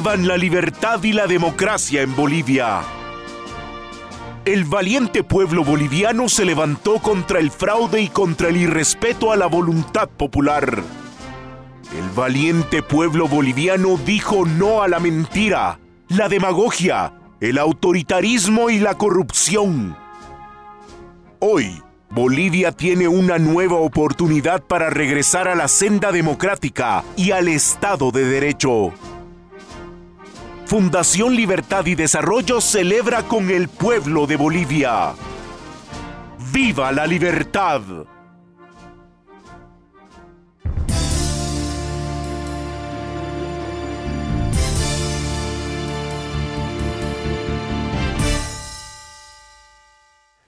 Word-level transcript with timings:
La 0.00 0.36
libertad 0.36 1.02
y 1.02 1.12
la 1.12 1.26
democracia 1.26 2.02
en 2.02 2.14
Bolivia. 2.14 2.82
El 4.44 4.64
valiente 4.64 5.24
pueblo 5.24 5.64
boliviano 5.64 6.28
se 6.28 6.44
levantó 6.44 7.00
contra 7.00 7.40
el 7.40 7.50
fraude 7.50 8.00
y 8.00 8.08
contra 8.08 8.48
el 8.48 8.58
irrespeto 8.58 9.32
a 9.32 9.36
la 9.36 9.46
voluntad 9.46 10.08
popular. 10.08 10.84
El 11.98 12.10
valiente 12.14 12.80
pueblo 12.80 13.26
boliviano 13.26 13.96
dijo 13.96 14.46
no 14.46 14.82
a 14.82 14.88
la 14.88 15.00
mentira, 15.00 15.80
la 16.06 16.28
demagogia, 16.28 17.12
el 17.40 17.58
autoritarismo 17.58 18.70
y 18.70 18.78
la 18.78 18.94
corrupción. 18.94 19.96
Hoy, 21.40 21.82
Bolivia 22.08 22.70
tiene 22.70 23.08
una 23.08 23.38
nueva 23.38 23.76
oportunidad 23.78 24.62
para 24.62 24.90
regresar 24.90 25.48
a 25.48 25.56
la 25.56 25.66
senda 25.66 26.12
democrática 26.12 27.02
y 27.16 27.32
al 27.32 27.48
Estado 27.48 28.12
de 28.12 28.24
Derecho. 28.24 28.92
Fundación 30.68 31.34
Libertad 31.34 31.86
y 31.86 31.94
Desarrollo 31.94 32.60
celebra 32.60 33.22
con 33.22 33.48
el 33.48 33.68
pueblo 33.68 34.26
de 34.26 34.36
Bolivia. 34.36 35.14
¡Viva 36.52 36.92
la 36.92 37.06
libertad! 37.06 37.80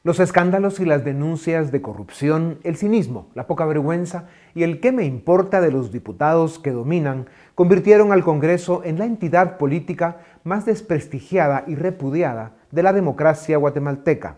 Los 0.02 0.19
escándalos 0.19 0.80
y 0.80 0.84
las 0.84 1.02
denuncias 1.02 1.73
de 1.73 1.80
corrupción, 1.80 2.59
el 2.62 2.77
cinismo, 2.77 3.30
la 3.34 3.47
poca 3.47 3.64
vergüenza 3.64 4.28
y 4.55 4.64
el 4.64 4.80
qué 4.80 4.92
me 4.92 5.05
importa 5.05 5.62
de 5.62 5.70
los 5.70 5.92
diputados 5.92 6.59
que 6.59 6.72
dominan 6.72 7.27
convirtieron 7.61 8.11
al 8.11 8.25
Congreso 8.25 8.80
en 8.84 8.98
la 8.98 9.05
entidad 9.05 9.58
política 9.58 10.22
más 10.44 10.64
desprestigiada 10.64 11.64
y 11.66 11.75
repudiada 11.75 12.53
de 12.70 12.83
la 12.83 12.94
democracia 12.94 13.58
guatemalteca. 13.58 14.36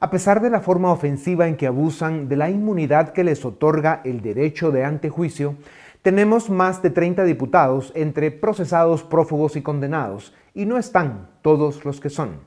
A 0.00 0.08
pesar 0.08 0.40
de 0.40 0.48
la 0.48 0.60
forma 0.60 0.90
ofensiva 0.90 1.46
en 1.46 1.58
que 1.58 1.66
abusan 1.66 2.26
de 2.26 2.36
la 2.36 2.48
inmunidad 2.48 3.12
que 3.12 3.22
les 3.22 3.44
otorga 3.44 4.00
el 4.02 4.22
derecho 4.22 4.70
de 4.70 4.82
antejuicio, 4.82 5.56
tenemos 6.00 6.48
más 6.48 6.80
de 6.80 6.88
30 6.88 7.24
diputados 7.24 7.92
entre 7.94 8.30
procesados, 8.30 9.02
prófugos 9.02 9.54
y 9.56 9.60
condenados, 9.60 10.32
y 10.54 10.64
no 10.64 10.78
están 10.78 11.28
todos 11.42 11.84
los 11.84 12.00
que 12.00 12.08
son. 12.08 12.40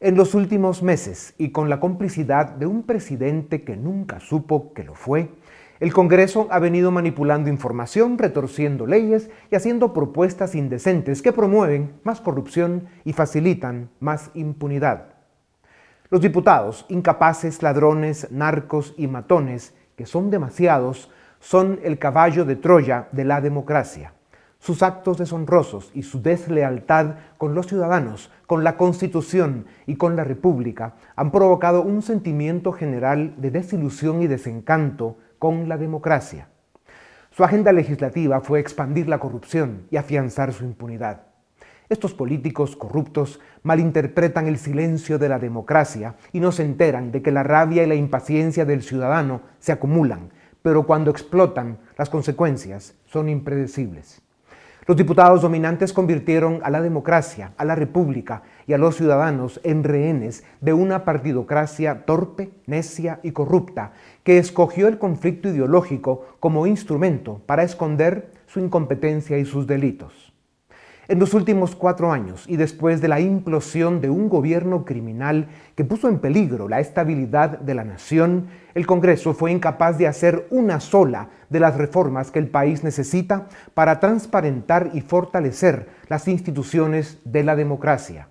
En 0.00 0.14
los 0.14 0.34
últimos 0.34 0.82
meses, 0.82 1.32
y 1.38 1.52
con 1.52 1.70
la 1.70 1.80
complicidad 1.80 2.50
de 2.50 2.66
un 2.66 2.82
presidente 2.82 3.62
que 3.62 3.78
nunca 3.78 4.20
supo 4.20 4.74
que 4.74 4.84
lo 4.84 4.94
fue, 4.94 5.30
el 5.82 5.92
Congreso 5.92 6.46
ha 6.52 6.60
venido 6.60 6.92
manipulando 6.92 7.50
información, 7.50 8.16
retorciendo 8.16 8.86
leyes 8.86 9.30
y 9.50 9.56
haciendo 9.56 9.92
propuestas 9.92 10.54
indecentes 10.54 11.22
que 11.22 11.32
promueven 11.32 11.94
más 12.04 12.20
corrupción 12.20 12.84
y 13.04 13.14
facilitan 13.14 13.90
más 13.98 14.30
impunidad. 14.34 15.06
Los 16.08 16.20
diputados, 16.20 16.86
incapaces, 16.88 17.64
ladrones, 17.64 18.30
narcos 18.30 18.94
y 18.96 19.08
matones, 19.08 19.74
que 19.96 20.06
son 20.06 20.30
demasiados, 20.30 21.10
son 21.40 21.80
el 21.82 21.98
caballo 21.98 22.44
de 22.44 22.54
Troya 22.54 23.08
de 23.10 23.24
la 23.24 23.40
democracia. 23.40 24.12
Sus 24.60 24.84
actos 24.84 25.18
deshonrosos 25.18 25.90
y 25.94 26.04
su 26.04 26.22
deslealtad 26.22 27.16
con 27.38 27.56
los 27.56 27.66
ciudadanos, 27.66 28.30
con 28.46 28.62
la 28.62 28.76
Constitución 28.76 29.66
y 29.86 29.96
con 29.96 30.14
la 30.14 30.22
República 30.22 30.94
han 31.16 31.32
provocado 31.32 31.82
un 31.82 32.02
sentimiento 32.02 32.70
general 32.70 33.34
de 33.38 33.50
desilusión 33.50 34.22
y 34.22 34.28
desencanto 34.28 35.16
con 35.42 35.68
la 35.68 35.76
democracia. 35.76 36.46
Su 37.32 37.42
agenda 37.42 37.72
legislativa 37.72 38.40
fue 38.42 38.60
expandir 38.60 39.08
la 39.08 39.18
corrupción 39.18 39.88
y 39.90 39.96
afianzar 39.96 40.52
su 40.52 40.62
impunidad. 40.62 41.22
Estos 41.88 42.14
políticos 42.14 42.76
corruptos 42.76 43.40
malinterpretan 43.64 44.46
el 44.46 44.56
silencio 44.56 45.18
de 45.18 45.28
la 45.28 45.40
democracia 45.40 46.14
y 46.32 46.38
no 46.38 46.52
se 46.52 46.62
enteran 46.62 47.10
de 47.10 47.22
que 47.22 47.32
la 47.32 47.42
rabia 47.42 47.82
y 47.82 47.88
la 47.88 47.96
impaciencia 47.96 48.64
del 48.64 48.84
ciudadano 48.84 49.40
se 49.58 49.72
acumulan, 49.72 50.30
pero 50.62 50.86
cuando 50.86 51.10
explotan, 51.10 51.78
las 51.98 52.08
consecuencias 52.08 52.94
son 53.06 53.28
impredecibles. 53.28 54.22
Los 54.84 54.96
diputados 54.96 55.42
dominantes 55.42 55.92
convirtieron 55.92 56.58
a 56.64 56.70
la 56.70 56.82
democracia, 56.82 57.52
a 57.56 57.64
la 57.64 57.76
república 57.76 58.42
y 58.66 58.72
a 58.72 58.78
los 58.78 58.96
ciudadanos 58.96 59.60
en 59.62 59.84
rehenes 59.84 60.42
de 60.60 60.72
una 60.72 61.04
partidocracia 61.04 62.04
torpe, 62.04 62.50
necia 62.66 63.20
y 63.22 63.30
corrupta 63.30 63.92
que 64.24 64.38
escogió 64.38 64.88
el 64.88 64.98
conflicto 64.98 65.48
ideológico 65.48 66.26
como 66.40 66.66
instrumento 66.66 67.40
para 67.46 67.62
esconder 67.62 68.30
su 68.46 68.60
incompetencia 68.60 69.38
y 69.38 69.44
sus 69.44 69.66
delitos. 69.66 70.32
En 71.08 71.18
los 71.18 71.34
últimos 71.34 71.74
cuatro 71.74 72.12
años 72.12 72.44
y 72.46 72.56
después 72.56 73.00
de 73.00 73.08
la 73.08 73.18
implosión 73.18 74.00
de 74.00 74.08
un 74.08 74.28
gobierno 74.28 74.84
criminal 74.84 75.48
que 75.74 75.84
puso 75.84 76.08
en 76.08 76.20
peligro 76.20 76.68
la 76.68 76.78
estabilidad 76.78 77.58
de 77.58 77.74
la 77.74 77.82
nación, 77.82 78.46
el 78.74 78.86
Congreso 78.86 79.34
fue 79.34 79.50
incapaz 79.50 79.98
de 79.98 80.06
hacer 80.06 80.46
una 80.50 80.78
sola 80.78 81.28
de 81.50 81.58
las 81.58 81.76
reformas 81.76 82.30
que 82.30 82.38
el 82.38 82.48
país 82.48 82.84
necesita 82.84 83.48
para 83.74 83.98
transparentar 83.98 84.90
y 84.94 85.00
fortalecer 85.00 85.88
las 86.08 86.28
instituciones 86.28 87.18
de 87.24 87.42
la 87.42 87.56
democracia. 87.56 88.28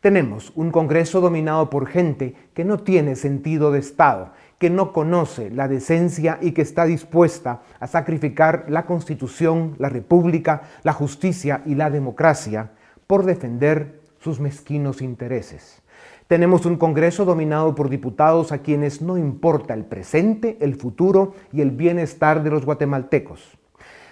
Tenemos 0.00 0.52
un 0.54 0.70
Congreso 0.70 1.20
dominado 1.20 1.70
por 1.70 1.86
gente 1.86 2.34
que 2.54 2.64
no 2.64 2.78
tiene 2.78 3.16
sentido 3.16 3.70
de 3.70 3.80
Estado, 3.80 4.32
que 4.58 4.70
no 4.70 4.92
conoce 4.92 5.50
la 5.50 5.68
decencia 5.68 6.38
y 6.40 6.52
que 6.52 6.62
está 6.62 6.84
dispuesta 6.84 7.62
a 7.78 7.86
sacrificar 7.86 8.66
la 8.68 8.86
Constitución, 8.86 9.74
la 9.78 9.88
República, 9.88 10.62
la 10.82 10.92
justicia 10.92 11.62
y 11.64 11.76
la 11.76 11.90
democracia 11.90 12.72
por 13.06 13.24
defender 13.24 14.00
sus 14.18 14.40
mezquinos 14.40 15.00
intereses. 15.00 15.80
Tenemos 16.26 16.66
un 16.66 16.76
Congreso 16.76 17.24
dominado 17.24 17.74
por 17.74 17.88
diputados 17.88 18.52
a 18.52 18.58
quienes 18.58 19.00
no 19.00 19.16
importa 19.16 19.72
el 19.72 19.84
presente, 19.84 20.58
el 20.60 20.74
futuro 20.74 21.34
y 21.52 21.62
el 21.62 21.70
bienestar 21.70 22.42
de 22.42 22.50
los 22.50 22.66
guatemaltecos. 22.66 23.56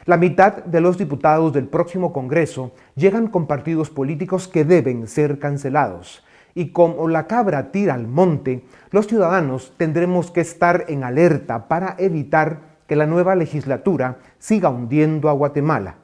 La 0.07 0.17
mitad 0.17 0.65
de 0.65 0.81
los 0.81 0.97
diputados 0.97 1.53
del 1.53 1.67
próximo 1.67 2.13
Congreso 2.13 2.73
llegan 2.95 3.27
con 3.27 3.47
partidos 3.47 3.91
políticos 3.91 4.47
que 4.47 4.65
deben 4.65 5.09
ser 5.09 5.41
cancelados 5.41 6.23
y 6.57 6.71
como 6.71 7.07
la 7.07 7.27
cabra 7.27 7.71
tira 7.71 7.93
al 7.93 8.09
monte, 8.09 8.65
los 8.91 9.07
ciudadanos 9.07 9.75
tendremos 9.77 10.31
que 10.31 10.41
estar 10.41 10.87
en 10.89 11.05
alerta 11.05 11.69
para 11.69 11.95
evitar 11.99 12.61
que 12.89 12.97
la 12.97 13.07
nueva 13.07 13.35
legislatura 13.35 14.17
siga 14.39 14.71
hundiendo 14.71 15.29
a 15.29 15.35
Guatemala. 15.35 15.97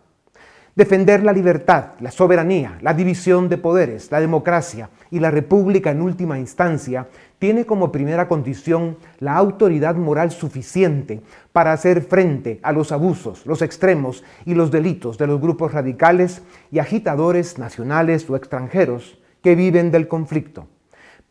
Defender 0.75 1.23
la 1.23 1.33
libertad, 1.33 1.93
la 2.01 2.11
soberanía, 2.11 2.79
la 2.83 2.93
división 2.93 3.49
de 3.49 3.57
poderes, 3.57 4.11
la 4.11 4.21
democracia 4.21 4.91
y 5.11 5.21
la 5.21 5.31
república 5.31 5.91
en 5.91 6.03
última 6.03 6.39
instancia 6.39 7.09
tiene 7.39 7.65
como 7.65 7.91
primera 7.91 8.29
condición 8.29 8.99
la 9.21 9.37
autoridad 9.37 9.95
moral 9.95 10.31
suficiente 10.33 11.23
para 11.53 11.73
hacer 11.73 12.03
frente 12.03 12.61
a 12.63 12.73
los 12.73 12.93
abusos, 12.93 13.47
los 13.47 13.63
extremos 13.63 14.23
y 14.45 14.55
los 14.55 14.71
delitos 14.71 15.17
de 15.17 15.29
los 15.29 15.41
grupos 15.41 15.73
radicales 15.73 16.43
y 16.71 16.79
agitadores 16.79 17.59
nacionales 17.59 18.29
o 18.29 18.37
extranjeros 18.37 19.22
que 19.43 19.55
viven 19.55 19.91
del 19.91 20.09
conflicto. 20.09 20.69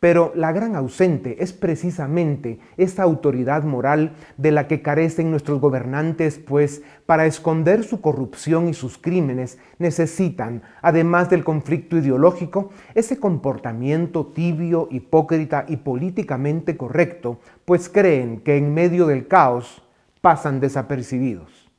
Pero 0.02 0.32
la 0.34 0.50
gran 0.50 0.74
ausente 0.74 1.44
es 1.44 1.52
precisamente 1.52 2.58
esta 2.76 3.04
autoridad 3.04 3.62
moral 3.62 4.16
de 4.36 4.50
la 4.50 4.66
que 4.66 4.82
carecen 4.82 5.30
nuestros 5.30 5.60
gobernantes, 5.60 6.40
pues 6.40 6.82
para 7.06 7.24
esconder 7.24 7.84
su 7.84 8.00
corrupción 8.00 8.68
y 8.68 8.74
sus 8.74 8.98
crímenes 8.98 9.58
necesitan, 9.78 10.62
además 10.82 11.30
del 11.30 11.44
conflicto 11.44 11.96
ideológico, 11.96 12.70
ese 12.96 13.20
comportamiento 13.20 14.26
tibio, 14.26 14.88
hipócrita 14.90 15.66
y 15.68 15.76
políticamente 15.76 16.76
correcto, 16.76 17.38
pues 17.64 17.88
creen 17.88 18.40
que 18.40 18.56
en 18.56 18.74
medio 18.74 19.06
del 19.06 19.28
caos 19.28 19.84
pasan 20.20 20.58
desapercibidos. 20.58 21.70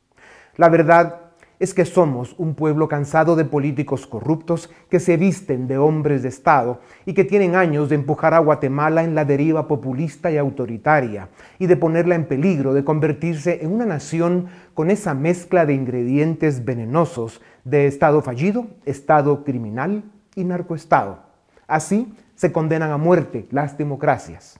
La 0.56 0.70
verdad 0.70 1.23
es 1.64 1.74
que 1.74 1.86
somos 1.86 2.36
un 2.38 2.56
pueblo 2.56 2.90
cansado 2.90 3.38
de 3.38 3.46
políticos 3.46 4.06
corruptos 4.06 4.70
que 4.90 5.00
se 5.00 5.16
visten 5.16 5.66
de 5.66 5.78
hombres 5.78 6.22
de 6.22 6.28
Estado 6.28 6.82
y 7.06 7.14
que 7.14 7.24
tienen 7.24 7.56
años 7.56 7.88
de 7.88 7.96
empujar 7.96 8.34
a 8.34 8.40
Guatemala 8.40 9.02
en 9.02 9.16
la 9.16 9.24
deriva 9.24 9.66
populista 9.66 10.30
y 10.30 10.36
autoritaria 10.36 11.30
y 11.60 11.68
de 11.68 11.78
ponerla 11.78 12.16
en 12.16 12.26
peligro 12.26 12.74
de 12.74 12.84
convertirse 12.84 13.64
en 13.64 13.72
una 13.72 13.86
nación 13.86 14.48
con 14.74 14.92
esa 14.92 15.14
mezcla 15.14 15.66
de 15.66 15.74
ingredientes 15.74 16.66
venenosos 16.66 17.40
de 17.64 17.88
Estado 17.88 18.22
fallido, 18.22 18.68
Estado 18.84 19.46
criminal 19.46 20.04
y 20.36 20.44
narcoestado. 20.44 21.20
Así 21.66 22.14
se 22.36 22.52
condenan 22.52 22.92
a 22.92 22.98
muerte 22.98 23.48
las 23.52 23.78
democracias. 23.78 24.60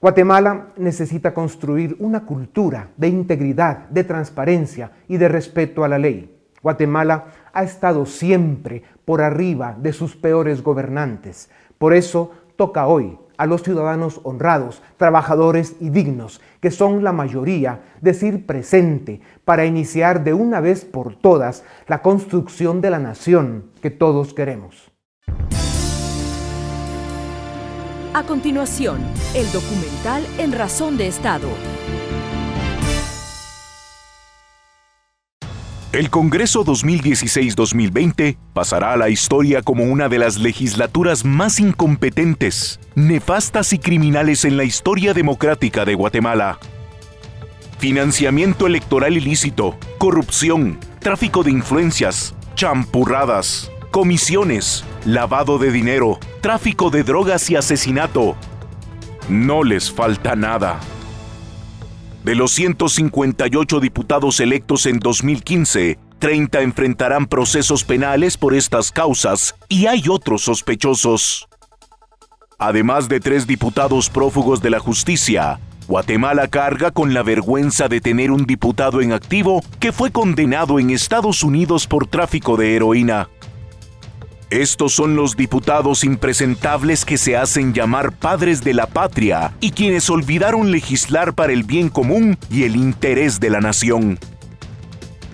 Guatemala 0.00 0.68
necesita 0.76 1.34
construir 1.34 1.96
una 1.98 2.24
cultura 2.24 2.90
de 2.96 3.08
integridad, 3.08 3.88
de 3.88 4.04
transparencia 4.04 4.92
y 5.08 5.16
de 5.16 5.26
respeto 5.26 5.82
a 5.82 5.88
la 5.88 5.98
ley. 5.98 6.38
Guatemala 6.62 7.26
ha 7.52 7.64
estado 7.64 8.06
siempre 8.06 8.84
por 9.04 9.22
arriba 9.22 9.76
de 9.76 9.92
sus 9.92 10.14
peores 10.14 10.62
gobernantes. 10.62 11.50
Por 11.78 11.94
eso 11.94 12.30
toca 12.54 12.86
hoy 12.86 13.18
a 13.38 13.46
los 13.46 13.64
ciudadanos 13.64 14.20
honrados, 14.22 14.82
trabajadores 14.98 15.74
y 15.80 15.90
dignos, 15.90 16.40
que 16.60 16.70
son 16.70 17.02
la 17.02 17.12
mayoría, 17.12 17.80
decir 18.00 18.46
presente 18.46 19.20
para 19.44 19.66
iniciar 19.66 20.22
de 20.22 20.32
una 20.32 20.60
vez 20.60 20.84
por 20.84 21.16
todas 21.16 21.64
la 21.88 22.02
construcción 22.02 22.80
de 22.80 22.90
la 22.90 23.00
nación 23.00 23.64
que 23.82 23.90
todos 23.90 24.32
queremos. 24.32 24.92
A 28.18 28.24
continuación, 28.24 28.98
el 29.32 29.48
documental 29.52 30.26
En 30.38 30.50
Razón 30.50 30.96
de 30.96 31.06
Estado. 31.06 31.46
El 35.92 36.10
Congreso 36.10 36.64
2016-2020 36.64 38.36
pasará 38.52 38.94
a 38.94 38.96
la 38.96 39.08
historia 39.08 39.62
como 39.62 39.84
una 39.84 40.08
de 40.08 40.18
las 40.18 40.36
legislaturas 40.36 41.24
más 41.24 41.60
incompetentes, 41.60 42.80
nefastas 42.96 43.72
y 43.72 43.78
criminales 43.78 44.44
en 44.44 44.56
la 44.56 44.64
historia 44.64 45.14
democrática 45.14 45.84
de 45.84 45.94
Guatemala. 45.94 46.58
Financiamiento 47.78 48.66
electoral 48.66 49.16
ilícito, 49.16 49.78
corrupción, 49.98 50.80
tráfico 50.98 51.44
de 51.44 51.52
influencias, 51.52 52.34
champurradas, 52.56 53.70
comisiones, 53.90 54.84
lavado 55.04 55.58
de 55.58 55.70
dinero, 55.70 56.18
tráfico 56.40 56.90
de 56.90 57.02
drogas 57.02 57.50
y 57.50 57.56
asesinato. 57.56 58.36
No 59.28 59.62
les 59.62 59.90
falta 59.90 60.36
nada. 60.36 60.80
De 62.24 62.34
los 62.34 62.52
158 62.52 63.80
diputados 63.80 64.40
electos 64.40 64.86
en 64.86 64.98
2015, 64.98 65.98
30 66.18 66.60
enfrentarán 66.62 67.26
procesos 67.26 67.84
penales 67.84 68.36
por 68.36 68.54
estas 68.54 68.92
causas 68.92 69.54
y 69.68 69.86
hay 69.86 70.04
otros 70.08 70.42
sospechosos. 70.42 71.48
Además 72.58 73.08
de 73.08 73.20
tres 73.20 73.46
diputados 73.46 74.10
prófugos 74.10 74.60
de 74.60 74.70
la 74.70 74.80
justicia, 74.80 75.60
Guatemala 75.86 76.48
carga 76.48 76.90
con 76.90 77.14
la 77.14 77.22
vergüenza 77.22 77.88
de 77.88 78.00
tener 78.02 78.30
un 78.30 78.44
diputado 78.44 79.00
en 79.00 79.12
activo 79.12 79.62
que 79.80 79.92
fue 79.92 80.10
condenado 80.10 80.78
en 80.78 80.90
Estados 80.90 81.42
Unidos 81.42 81.86
por 81.86 82.06
tráfico 82.06 82.58
de 82.58 82.76
heroína. 82.76 83.30
Estos 84.50 84.94
son 84.94 85.14
los 85.14 85.36
diputados 85.36 86.04
impresentables 86.04 87.04
que 87.04 87.18
se 87.18 87.36
hacen 87.36 87.74
llamar 87.74 88.12
padres 88.12 88.64
de 88.64 88.72
la 88.72 88.86
patria 88.86 89.52
y 89.60 89.72
quienes 89.72 90.08
olvidaron 90.08 90.70
legislar 90.70 91.34
para 91.34 91.52
el 91.52 91.64
bien 91.64 91.90
común 91.90 92.38
y 92.50 92.62
el 92.62 92.74
interés 92.74 93.40
de 93.40 93.50
la 93.50 93.60
nación. 93.60 94.18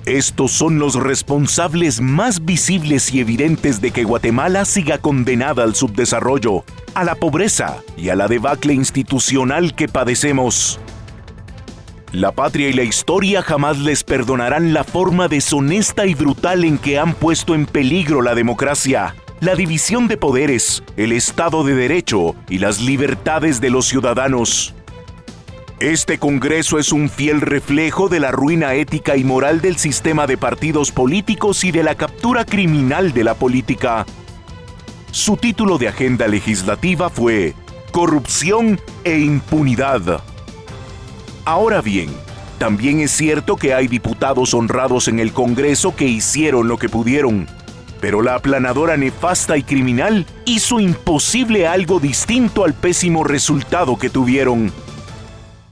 Estos 0.04 0.50
son 0.50 0.80
los 0.80 0.96
responsables 0.96 2.00
más 2.00 2.44
visibles 2.44 3.14
y 3.14 3.20
evidentes 3.20 3.80
de 3.80 3.92
que 3.92 4.02
Guatemala 4.02 4.64
siga 4.64 4.98
condenada 4.98 5.62
al 5.62 5.76
subdesarrollo, 5.76 6.64
a 6.94 7.04
la 7.04 7.14
pobreza 7.14 7.82
y 7.96 8.08
a 8.08 8.16
la 8.16 8.26
debacle 8.26 8.74
institucional 8.74 9.76
que 9.76 9.86
padecemos. 9.86 10.80
La 12.14 12.30
patria 12.30 12.68
y 12.68 12.72
la 12.72 12.84
historia 12.84 13.42
jamás 13.42 13.80
les 13.80 14.04
perdonarán 14.04 14.72
la 14.72 14.84
forma 14.84 15.26
deshonesta 15.26 16.06
y 16.06 16.14
brutal 16.14 16.62
en 16.62 16.78
que 16.78 16.96
han 16.96 17.12
puesto 17.12 17.56
en 17.56 17.66
peligro 17.66 18.22
la 18.22 18.36
democracia, 18.36 19.16
la 19.40 19.56
división 19.56 20.06
de 20.06 20.16
poderes, 20.16 20.84
el 20.96 21.10
Estado 21.10 21.64
de 21.64 21.74
Derecho 21.74 22.36
y 22.48 22.58
las 22.58 22.80
libertades 22.80 23.60
de 23.60 23.70
los 23.70 23.86
ciudadanos. 23.86 24.76
Este 25.80 26.18
Congreso 26.18 26.78
es 26.78 26.92
un 26.92 27.10
fiel 27.10 27.40
reflejo 27.40 28.08
de 28.08 28.20
la 28.20 28.30
ruina 28.30 28.74
ética 28.74 29.16
y 29.16 29.24
moral 29.24 29.60
del 29.60 29.76
sistema 29.76 30.28
de 30.28 30.36
partidos 30.36 30.92
políticos 30.92 31.64
y 31.64 31.72
de 31.72 31.82
la 31.82 31.96
captura 31.96 32.44
criminal 32.44 33.12
de 33.12 33.24
la 33.24 33.34
política. 33.34 34.06
Su 35.10 35.36
título 35.36 35.78
de 35.78 35.88
agenda 35.88 36.28
legislativa 36.28 37.10
fue 37.10 37.54
Corrupción 37.90 38.78
e 39.02 39.18
Impunidad. 39.18 40.22
Ahora 41.44 41.82
bien, 41.82 42.08
también 42.58 43.00
es 43.00 43.10
cierto 43.10 43.56
que 43.56 43.74
hay 43.74 43.86
diputados 43.86 44.54
honrados 44.54 45.08
en 45.08 45.18
el 45.18 45.32
Congreso 45.32 45.94
que 45.94 46.06
hicieron 46.06 46.68
lo 46.68 46.78
que 46.78 46.88
pudieron, 46.88 47.46
pero 48.00 48.22
la 48.22 48.36
aplanadora 48.36 48.96
nefasta 48.96 49.58
y 49.58 49.62
criminal 49.62 50.26
hizo 50.46 50.80
imposible 50.80 51.66
algo 51.66 52.00
distinto 52.00 52.64
al 52.64 52.72
pésimo 52.72 53.24
resultado 53.24 53.98
que 53.98 54.08
tuvieron. 54.08 54.72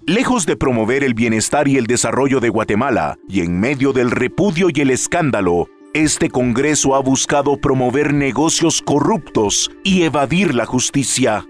Lejos 0.05 0.45
de 0.45 0.57
promover 0.57 1.05
el 1.05 1.15
bienestar 1.15 1.69
y 1.69 1.79
el 1.79 1.87
desarrollo 1.87 2.41
de 2.41 2.51
Guatemala, 2.51 3.17
y 3.29 3.41
en 3.41 3.59
medio 3.59 3.93
del 3.93 4.11
repudio 4.11 4.69
y 4.75 4.81
el 4.81 4.91
escándalo, 4.91 5.69
este 5.95 6.29
Congreso 6.29 6.95
ha 6.95 7.01
buscado 7.01 7.57
promover 7.57 8.13
negocios 8.13 8.83
corruptos 8.83 9.71
y 9.85 10.03
evadir 10.03 10.55
la 10.55 10.67
justicia. 10.67 11.47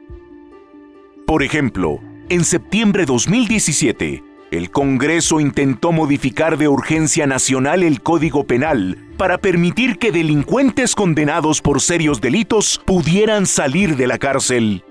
Por 1.26 1.42
ejemplo, 1.42 2.00
en 2.32 2.46
septiembre 2.46 3.02
de 3.02 3.06
2017, 3.12 4.24
el 4.52 4.70
Congreso 4.70 5.38
intentó 5.38 5.92
modificar 5.92 6.56
de 6.56 6.66
urgencia 6.66 7.26
nacional 7.26 7.82
el 7.82 8.00
Código 8.00 8.44
Penal 8.44 8.96
para 9.18 9.36
permitir 9.36 9.98
que 9.98 10.12
delincuentes 10.12 10.94
condenados 10.94 11.60
por 11.60 11.82
serios 11.82 12.22
delitos 12.22 12.80
pudieran 12.86 13.44
salir 13.44 13.96
de 13.96 14.06
la 14.06 14.16
cárcel. 14.16 14.82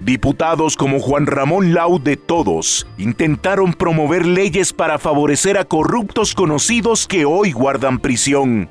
Diputados 0.00 0.78
como 0.78 1.00
Juan 1.00 1.26
Ramón 1.26 1.74
Lau 1.74 1.98
de 2.02 2.16
Todos 2.16 2.86
intentaron 2.96 3.74
promover 3.74 4.24
leyes 4.24 4.72
para 4.72 4.98
favorecer 4.98 5.58
a 5.58 5.66
corruptos 5.66 6.34
conocidos 6.34 7.06
que 7.06 7.26
hoy 7.26 7.52
guardan 7.52 7.98
prisión. 7.98 8.70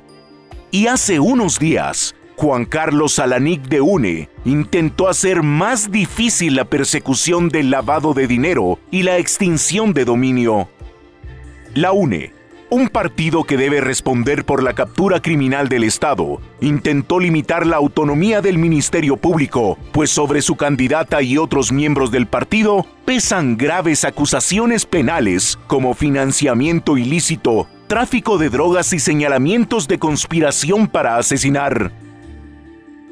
Y 0.72 0.88
hace 0.88 1.20
unos 1.20 1.60
días, 1.60 2.16
Juan 2.36 2.66
Carlos 2.66 3.18
Alanic 3.18 3.62
de 3.62 3.80
UNE 3.80 4.28
intentó 4.44 5.08
hacer 5.08 5.42
más 5.42 5.90
difícil 5.90 6.54
la 6.56 6.66
persecución 6.66 7.48
del 7.48 7.70
lavado 7.70 8.12
de 8.12 8.26
dinero 8.26 8.78
y 8.90 9.04
la 9.04 9.16
extinción 9.16 9.94
de 9.94 10.04
dominio. 10.04 10.68
La 11.72 11.92
UNE, 11.92 12.34
un 12.68 12.88
partido 12.88 13.44
que 13.44 13.56
debe 13.56 13.80
responder 13.80 14.44
por 14.44 14.62
la 14.62 14.74
captura 14.74 15.22
criminal 15.22 15.70
del 15.70 15.84
Estado, 15.84 16.42
intentó 16.60 17.20
limitar 17.20 17.66
la 17.66 17.76
autonomía 17.76 18.42
del 18.42 18.58
Ministerio 18.58 19.16
Público, 19.16 19.78
pues 19.92 20.10
sobre 20.10 20.42
su 20.42 20.56
candidata 20.56 21.22
y 21.22 21.38
otros 21.38 21.72
miembros 21.72 22.10
del 22.10 22.26
partido 22.26 22.84
pesan 23.06 23.56
graves 23.56 24.04
acusaciones 24.04 24.84
penales 24.84 25.58
como 25.68 25.94
financiamiento 25.94 26.98
ilícito, 26.98 27.66
tráfico 27.86 28.36
de 28.36 28.50
drogas 28.50 28.92
y 28.92 28.98
señalamientos 28.98 29.88
de 29.88 29.98
conspiración 29.98 30.86
para 30.86 31.16
asesinar. 31.16 32.05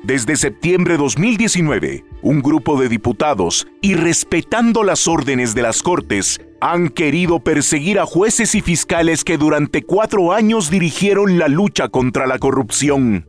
Desde 0.05 0.37
septiembre 0.37 0.95
de 0.95 0.99
2019, 0.99 2.05
un 2.21 2.43
grupo 2.43 2.79
de 2.79 2.91
diputados, 2.91 3.67
y 3.81 3.95
respetando 3.95 4.85
las 4.85 5.09
órdenes 5.09 5.55
de 5.55 5.63
las 5.63 5.83
Cortes, 5.83 6.43
han 6.61 6.91
querido 6.91 7.41
perseguir 7.41 7.99
a 7.99 8.05
jueces 8.05 8.55
y 8.55 8.61
fiscales 8.61 9.25
que 9.25 9.39
durante 9.39 9.83
cuatro 9.83 10.35
años 10.35 10.69
dirigieron 10.69 11.39
la 11.39 11.49
lucha 11.49 11.89
contra 11.89 12.27
la 12.27 12.39
corrupción. 12.39 13.27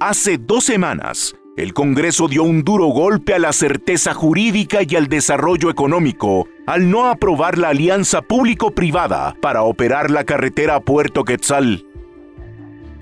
Hace 0.00 0.36
dos 0.36 0.64
semanas, 0.64 1.34
el 1.56 1.72
Congreso 1.72 2.28
dio 2.28 2.42
un 2.42 2.62
duro 2.62 2.88
golpe 2.88 3.32
a 3.32 3.38
la 3.38 3.54
certeza 3.54 4.12
jurídica 4.12 4.80
y 4.86 4.96
al 4.96 5.06
desarrollo 5.06 5.70
económico 5.70 6.46
al 6.66 6.90
no 6.90 7.06
aprobar 7.06 7.56
la 7.56 7.68
alianza 7.68 8.20
público-privada 8.20 9.34
para 9.40 9.62
operar 9.62 10.10
la 10.10 10.24
carretera 10.24 10.80
Puerto 10.80 11.24
Quetzal. 11.24 11.86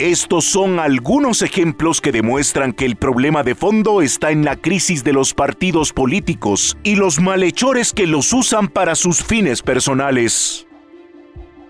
Estos 0.03 0.47
son 0.47 0.81
algunos 0.81 1.43
ejemplos 1.43 2.01
que 2.01 2.11
demuestran 2.11 2.73
que 2.73 2.85
el 2.85 2.97
problema 2.97 3.45
de 3.45 3.55
fondo 3.55 4.03
está 4.03 4.33
en 4.33 4.45
la 4.45 4.57
crisis 4.57 5.05
de 5.05 5.13
los 5.13 5.33
partidos 5.33 5.93
políticos 5.93 6.77
y 6.83 6.97
los 6.97 7.21
malhechores 7.21 7.93
que 7.93 8.09
los 8.09 8.33
usan 8.33 8.67
para 8.67 8.97
sus 8.97 9.23
fines 9.23 9.63
personales. 9.63 10.67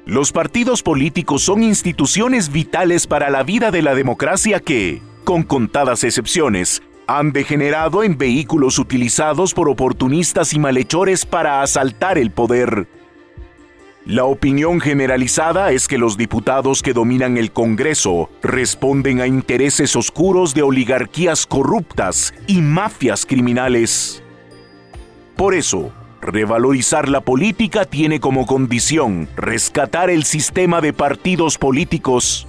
Los 0.06 0.32
partidos 0.32 0.82
políticos 0.82 1.42
son 1.42 1.62
instituciones 1.62 2.50
vitales 2.50 3.06
para 3.06 3.28
la 3.28 3.42
vida 3.42 3.70
de 3.70 3.82
la 3.82 3.94
democracia 3.94 4.60
que, 4.60 5.02
con 5.24 5.42
contadas 5.42 6.02
excepciones, 6.02 6.82
han 7.06 7.32
degenerado 7.32 8.02
en 8.02 8.16
vehículos 8.16 8.78
utilizados 8.78 9.52
por 9.52 9.68
oportunistas 9.68 10.54
y 10.54 10.58
malhechores 10.58 11.26
para 11.26 11.60
asaltar 11.60 12.16
el 12.16 12.30
poder. 12.30 12.88
La 14.04 14.24
opinión 14.24 14.80
generalizada 14.80 15.70
es 15.70 15.86
que 15.86 15.96
los 15.96 16.16
diputados 16.16 16.82
que 16.82 16.92
dominan 16.92 17.36
el 17.36 17.52
Congreso 17.52 18.30
responden 18.42 19.20
a 19.20 19.28
intereses 19.28 19.94
oscuros 19.94 20.54
de 20.54 20.62
oligarquías 20.62 21.46
corruptas 21.46 22.34
y 22.48 22.62
mafias 22.62 23.24
criminales. 23.24 24.20
Por 25.36 25.54
eso, 25.54 25.92
revalorizar 26.20 27.08
la 27.08 27.20
política 27.20 27.84
tiene 27.84 28.18
como 28.18 28.44
condición 28.44 29.28
rescatar 29.36 30.10
el 30.10 30.24
sistema 30.24 30.80
de 30.80 30.92
partidos 30.92 31.56
políticos. 31.56 32.48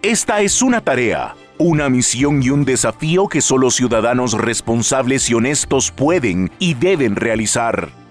Esta 0.00 0.40
es 0.40 0.62
una 0.62 0.80
tarea, 0.80 1.34
una 1.58 1.90
misión 1.90 2.42
y 2.42 2.48
un 2.48 2.64
desafío 2.64 3.28
que 3.28 3.42
solo 3.42 3.70
ciudadanos 3.70 4.32
responsables 4.32 5.28
y 5.28 5.34
honestos 5.34 5.90
pueden 5.90 6.50
y 6.58 6.72
deben 6.72 7.14
realizar. 7.14 8.05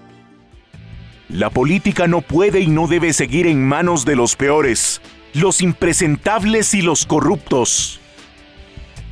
La 1.28 1.50
política 1.50 2.06
no 2.06 2.20
puede 2.20 2.60
y 2.60 2.68
no 2.68 2.86
debe 2.86 3.12
seguir 3.12 3.48
en 3.48 3.66
manos 3.66 4.04
de 4.04 4.14
los 4.14 4.36
peores, 4.36 5.00
los 5.34 5.60
impresentables 5.60 6.72
y 6.72 6.82
los 6.82 7.04
corruptos. 7.04 8.00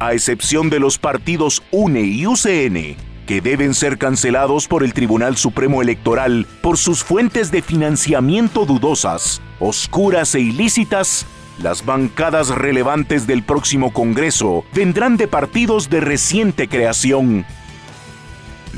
a 0.01 0.13
excepción 0.13 0.71
de 0.71 0.81
los 0.81 0.99
partidos 0.99 1.63
UNE 1.71 2.03
y 2.03 2.27
UCN, 2.27 2.97
que 3.27 3.41
deben 3.41 3.75
ser 3.75 3.97
cancelados 3.97 4.69
por 4.69 4.85
el 4.85 4.93
Tribunal 4.93 5.37
Supremo 5.37 5.83
Electoral 5.83 6.47
por 6.63 6.77
sus 6.77 7.03
fuentes 7.03 7.51
de 7.51 7.63
financiamiento 7.63 8.67
dudosas, 8.67 9.41
oscuras 9.61 10.35
e 10.35 10.41
ilícitas, 10.41 11.27
las 11.63 11.87
bancadas 11.87 12.49
relevantes 12.49 13.27
del 13.27 13.45
próximo 13.45 13.93
Congreso 13.93 14.65
vendrán 14.75 15.17
de 15.17 15.29
partidos 15.29 15.89
de 15.89 16.01
reciente 16.01 16.69
creación. 16.69 17.47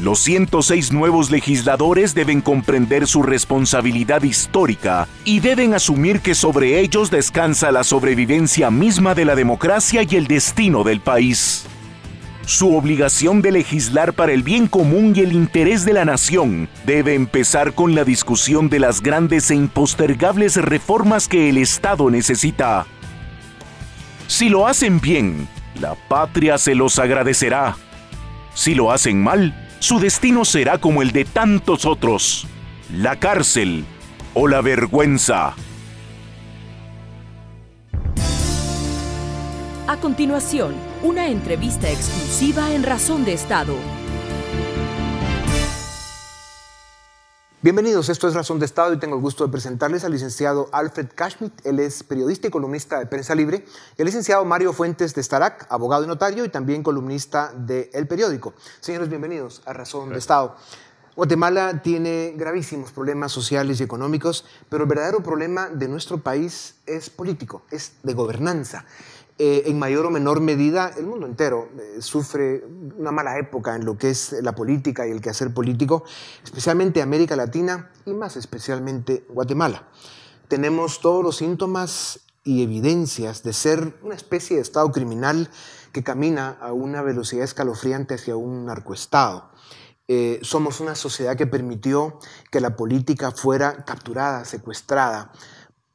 Los 0.03 0.19
106 0.19 0.93
nuevos 0.93 1.31
legisladores 1.31 2.15
deben 2.15 2.43
comprender 2.43 3.07
su 3.07 3.23
responsabilidad 3.23 4.23
histórica 4.25 5.09
y 5.25 5.41
deben 5.41 5.73
asumir 5.73 6.21
que 6.21 6.35
sobre 6.35 6.81
ellos 6.81 7.11
descansa 7.11 7.73
la 7.73 7.83
sobrevivencia 7.83 8.71
misma 8.71 9.15
de 9.15 9.25
la 9.25 9.35
democracia 9.35 10.03
y 10.03 10.17
el 10.17 10.27
destino 10.27 10.85
del 10.85 11.01
país. 11.01 11.65
Su 12.45 12.77
obligación 12.77 13.41
de 13.41 13.53
legislar 13.53 14.13
para 14.13 14.33
el 14.33 14.43
bien 14.43 14.67
común 14.67 15.15
y 15.17 15.21
el 15.21 15.33
interés 15.33 15.87
de 15.87 15.95
la 15.95 16.05
nación 16.05 16.69
debe 16.85 17.15
empezar 17.15 17.73
con 17.73 17.95
la 17.95 18.05
discusión 18.05 18.69
de 18.69 18.81
las 18.81 19.03
grandes 19.03 19.51
e 19.51 19.55
impostergables 19.55 20.57
reformas 20.57 21.27
que 21.27 21.49
el 21.49 21.57
Estado 21.57 22.11
necesita. 22.11 22.87
Si 24.27 24.51
lo 24.51 24.67
hacen 24.67 25.01
bien, 25.01 25.49
la 25.81 25.95
patria 25.95 26.59
se 26.59 26.75
los 26.75 26.99
agradecerá. 26.99 27.77
Si 28.55 28.75
lo 28.75 28.93
hacen 28.93 29.23
mal, 29.23 29.66
su 29.79 29.99
destino 29.99 30.45
será 30.45 30.79
como 30.79 31.03
el 31.03 31.13
de 31.13 31.25
tantos 31.25 31.85
otros, 31.85 32.47
la 32.93 33.17
cárcel 33.17 33.85
o 34.35 34.49
la 34.49 34.61
vergüenza. 34.61 35.55
A 39.89 39.97
continuación, 39.99 40.75
una 41.03 41.29
entrevista 41.29 41.89
exclusiva 41.89 42.73
en 42.73 42.83
Razón 42.83 43.25
de 43.25 43.35
Estado. 43.35 43.77
Bienvenidos, 47.67 48.11
esto 48.11 48.29
es 48.29 48.35
Razón 48.35 48.61
de 48.61 48.65
Estado 48.65 48.93
y 48.93 48.99
tengo 49.01 49.17
el 49.17 49.21
gusto 49.21 49.45
de 49.45 49.51
presentarles 49.51 50.05
al 50.05 50.13
licenciado 50.13 50.69
Alfred 50.71 51.09
Kashmit, 51.13 51.67
él 51.67 51.81
es 51.81 52.05
periodista 52.05 52.47
y 52.47 52.51
columnista 52.53 53.01
de 53.01 53.07
Prensa 53.07 53.35
Libre, 53.35 53.65
y 53.99 54.03
al 54.03 54.07
licenciado 54.07 54.45
Mario 54.45 54.73
Fuentes 54.73 55.17
de 55.17 55.21
Starac, 55.21 55.67
abogado 55.69 56.05
y 56.05 56.07
notario 56.07 56.45
y 56.45 56.49
también 56.49 56.85
columnista 56.85 57.53
de 57.57 57.91
El 57.93 58.07
Periódico. 58.07 58.55
Señores, 58.79 59.09
bienvenidos 59.09 59.63
a 59.67 59.73
Razón 59.73 60.11
de 60.11 60.19
Estado. 60.19 60.55
Guatemala 61.17 61.83
tiene 61.83 62.35
gravísimos 62.37 62.93
problemas 62.93 63.33
sociales 63.33 63.81
y 63.81 63.83
económicos, 63.83 64.45
pero 64.69 64.85
el 64.85 64.89
verdadero 64.89 65.25
problema 65.25 65.69
de 65.69 65.89
nuestro 65.89 66.19
país 66.19 66.77
es 66.87 67.11
político, 67.11 67.63
es 67.73 67.95
de 68.05 68.15
gobernanza. 68.15 68.85
Eh, 69.39 69.65
en 69.67 69.79
mayor 69.79 70.07
o 70.07 70.11
menor 70.11 70.41
medida 70.41 70.91
el 70.97 71.05
mundo 71.05 71.27
entero 71.27 71.69
eh, 71.79 72.01
sufre 72.01 72.65
una 72.97 73.13
mala 73.13 73.39
época 73.39 73.77
en 73.77 73.85
lo 73.85 73.99
que 73.99 74.09
es 74.09 74.33
la 74.41 74.55
política 74.55 75.07
y 75.07 75.11
el 75.11 75.21
quehacer 75.21 75.53
político, 75.53 76.05
especialmente 76.43 77.03
América 77.03 77.37
Latina 77.37 77.91
y 78.07 78.15
más 78.15 78.37
especialmente 78.37 79.27
Guatemala. 79.29 79.89
Tenemos 80.49 81.03
todos 81.03 81.23
los 81.23 81.37
síntomas 81.37 82.21
y 82.45 82.63
evidencias 82.63 83.43
de 83.43 83.53
ser 83.53 83.99
una 84.03 84.15
especie 84.15 84.57
de 84.57 84.63
Estado 84.63 84.91
criminal 84.91 85.51
que 85.93 86.03
camina 86.03 86.57
a 86.61 86.73
una 86.73 87.03
velocidad 87.03 87.45
escalofriante 87.45 88.15
hacia 88.15 88.37
un 88.37 88.65
narcoestado. 88.65 89.51
Eh, 90.09 90.39
somos 90.43 90.81
una 90.81 90.95
sociedad 90.95 91.37
que 91.37 91.49
permitió 91.49 92.21
que 92.51 92.61
la 92.61 92.77
política 92.77 93.33
fuera 93.33 93.85
capturada, 93.85 94.45
secuestrada, 94.45 95.33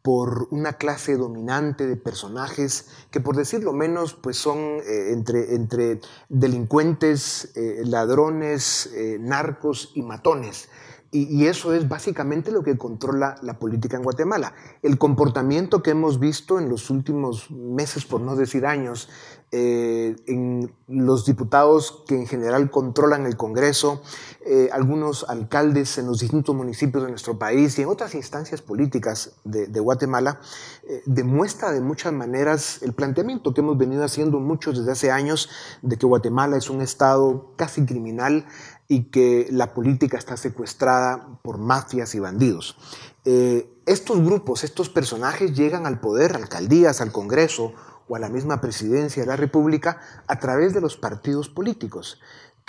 por 0.02 0.48
una 0.52 0.74
clase 0.74 1.16
dominante 1.16 1.86
de 1.86 1.96
personajes 1.96 2.88
que 3.12 3.20
por 3.20 3.36
decirlo 3.36 3.74
menos 3.74 4.14
pues 4.14 4.38
son 4.38 4.58
eh, 4.58 5.12
entre, 5.12 5.56
entre, 5.56 6.02
delincuentes, 6.30 7.52
eh, 7.56 7.84
ladrones, 7.86 8.90
eh, 8.96 9.18
narcos 9.20 9.92
y 9.96 10.02
matones. 10.02 10.70
Y, 11.14 11.46
eso 11.48 11.74
es 11.74 11.90
básicamente 11.90 12.54
lo 12.54 12.64
que 12.64 12.78
controla 12.78 13.36
la 13.42 13.60
política 13.60 13.98
en 13.98 14.04
Guatemala. 14.04 14.54
El 14.82 14.98
comportamiento 14.98 15.84
que 15.84 15.92
hemos 15.92 16.22
visto 16.22 16.58
en 16.58 16.70
los 16.70 16.90
últimos 16.90 17.52
meses, 17.52 18.06
por 18.06 18.22
no 18.22 18.38
decir 18.38 18.66
años, 18.66 19.10
eh, 19.54 20.16
en 20.28 20.72
los 20.88 21.26
diputados 21.26 22.06
que 22.08 22.16
en 22.16 22.26
general 22.26 22.72
controlan 22.72 23.26
el 23.26 23.36
Congreso, 23.36 24.02
eh, 24.46 24.70
algunos 24.72 25.26
alcaldes 25.28 25.98
en 25.98 26.08
los 26.08 26.22
distintos 26.22 26.56
municipios 26.56 27.04
de 27.04 27.10
nuestro 27.10 27.38
país 27.38 27.78
y 27.78 27.82
en 27.82 27.90
otras 27.90 28.16
instancias 28.16 28.62
políticas 28.62 29.34
de, 29.44 29.68
Guatemala, 29.82 30.40
eh, 30.88 31.02
demuestra 31.06 31.74
de 31.74 31.82
muchas 31.82 32.14
maneras 32.14 32.82
el 32.82 32.94
planteamiento 32.94 33.54
que 33.54 33.60
hemos 33.60 33.78
venido 33.78 34.06
haciendo 34.06 34.40
muchos 34.40 34.78
desde 34.78 34.94
hace 34.94 35.12
años 35.12 35.50
de 35.82 35.98
que 35.98 36.06
Guatemala 36.06 36.56
es 36.56 36.70
un 36.70 36.80
estado 36.80 37.52
casi 37.58 37.86
criminal 37.86 38.46
y 38.88 39.12
que 39.12 39.50
la 39.52 39.74
política 39.74 40.18
está 40.18 40.38
secuestrada 40.38 41.40
por 41.42 41.58
mafias 41.58 42.16
y 42.16 42.20
bandidos. 42.20 42.78
estos 43.86 44.24
grupos, 44.24 44.64
estos 44.64 44.90
personajes 44.90 45.54
llegan 45.54 45.86
al 45.86 46.00
poder, 46.00 46.38
alcaldías, 46.38 47.02
al 47.02 47.12
Congreso 47.12 47.74
o 48.12 48.16
a 48.18 48.20
la 48.20 48.28
misma 48.28 48.60
presidencia 48.60 49.24
de 49.24 49.28
la 49.28 49.38
República 49.38 50.02
a 50.28 50.38
través 50.38 50.74
de 50.74 50.82
los 50.82 50.98
partidos 50.98 51.48
políticos 51.48 52.20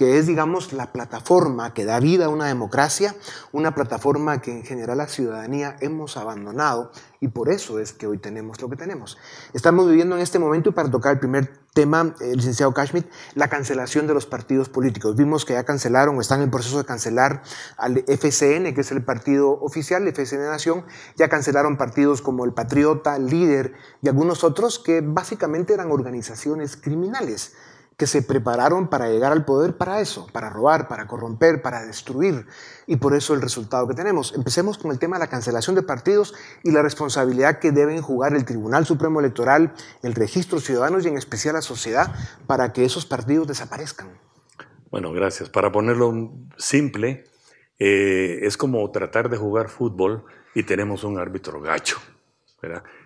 es, 0.06 0.26
digamos, 0.26 0.72
la 0.72 0.92
plataforma 0.92 1.74
que 1.74 1.84
da 1.84 2.00
vida 2.00 2.26
a 2.26 2.28
una 2.28 2.46
democracia, 2.46 3.14
una 3.52 3.74
plataforma 3.74 4.40
que 4.40 4.52
en 4.52 4.64
general 4.64 4.98
la 4.98 5.08
ciudadanía 5.08 5.76
hemos 5.80 6.16
abandonado 6.16 6.90
y 7.20 7.28
por 7.28 7.50
eso 7.50 7.78
es 7.78 7.92
que 7.92 8.06
hoy 8.06 8.18
tenemos 8.18 8.60
lo 8.60 8.68
que 8.68 8.76
tenemos. 8.76 9.16
Estamos 9.52 9.88
viviendo 9.88 10.16
en 10.16 10.22
este 10.22 10.38
momento, 10.38 10.70
y 10.70 10.72
para 10.72 10.90
tocar 10.90 11.12
el 11.12 11.18
primer 11.20 11.52
tema, 11.72 12.14
el 12.20 12.36
licenciado 12.36 12.74
Kashmit, 12.74 13.06
la 13.34 13.48
cancelación 13.48 14.06
de 14.06 14.14
los 14.14 14.26
partidos 14.26 14.68
políticos. 14.68 15.14
Vimos 15.14 15.44
que 15.44 15.52
ya 15.52 15.64
cancelaron 15.64 16.18
o 16.18 16.20
están 16.20 16.42
en 16.42 16.50
proceso 16.50 16.78
de 16.78 16.84
cancelar 16.84 17.42
al 17.76 18.04
FCN, 18.08 18.74
que 18.74 18.80
es 18.80 18.90
el 18.90 19.04
partido 19.04 19.52
oficial, 19.52 20.02
el 20.02 20.08
FCN 20.08 20.46
Nación, 20.46 20.84
ya 21.16 21.28
cancelaron 21.28 21.76
partidos 21.76 22.22
como 22.22 22.44
el 22.44 22.52
Patriota, 22.52 23.18
Líder 23.18 23.72
y 24.02 24.08
algunos 24.08 24.42
otros 24.42 24.78
que 24.78 25.00
básicamente 25.00 25.74
eran 25.74 25.92
organizaciones 25.92 26.76
criminales 26.76 27.54
que 28.02 28.08
se 28.08 28.22
prepararon 28.22 28.88
para 28.88 29.08
llegar 29.08 29.30
al 29.30 29.44
poder 29.44 29.76
para 29.76 30.00
eso, 30.00 30.26
para 30.32 30.50
robar, 30.50 30.88
para 30.88 31.06
corromper, 31.06 31.62
para 31.62 31.86
destruir. 31.86 32.46
Y 32.88 32.96
por 32.96 33.14
eso 33.14 33.32
el 33.32 33.40
resultado 33.40 33.86
que 33.86 33.94
tenemos. 33.94 34.34
Empecemos 34.34 34.76
con 34.76 34.90
el 34.90 34.98
tema 34.98 35.14
de 35.14 35.20
la 35.20 35.30
cancelación 35.30 35.76
de 35.76 35.84
partidos 35.84 36.34
y 36.64 36.72
la 36.72 36.82
responsabilidad 36.82 37.60
que 37.60 37.70
deben 37.70 38.02
jugar 38.02 38.34
el 38.34 38.44
Tribunal 38.44 38.86
Supremo 38.86 39.20
Electoral, 39.20 39.72
el 40.02 40.16
registro 40.16 40.58
ciudadanos 40.58 41.04
y 41.04 41.10
en 41.10 41.16
especial 41.16 41.54
la 41.54 41.62
sociedad 41.62 42.12
para 42.48 42.72
que 42.72 42.84
esos 42.84 43.06
partidos 43.06 43.46
desaparezcan. 43.46 44.08
Bueno, 44.90 45.12
gracias. 45.12 45.48
Para 45.48 45.70
ponerlo 45.70 46.32
simple, 46.56 47.22
eh, 47.78 48.40
es 48.42 48.56
como 48.56 48.90
tratar 48.90 49.28
de 49.28 49.36
jugar 49.36 49.68
fútbol 49.68 50.24
y 50.56 50.64
tenemos 50.64 51.04
un 51.04 51.20
árbitro 51.20 51.60
gacho. 51.60 51.98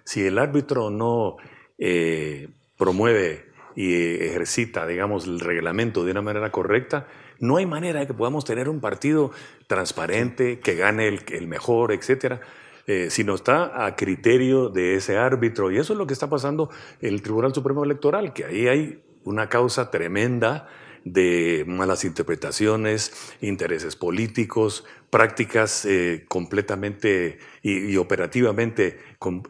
Si 0.05 0.25
el 0.25 0.38
árbitro 0.38 0.88
no 0.88 1.37
eh, 1.76 2.49
promueve 2.79 3.46
y 3.76 3.95
ejercita, 3.95 4.87
digamos, 4.87 5.26
el 5.26 5.38
reglamento 5.38 6.04
de 6.04 6.11
una 6.11 6.23
manera 6.23 6.50
correcta, 6.50 7.06
no 7.38 7.59
hay 7.59 7.66
manera 7.66 8.00
de 8.00 8.06
que 8.06 8.14
podamos 8.14 8.45
tener 8.45 8.68
un 8.68 8.80
partido 8.80 9.30
transparente, 9.66 10.59
que 10.59 10.75
gane 10.75 11.06
el, 11.09 11.47
mejor, 11.47 11.92
etcétera. 11.92 12.40
Eh, 12.88 13.11
sino 13.11 13.35
está 13.35 13.85
a 13.85 13.97
criterio 13.97 14.68
de 14.68 14.95
ese 14.95 15.18
árbitro. 15.18 15.73
Y 15.73 15.76
eso 15.76 15.92
es 15.92 15.99
lo 15.99 16.06
que 16.06 16.12
está 16.12 16.30
pasando 16.30 16.71
en 17.00 17.14
el 17.14 17.21
Tribunal 17.21 17.52
Supremo 17.52 17.85
Electoral, 17.85 18.33
que 18.33 18.45
ahí 18.45 18.68
hay 18.68 19.02
una 19.25 19.49
causa 19.49 19.90
tremenda 19.90 20.68
de 21.07 21.65
malas 21.69 22.05
interpretaciones, 22.05 23.13
intereses 23.41 23.95
políticos, 23.95 24.85
prácticas 25.09 25.85
eh, 25.85 26.25
completamente 26.27 27.39
y, 27.63 27.97
operativamente 27.97 28.99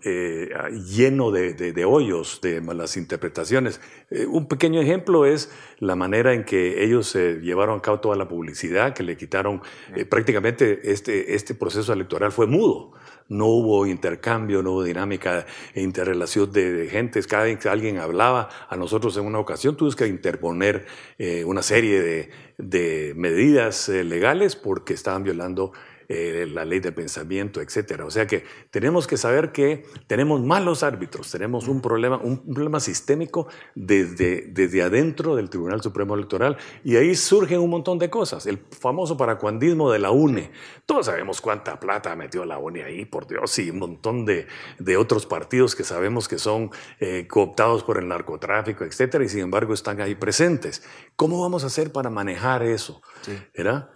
eh, 0.05 0.51
lleno 0.87 1.31
de, 1.31 1.85
hoyos, 1.87 2.41
de 2.43 2.61
malas 2.61 2.99
interpretaciones. 2.99 3.81
Eh, 4.11 4.27
un 4.27 4.49
pequeño 4.49 4.83
ejemplo 4.83 5.25
es 5.25 5.51
la 5.79 5.97
manera 5.97 6.35
en 6.35 6.45
que 6.45 6.85
ellos 6.85 7.15
llevaron 7.15 7.79
a 7.79 7.83
cabo 7.83 8.01
toda 8.01 8.17
la 8.17 8.29
publicidad, 8.29 8.93
que 8.93 9.03
le 9.03 9.17
quitaron 9.17 9.63
prácticamente 10.11 10.93
este, 10.93 11.35
este 11.35 11.55
proceso 11.55 11.95
electoral 11.95 12.33
fue 12.33 12.47
mudo 12.47 12.93
no 13.29 13.47
hubo 13.47 13.87
intercambio, 13.87 14.63
no 14.63 14.73
hubo 14.73 14.85
dinámica 14.85 15.47
e 15.75 15.83
interrelación 15.83 16.53
de, 16.53 16.89
gentes. 16.91 17.27
Cada 17.27 17.45
vez 17.45 17.59
que 17.59 17.69
alguien 17.69 17.99
hablaba 17.99 18.49
a 18.69 18.77
nosotros 18.77 19.17
en 19.17 19.27
una 19.27 19.39
ocasión, 19.39 19.77
tuvimos 19.77 19.97
que 19.97 20.07
interponer 20.07 20.87
eh, 21.19 21.45
una 21.45 21.63
serie 21.63 22.31
de, 22.59 23.15
medidas 23.17 23.89
eh, 23.89 24.05
legales 24.05 24.57
porque 24.57 24.95
estaban 24.95 25.23
violando 25.25 25.73
eh, 26.09 26.47
la 26.53 26.65
ley 26.65 26.81
de 26.81 26.93
pensamiento, 26.93 27.61
etc. 27.61 28.03
O 28.05 28.11
sea 28.11 28.27
que 28.27 28.45
tenemos 28.71 29.07
que 29.07 29.17
saber 29.17 29.51
que 29.51 29.85
tenemos 30.07 30.41
malos 30.43 30.83
árbitros, 30.83 31.31
tenemos 31.31 31.67
un 31.67 31.81
problema, 31.81 32.17
un 32.17 32.55
problema 32.55 32.79
sistémico 32.79 33.49
desde, 33.75 34.47
desde 34.53 34.83
adentro 34.83 35.35
del 35.35 35.51
Tribunal 35.51 35.83
Supremo 35.83 36.15
Electoral 36.15 36.57
y 36.85 36.97
ahí 36.97 37.15
surgen 37.17 37.61
un 37.61 37.71
montón 37.71 37.99
de 37.99 38.09
cosas. 38.09 38.47
El 38.47 38.59
famoso 38.59 39.17
paracuandismo 39.17 39.91
de 39.91 39.99
la 39.99 40.11
UNE. 40.13 40.53
Todos 40.87 41.07
sabemos 41.07 41.41
cuánta 41.41 41.81
plata 41.81 42.15
metió 42.15 42.45
la 42.45 42.59
UNE 42.59 42.85
ahí, 42.85 43.05
por 43.05 43.27
Dios, 43.27 43.59
y 43.59 43.71
un 43.71 43.81
montón 43.81 44.25
de, 44.25 44.47
de 44.79 44.97
otros 44.97 45.27
partidos 45.27 45.75
que 45.75 45.83
sabemos 45.83 46.29
que 46.29 46.39
son 46.39 46.71
eh, 47.01 47.27
cooptados 47.29 47.83
por 47.83 47.99
el 47.99 48.07
narcotráfico, 48.07 48.85
etc. 48.85 49.23
Y 49.25 49.29
sin 49.29 49.41
embargo 49.41 49.75
están 49.75 50.01
ahí 50.01 50.15
presentes. 50.15 50.85
¿Cómo 51.17 51.41
vamos 51.41 51.65
a 51.65 51.67
hacer 51.67 51.91
para 51.93 52.11
manejar 52.11 52.63
eso? 52.63 53.03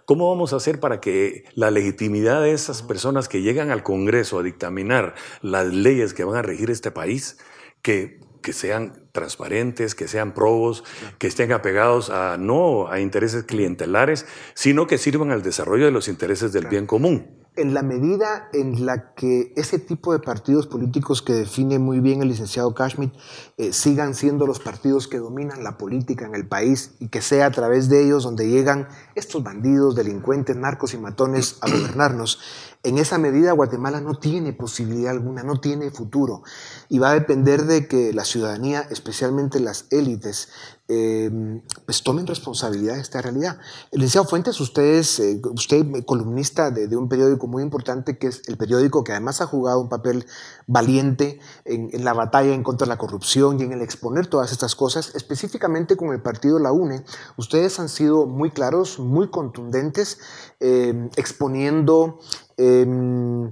¿Cómo 0.05 0.29
vamos 0.29 0.51
a 0.53 0.57
hacer 0.57 0.79
para 0.79 0.99
que 0.99 1.45
la 1.53 1.71
legitimidad 1.71 2.00
de 2.09 2.51
esas 2.51 2.81
personas 2.81 3.27
que 3.27 3.41
llegan 3.41 3.69
al 3.69 3.83
Congreso 3.83 4.39
a 4.39 4.43
dictaminar 4.43 5.15
las 5.41 5.67
leyes 5.67 6.13
que 6.13 6.23
van 6.23 6.37
a 6.37 6.41
regir 6.41 6.71
este 6.71 6.91
país, 6.91 7.37
que, 7.81 8.19
que 8.41 8.53
sean 8.53 9.07
transparentes, 9.11 9.93
que 9.93 10.07
sean 10.07 10.33
probos, 10.33 10.83
que 11.19 11.27
estén 11.27 11.51
apegados 11.51 12.09
a 12.09 12.37
no 12.37 12.89
a 12.89 12.99
intereses 12.99 13.43
clientelares, 13.43 14.25
sino 14.53 14.87
que 14.87 14.97
sirvan 14.97 15.31
al 15.31 15.43
desarrollo 15.43 15.85
de 15.85 15.91
los 15.91 16.07
intereses 16.07 16.53
del 16.53 16.67
bien 16.67 16.87
común? 16.87 17.40
En 17.55 17.73
la 17.73 17.83
medida 17.83 18.49
en 18.53 18.85
la 18.85 19.13
que 19.13 19.51
ese 19.57 19.77
tipo 19.77 20.13
de 20.13 20.19
partidos 20.19 20.67
políticos 20.67 21.21
que 21.21 21.33
define 21.33 21.79
muy 21.79 21.99
bien 21.99 22.21
el 22.21 22.29
licenciado 22.29 22.73
Kashmir 22.73 23.11
eh, 23.57 23.73
sigan 23.73 24.15
siendo 24.15 24.47
los 24.47 24.59
partidos 24.59 25.09
que 25.09 25.17
dominan 25.17 25.63
la 25.63 25.77
política 25.77 26.25
en 26.25 26.33
el 26.33 26.47
país 26.47 26.95
y 26.99 27.09
que 27.09 27.21
sea 27.21 27.47
a 27.47 27.51
través 27.51 27.89
de 27.89 28.05
ellos 28.05 28.23
donde 28.23 28.47
llegan 28.47 28.87
estos 29.15 29.43
bandidos, 29.43 29.95
delincuentes, 29.95 30.55
narcos 30.55 30.93
y 30.93 30.97
matones 30.97 31.57
a 31.61 31.69
gobernarnos, 31.69 32.39
en 32.83 32.97
esa 32.97 33.19
medida 33.19 33.51
Guatemala 33.51 34.01
no 34.01 34.15
tiene 34.15 34.53
posibilidad 34.53 35.11
alguna, 35.11 35.43
no 35.43 35.59
tiene 35.59 35.91
futuro. 35.91 36.41
Y 36.89 36.97
va 36.97 37.11
a 37.11 37.13
depender 37.13 37.65
de 37.65 37.87
que 37.87 38.11
la 38.11 38.25
ciudadanía, 38.25 38.81
especialmente 38.89 39.59
las 39.59 39.85
élites, 39.91 40.49
em, 40.91 41.61
pues 41.85 42.03
tomen 42.03 42.27
responsabilidad 42.27 42.95
de 42.95 43.01
esta 43.01 43.21
realidad. 43.21 43.59
Licenciado 43.91 44.27
Fuentes, 44.27 44.59
usted 44.59 44.83
es 44.83 45.19
eh, 45.19 45.41
usted 45.53 45.85
columnista 46.05 46.71
de, 46.71 46.95
un 46.97 47.07
periódico 47.07 47.47
muy 47.47 47.63
importante 47.63 48.17
que 48.17 48.27
es 48.27 48.41
el 48.47 48.57
periódico 48.57 49.03
que 49.03 49.13
además 49.13 49.39
ha 49.41 49.45
jugado 49.45 49.79
un 49.79 49.89
papel 49.89 50.25
valiente 50.67 51.39
en, 51.65 51.89
en, 51.93 52.03
la 52.03 52.13
batalla 52.13 52.53
en 52.53 52.63
contra 52.63 52.85
de 52.85 52.89
la 52.89 52.97
corrupción 52.97 53.59
y 53.59 53.63
en 53.63 53.71
el 53.71 53.81
exponer 53.81 54.27
todas 54.27 54.51
estas 54.51 54.75
cosas, 54.75 55.15
específicamente 55.15 55.95
con 55.95 56.11
el 56.11 56.21
partido 56.21 56.59
La 56.59 56.71
UNE. 56.71 57.03
Ustedes 57.37 57.79
han 57.79 57.89
sido 57.89 58.25
muy 58.25 58.51
claros, 58.51 58.99
muy 58.99 59.29
contundentes, 59.29 60.19
em, 60.59 61.09
exponiendo 61.15 62.19
Em, 62.61 63.49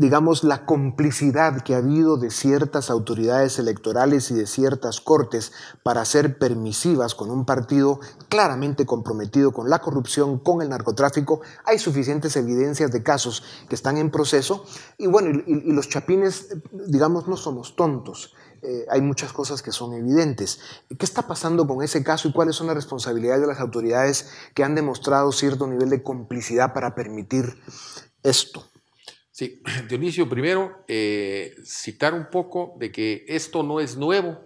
digamos, 0.00 0.44
la 0.44 0.64
complicidad 0.64 1.60
que 1.60 1.74
ha 1.74 1.78
habido 1.78 2.16
de 2.16 2.30
ciertas 2.30 2.88
autoridades 2.88 3.58
electorales 3.58 4.30
y 4.30 4.34
de 4.34 4.46
ciertas 4.46 4.98
cortes 4.98 5.52
para 5.82 6.06
ser 6.06 6.38
permisivas 6.38 7.14
con 7.14 7.30
un 7.30 7.44
partido 7.44 8.00
claramente 8.30 8.86
comprometido 8.86 9.52
con 9.52 9.68
la 9.68 9.80
corrupción, 9.80 10.38
con 10.38 10.62
el 10.62 10.70
narcotráfico. 10.70 11.42
Hay 11.66 11.78
suficientes 11.78 12.34
evidencias 12.36 12.90
de 12.92 13.02
casos 13.02 13.44
que 13.68 13.74
están 13.74 13.98
en 13.98 14.10
proceso 14.10 14.64
y 14.96 15.06
bueno, 15.06 15.42
y, 15.46 15.70
los 15.70 15.90
chapines, 15.90 16.48
digamos, 16.72 17.28
no 17.28 17.36
somos 17.36 17.76
tontos. 17.76 18.32
Eh, 18.62 18.86
hay 18.88 19.02
muchas 19.02 19.34
cosas 19.34 19.60
que 19.60 19.70
son 19.70 19.92
evidentes. 19.92 20.60
¿Qué 20.88 21.04
está 21.04 21.26
pasando 21.26 21.66
con 21.66 21.82
ese 21.82 22.02
caso 22.02 22.26
y 22.26 22.32
cuáles 22.32 22.56
son 22.56 22.68
las 22.68 22.76
responsabilidades 22.76 23.42
de 23.42 23.48
las 23.48 23.60
autoridades 23.60 24.30
que 24.54 24.64
han 24.64 24.74
demostrado 24.74 25.30
cierto 25.30 25.66
nivel 25.66 25.90
de 25.90 26.02
complicidad 26.02 26.72
para 26.72 26.94
permitir 26.94 27.54
esto. 28.22 28.69
Sí, 29.40 29.62
Dionisio, 29.88 30.28
primero 30.28 30.84
eh, 30.86 31.56
citar 31.64 32.12
un 32.12 32.26
poco 32.30 32.76
de 32.78 32.92
que 32.92 33.24
esto 33.26 33.62
no 33.62 33.80
es 33.80 33.96
nuevo, 33.96 34.38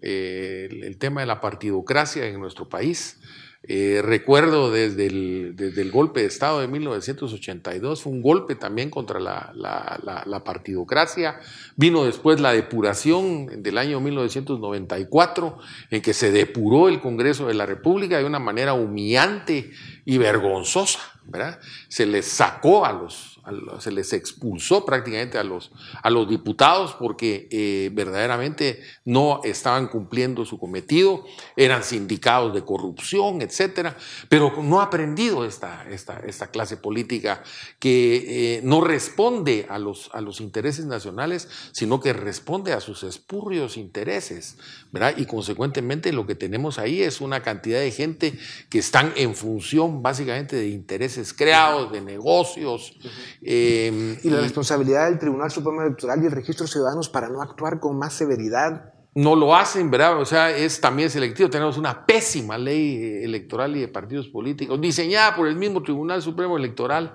eh, 0.00 0.66
el, 0.70 0.96
tema 0.96 1.20
de 1.20 1.26
la 1.26 1.42
partidocracia 1.42 2.24
en 2.24 2.40
nuestro 2.40 2.66
país. 2.66 3.20
Eh, 3.64 4.00
recuerdo 4.02 4.72
desde 4.72 5.08
el, 5.08 5.52
desde 5.56 5.82
el, 5.82 5.90
golpe 5.90 6.20
de 6.20 6.28
Estado 6.28 6.62
de 6.62 6.68
1982, 6.68 8.02
fue 8.02 8.12
un 8.12 8.22
golpe 8.22 8.54
también 8.54 8.88
contra 8.88 9.20
la, 9.20 9.52
la, 9.54 10.42
partidocracia. 10.42 11.38
Vino 11.76 12.06
después 12.06 12.40
la 12.40 12.54
depuración 12.54 13.62
del 13.62 13.76
año 13.76 14.00
1994, 14.00 15.58
en 15.90 16.00
que 16.00 16.14
se 16.14 16.32
depuró 16.32 16.88
el 16.88 17.02
Congreso 17.02 17.46
de 17.46 17.52
la 17.52 17.66
República 17.66 18.16
de 18.16 18.24
una 18.24 18.38
manera 18.38 18.72
humillante 18.72 19.70
y 20.06 20.16
vergonzosa. 20.16 21.00
¿verdad? 21.30 21.60
Se 21.88 22.06
les 22.06 22.26
sacó 22.26 22.84
a 22.84 22.92
los, 22.92 23.39
se 23.78 23.92
les 23.92 24.12
expulsó 24.12 24.84
prácticamente 24.84 25.38
a 25.38 25.44
los, 25.44 25.70
a 26.02 26.10
los 26.10 26.28
diputados 26.28 26.94
porque 26.94 27.48
eh, 27.50 27.90
verdaderamente 27.92 28.80
no 29.04 29.40
estaban 29.44 29.88
cumpliendo 29.88 30.44
su 30.44 30.58
cometido, 30.58 31.24
eran 31.56 31.84
sindicados 31.84 32.54
de 32.54 32.64
corrupción, 32.64 33.42
etcétera, 33.42 33.96
pero 34.28 34.62
no 34.62 34.80
ha 34.80 34.84
aprendido 34.84 35.44
esta, 35.44 35.86
esta, 35.90 36.20
esta 36.20 36.50
clase 36.50 36.76
política 36.76 37.42
que 37.78 38.56
eh, 38.56 38.60
no 38.62 38.80
responde 38.80 39.66
a 39.68 39.78
los, 39.78 40.10
a 40.12 40.20
los 40.20 40.40
intereses 40.40 40.86
nacionales, 40.86 41.48
sino 41.72 42.00
que 42.00 42.12
responde 42.12 42.72
a 42.72 42.80
sus 42.80 43.02
espurrios 43.02 43.76
intereses, 43.76 44.56
¿verdad? 44.92 45.14
Y 45.16 45.26
consecuentemente 45.26 46.12
lo 46.12 46.26
que 46.26 46.34
tenemos 46.34 46.78
ahí 46.78 47.02
es 47.02 47.20
una 47.20 47.42
cantidad 47.42 47.80
de 47.80 47.90
gente 47.90 48.38
que 48.68 48.78
están 48.78 49.12
en 49.16 49.34
función 49.34 50.02
básicamente 50.02 50.56
de 50.56 50.68
intereses 50.68 51.32
creados, 51.32 51.92
de 51.92 52.00
negocios, 52.00 52.94
Em, 53.42 54.18
y 54.22 54.28
la 54.28 54.40
responsabilidad 54.40 55.08
del 55.08 55.18
Tribunal 55.18 55.50
Supremo 55.50 55.80
Electoral 55.82 56.22
y 56.22 56.26
el 56.26 56.32
Registro 56.32 56.66
de 56.66 56.72
Ciudadanos 56.72 57.08
para 57.08 57.28
no 57.28 57.40
actuar 57.40 57.80
con 57.80 57.98
más 57.98 58.12
severidad. 58.12 58.92
No 59.14 59.34
lo 59.34 59.56
hacen, 59.56 59.90
¿verdad? 59.90 60.20
O 60.20 60.24
sea, 60.24 60.50
es 60.50 60.80
también 60.80 61.10
selectivo. 61.10 61.50
Tenemos 61.50 61.76
una 61.78 62.06
pésima 62.06 62.58
ley 62.58 63.22
electoral 63.24 63.76
y 63.76 63.80
de 63.80 63.88
partidos 63.88 64.28
políticos, 64.28 64.80
diseñada 64.80 65.34
por 65.34 65.48
el 65.48 65.56
mismo 65.56 65.82
Tribunal 65.82 66.22
Supremo 66.22 66.56
Electoral. 66.56 67.14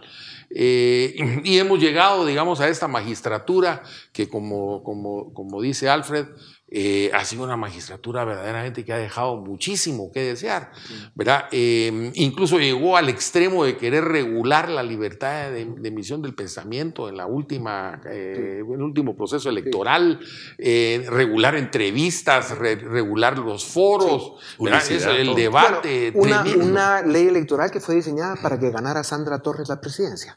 Eh, 0.50 1.16
y 1.44 1.58
hemos 1.58 1.80
llegado, 1.80 2.26
digamos, 2.26 2.60
a 2.60 2.68
esta 2.68 2.88
magistratura 2.88 3.84
que, 4.12 4.30
como, 4.30 4.84
como, 4.84 5.34
como 5.34 5.62
dice 5.62 5.90
Alfred, 5.90 6.28
eh, 6.68 7.12
ha 7.14 7.24
sido 7.24 7.44
una 7.44 7.56
magistratura 7.56 8.26
verdaderamente 8.26 8.84
que 8.84 8.92
ha 8.92 8.98
dejado 8.98 9.38
muchísimo 9.38 10.12
que 10.12 10.22
desear, 10.22 10.72
¿verdad? 11.14 11.46
Em, 11.52 12.12
incluso 12.16 12.58
llegó 12.58 12.98
al 12.98 13.08
extremo 13.08 13.64
de 13.64 13.78
querer 13.78 14.04
regular 14.04 14.68
la 14.70 14.82
libertad 14.82 15.52
de, 15.52 15.62
emisión 15.62 16.24
del 16.24 16.34
pensamiento 16.34 17.08
en 17.08 17.18
la 17.18 17.28
última, 17.28 18.02
eh, 18.10 18.64
el 18.68 18.82
último 18.82 19.16
proceso 19.16 19.48
electoral, 19.48 20.20
eh, 20.58 21.06
regular 21.08 21.56
entrevistas, 21.56 22.58
regular 22.58 23.38
los 23.38 23.64
foros, 23.64 24.34
el 24.60 25.36
debate. 25.36 26.14
una, 26.16 26.44
una 26.58 27.02
ley 27.04 27.28
electoral 27.28 27.70
que 27.70 27.80
fue 27.80 27.94
diseñada 27.94 28.38
para 28.42 28.60
que 28.60 28.72
ganara 28.72 29.04
Sandra 29.04 29.38
Torres 29.38 29.70
la 29.70 29.80
presidencia. 29.80 30.35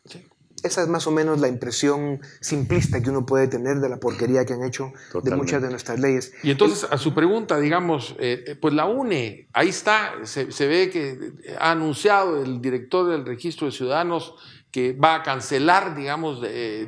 Esa 0.63 0.83
es 0.83 0.89
más 0.89 1.07
o 1.07 1.13
menos 1.13 1.41
la 1.41 1.49
impresión 1.49 2.21
simplista 2.41 3.01
que 3.01 3.11
uno 3.11 3.25
puede 3.25 3.47
tener 3.47 3.77
de 3.77 3.89
la 3.89 3.99
porquería 3.99 4.45
que 4.45 4.55
han 4.55 4.65
hecho 4.65 4.93
de 5.23 5.37
muchas 5.37 5.63
de 5.63 5.71
nuestras 5.71 6.01
leyes. 6.01 6.33
Y 6.43 6.51
entonces, 6.51 6.89
a 6.91 6.99
su 6.99 7.15
pregunta, 7.15 7.61
digamos, 7.61 8.17
eh, 8.19 8.45
eh, 8.47 8.57
pues 8.57 8.75
la 8.75 8.87
UNE, 8.87 9.49
ahí 9.53 9.69
está, 9.69 10.15
se, 10.25 10.67
ve 10.67 10.91
que 10.91 11.33
ha 11.59 11.71
anunciado 11.71 12.43
el 12.43 12.61
director 12.61 13.09
del 13.09 13.25
registro 13.25 13.67
de 13.67 13.73
ciudadanos 13.73 14.35
que 14.73 14.93
va 14.93 15.15
a 15.15 15.23
cancelar, 15.23 15.97
digamos, 15.97 16.43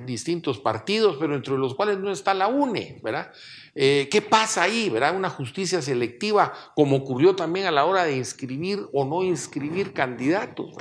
distintos 0.04 0.58
partidos, 0.58 1.16
pero 1.18 1.34
entre 1.34 1.56
los 1.56 1.74
cuales 1.74 1.98
no 1.98 2.10
está 2.10 2.34
la 2.34 2.48
UNE, 2.48 3.00
¿verdad? 3.02 3.32
Eh, 3.74 4.08
¿Qué 4.10 4.20
pasa 4.22 4.62
ahí? 4.62 4.90
¿verdad? 4.90 5.16
Una 5.16 5.30
justicia 5.30 5.80
selectiva, 5.82 6.52
como 6.74 6.96
ocurrió 6.96 7.36
también 7.36 7.66
a 7.66 7.70
la 7.70 7.84
hora 7.84 8.04
de 8.04 8.16
inscribir 8.16 8.86
o 8.92 9.04
no 9.04 9.22
inscribir 9.22 9.92
candidatos. 9.92 10.74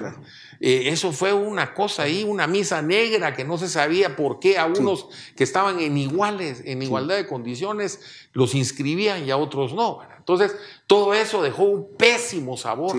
Eh, 0.60 0.84
eso 0.86 1.12
fue 1.12 1.34
una 1.34 1.74
cosa 1.74 2.04
ahí, 2.04 2.24
una 2.24 2.48
misa 2.48 2.82
negra 2.82 3.34
que 3.36 3.46
no 3.46 3.58
se 3.58 3.70
sabía 3.70 4.16
por 4.16 4.40
qué 4.40 4.58
a 4.58 4.66
unos 4.66 5.08
que 5.36 5.44
estaban 5.44 5.80
en 5.80 5.98
iguales, 5.98 6.62
en 6.66 6.82
igualdad 6.82 7.16
de 7.16 7.28
condiciones, 7.28 8.00
los 8.34 8.56
inscribían 8.56 9.26
y 9.26 9.32
a 9.32 9.38
otros 9.38 9.74
no. 9.74 10.00
Entonces, 10.30 10.56
todo 10.86 11.16
eso 11.16 11.42
dejó 11.42 11.64
un 11.64 11.98
pésimo 11.98 12.56
sabor, 12.56 12.96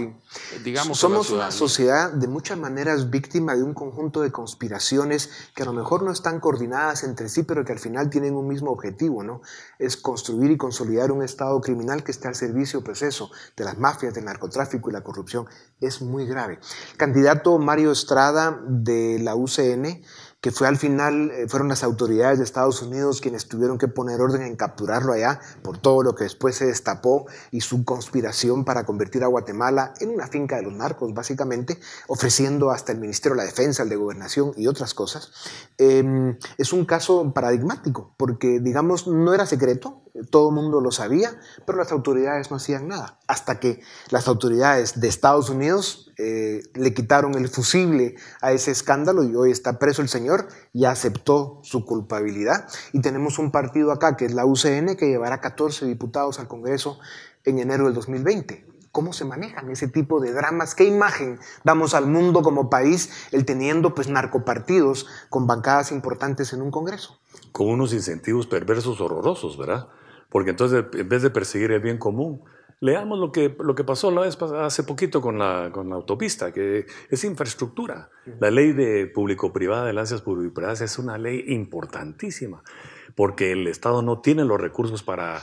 digamos. 0.65 0.99
Somos 0.99 1.31
una 1.31 1.53
sociedad 1.53 2.13
de 2.13 2.27
muchas 2.27 2.59
maneras 2.59 3.09
víctima 3.09 3.55
de 3.55 3.63
un 3.63 3.73
conjunto 3.73 4.23
de 4.23 4.33
conspiraciones 4.33 5.31
que 5.55 5.63
a 5.63 5.67
lo 5.67 5.73
mejor 5.73 6.03
no 6.03 6.11
están 6.11 6.41
coordinadas 6.41 7.05
entre 7.05 7.29
sí, 7.29 7.45
pero 7.45 7.65
que 7.65 7.71
al 7.71 7.79
final 7.79 8.11
tienen 8.11 8.35
un 8.35 8.49
mismo 8.49 8.73
objetivo, 8.73 9.23
¿no? 9.23 9.43
Es 9.79 9.97
construir 9.97 10.51
y 10.51 10.57
consolidar 10.57 11.13
un 11.13 11.23
Estado 11.23 11.61
criminal 11.61 12.03
que 12.03 12.11
esté 12.11 12.27
al 12.27 12.35
servicio, 12.35 12.83
pues 12.83 13.01
eso, 13.03 13.31
de 13.57 13.65
las 13.65 13.79
mafias, 13.79 14.13
del 14.13 14.25
narcotráfico 14.25 14.91
y 14.91 14.93
la 14.93 15.05
corrupción. 15.05 15.47
Es 15.81 16.03
muy 16.03 16.27
grave. 16.27 16.59
candidato 16.97 17.59
Mario 17.59 17.93
Estrada 17.93 18.61
de 18.67 19.21
la 19.21 19.37
UCN 19.37 20.03
que 20.41 20.51
fue 20.51 20.67
al 20.67 20.79
final, 20.79 21.31
eh, 21.31 21.49
fueron 21.49 21.69
las 21.69 21.85
autoridades 21.85 22.39
de 22.39 22.45
Estados 22.45 22.81
Unidos 22.81 23.21
quienes 23.21 23.47
tuvieron 23.47 23.77
que 23.77 23.89
poner 23.89 24.21
orden 24.21 24.43
en 24.43 24.57
capturarlo 24.57 25.13
allá 25.13 25.41
por 25.63 25.79
todo 25.79 26.03
lo 26.03 26.15
que 26.15 26.25
después 26.25 26.57
se 26.57 26.67
destapó 26.67 27.27
y 27.51 27.61
su 27.61 27.85
conspiración 27.85 28.65
para 28.65 28.87
convertir 28.87 29.23
a 29.23 29.27
Guatemala 29.27 29.93
en 30.01 30.11
una 30.11 30.27
finca 30.29 30.57
de 30.57 30.63
los 30.63 30.73
narcos, 30.73 31.13
básicamente, 31.13 31.79
ofreciendo 32.09 32.71
hasta 32.71 32.93
el 32.93 32.99
Ministerio 33.01 33.37
de 33.37 33.43
la 33.43 33.49
Defensa, 33.49 33.83
el 33.83 33.91
de 33.91 33.97
Gobernación 33.97 34.53
y 34.57 34.67
otras 34.67 34.95
cosas. 34.95 35.31
Em, 35.77 36.39
es 36.57 36.73
un 36.73 36.87
caso 36.87 37.33
paradigmático, 37.35 38.15
porque, 38.17 38.61
digamos, 38.61 39.07
no 39.07 39.35
era 39.35 39.45
secreto, 39.45 40.03
todo 40.31 40.49
el 40.49 40.55
mundo 40.55 40.81
lo 40.81 40.91
sabía, 40.91 41.39
pero 41.67 41.79
las 41.79 41.93
autoridades 41.93 42.51
no 42.51 42.57
hacían 42.57 42.89
nada, 42.89 43.19
hasta 43.27 43.61
que 43.61 43.81
las 44.11 44.27
autoridades 44.27 45.01
de 45.01 45.09
Estados 45.09 45.51
Unidos 45.51 46.10
eh, 46.23 46.63
le 46.75 46.93
quitaron 46.93 47.35
el 47.35 47.49
fusible 47.49 48.15
a 48.43 48.53
ese 48.53 48.71
escándalo 48.71 49.25
y 49.25 49.35
hoy 49.35 49.51
está 49.51 49.79
preso 49.79 50.03
el 50.03 50.09
señor 50.09 50.49
y 50.75 50.85
aceptó 50.85 51.61
su 51.63 51.87
culpabilidad. 51.87 52.69
Y 52.93 53.01
tenemos 53.01 53.39
un 53.39 53.51
partido 53.51 53.91
acá, 53.91 54.19
que 54.19 54.27
es 54.27 54.35
la 54.35 54.45
UCN, 54.45 54.97
que 54.97 55.09
llevará 55.09 55.41
14 55.41 55.87
diputados 55.87 56.39
al 56.39 56.47
Congreso 56.47 56.99
en 57.45 57.59
enero 57.59 57.87
del 57.87 57.95
2020. 57.95 58.67
¿Cómo 58.93 59.15
se 59.15 59.25
manejan 59.25 59.71
ese 59.71 59.89
tipo 59.89 60.21
de 60.21 60.33
dramas? 60.33 60.75
¿Qué 60.75 60.85
imagen 60.85 61.39
damos 61.65 61.95
al 61.95 62.07
mundo 62.07 62.43
como 62.43 62.69
país 62.69 63.11
el 63.33 63.47
teniendo 63.47 63.95
pues 63.95 64.09
narcopartidos 64.09 65.07
con 65.31 65.47
bancadas 65.47 65.91
importantes 65.91 66.53
en 66.53 66.61
un 66.61 66.71
Congreso? 66.71 67.19
Con 67.53 67.69
unos 67.69 67.95
incentivos 67.95 68.47
perversos 68.47 69.01
horrorosos, 69.01 69.57
¿verdad? 69.57 69.89
Porque 70.29 70.51
entonces 70.51 70.85
en 70.93 71.09
vez 71.09 71.23
de 71.23 71.31
perseguir 71.31 71.73
el 71.73 71.81
bien 71.81 71.99
común, 71.99 72.43
Leamos 72.83 73.19
lo 73.19 73.31
que, 73.31 73.55
lo 73.59 73.75
que 73.75 73.85
pasó 73.85 74.11
la 74.11 74.23
vez, 74.23 74.41
hace 74.41 74.85
poquito 74.85 75.21
con 75.21 75.39
la, 75.39 75.71
con 75.71 75.91
la 75.91 75.97
autopista, 75.97 76.51
que 76.51 76.87
es 77.11 77.25
infraestructura. 77.25 78.11
La 78.39 78.51
ley 78.51 78.73
de 78.73 79.07
público-privada, 79.07 79.85
de 79.85 79.93
lanzas 79.93 80.23
público-privadas, 80.23 80.81
es 80.81 80.99
una 80.99 81.19
ley 81.19 81.45
importantísima, 81.49 82.63
porque 83.15 83.53
el 83.53 83.67
Estado 83.67 84.03
no 84.03 84.21
tiene 84.21 84.45
los 84.45 84.61
recursos 84.61 85.03
para 85.03 85.43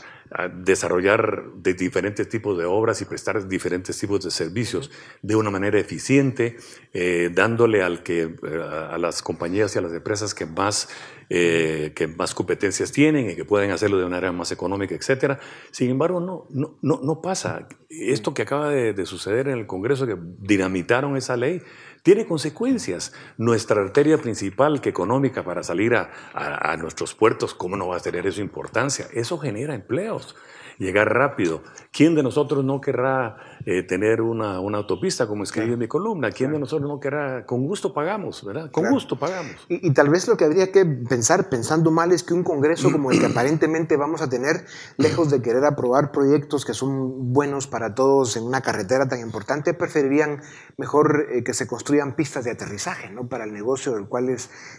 desarrollar 0.56 1.54
de 1.56 1.74
diferentes 1.74 2.28
tipos 2.28 2.58
de 2.58 2.66
obras 2.66 3.02
y 3.02 3.06
prestar 3.06 3.48
diferentes 3.48 3.98
tipos 3.98 4.24
de 4.24 4.32
servicios 4.32 4.92
de 5.22 5.36
una 5.36 5.50
manera 5.50 5.80
eficiente, 5.80 6.58
eh, 6.94 7.30
dándole 7.34 7.82
al 7.82 8.04
que, 8.04 8.24
eh, 8.24 8.62
a 8.92 8.98
las 8.98 9.22
compañías 9.22 9.76
y 9.76 9.80
a 9.80 9.82
las 9.82 9.94
empresas 9.94 10.34
que 10.34 10.46
más, 10.46 10.90
eh, 11.30 11.94
que 11.96 12.08
más 12.08 12.34
competencias 12.34 12.92
tienen 12.92 13.30
y 13.30 13.36
que 13.36 13.46
pueden 13.46 13.72
hacerlo 13.72 13.98
de 13.98 14.06
una 14.06 14.18
manera 14.18 14.32
más 14.32 14.52
económica, 14.52 14.96
etc. 14.96 15.40
Sin 15.72 15.90
embargo, 15.90 16.20
no, 16.20 16.46
no, 16.50 16.78
no, 16.82 17.00
no 17.02 17.22
pasa. 17.22 17.68
Esto 17.90 18.34
que 18.34 18.42
acaba 18.42 18.70
de 18.70 19.06
suceder 19.06 19.48
en 19.48 19.60
el 19.60 19.66
Congreso, 19.66 20.06
que 20.06 20.18
dinamitaron 20.40 21.16
esa 21.16 21.38
ley, 21.38 21.62
tiene 22.08 22.26
consecuencias. 22.26 23.12
Nuestra 23.36 23.82
arteria 23.82 24.18
principal, 24.18 24.80
que 24.80 24.88
económica 24.88 25.44
para 25.44 25.62
salir 25.62 25.94
a, 25.94 26.78
nuestros 26.78 27.14
puertos, 27.14 27.54
¿cómo 27.54 27.76
no 27.76 27.90
va 27.90 27.98
a 27.98 28.00
tener 28.00 28.26
eso 28.26 28.40
importancia? 28.40 29.08
Eso 29.12 29.38
genera 29.38 29.76
empleos 29.76 30.34
llegar 30.78 31.14
rápido. 31.14 31.62
¿Quién 31.92 32.16
de 32.16 32.24
nosotros 32.24 32.64
no 32.64 32.80
querrá 32.80 33.38
eh, 33.66 33.84
tener 33.84 34.22
una, 34.22 34.60
una, 34.60 34.78
autopista, 34.78 35.28
como 35.28 35.44
escribí 35.44 35.74
en 35.74 35.80
mi 35.80 35.88
columna? 35.88 36.32
¿Quién 36.32 36.52
de 36.52 36.60
nosotros 36.60 36.88
no 36.88 37.00
querrá? 37.00 37.46
Con 37.46 37.66
gusto 37.66 37.94
pagamos, 37.94 38.44
¿verdad? 38.46 38.72
Con 38.72 38.90
gusto 38.90 39.18
pagamos. 39.18 39.56
Y, 39.68 39.88
y, 39.88 39.94
tal 39.94 40.10
vez 40.10 40.28
lo 40.28 40.38
que 40.38 40.46
habría 40.46 40.72
que 40.72 40.86
pensar, 40.86 41.50
pensando 41.50 41.90
mal, 41.92 42.12
es 42.12 42.24
que 42.24 42.34
un 42.34 42.44
Congreso 42.44 42.92
como 42.92 43.12
el 43.12 43.20
que 43.20 43.26
aparentemente 43.38 43.98
vamos 43.98 44.22
a 44.22 44.30
tener, 44.30 44.66
lejos 44.98 45.32
de 45.32 45.42
querer 45.42 45.66
aprobar 45.66 46.12
proyectos 46.12 46.66
que 46.66 46.74
son 46.74 47.34
buenos 47.34 47.68
para 47.68 47.96
todos 47.96 48.38
en 48.38 48.44
una 48.44 48.62
carretera 48.62 49.08
tan 49.08 49.20
importante, 49.20 49.74
preferirían 49.74 50.42
mejor 50.78 51.28
eh, 51.32 51.44
que 51.44 51.54
se 51.54 51.68
construyan 51.68 52.16
pistas 52.16 52.46
de 52.46 52.52
aterrizaje, 52.52 53.10
¿no? 53.10 53.28
Para 53.28 53.46
el 53.46 53.54
negocio 53.54 53.94
del 53.94 54.08
cual 54.08 54.28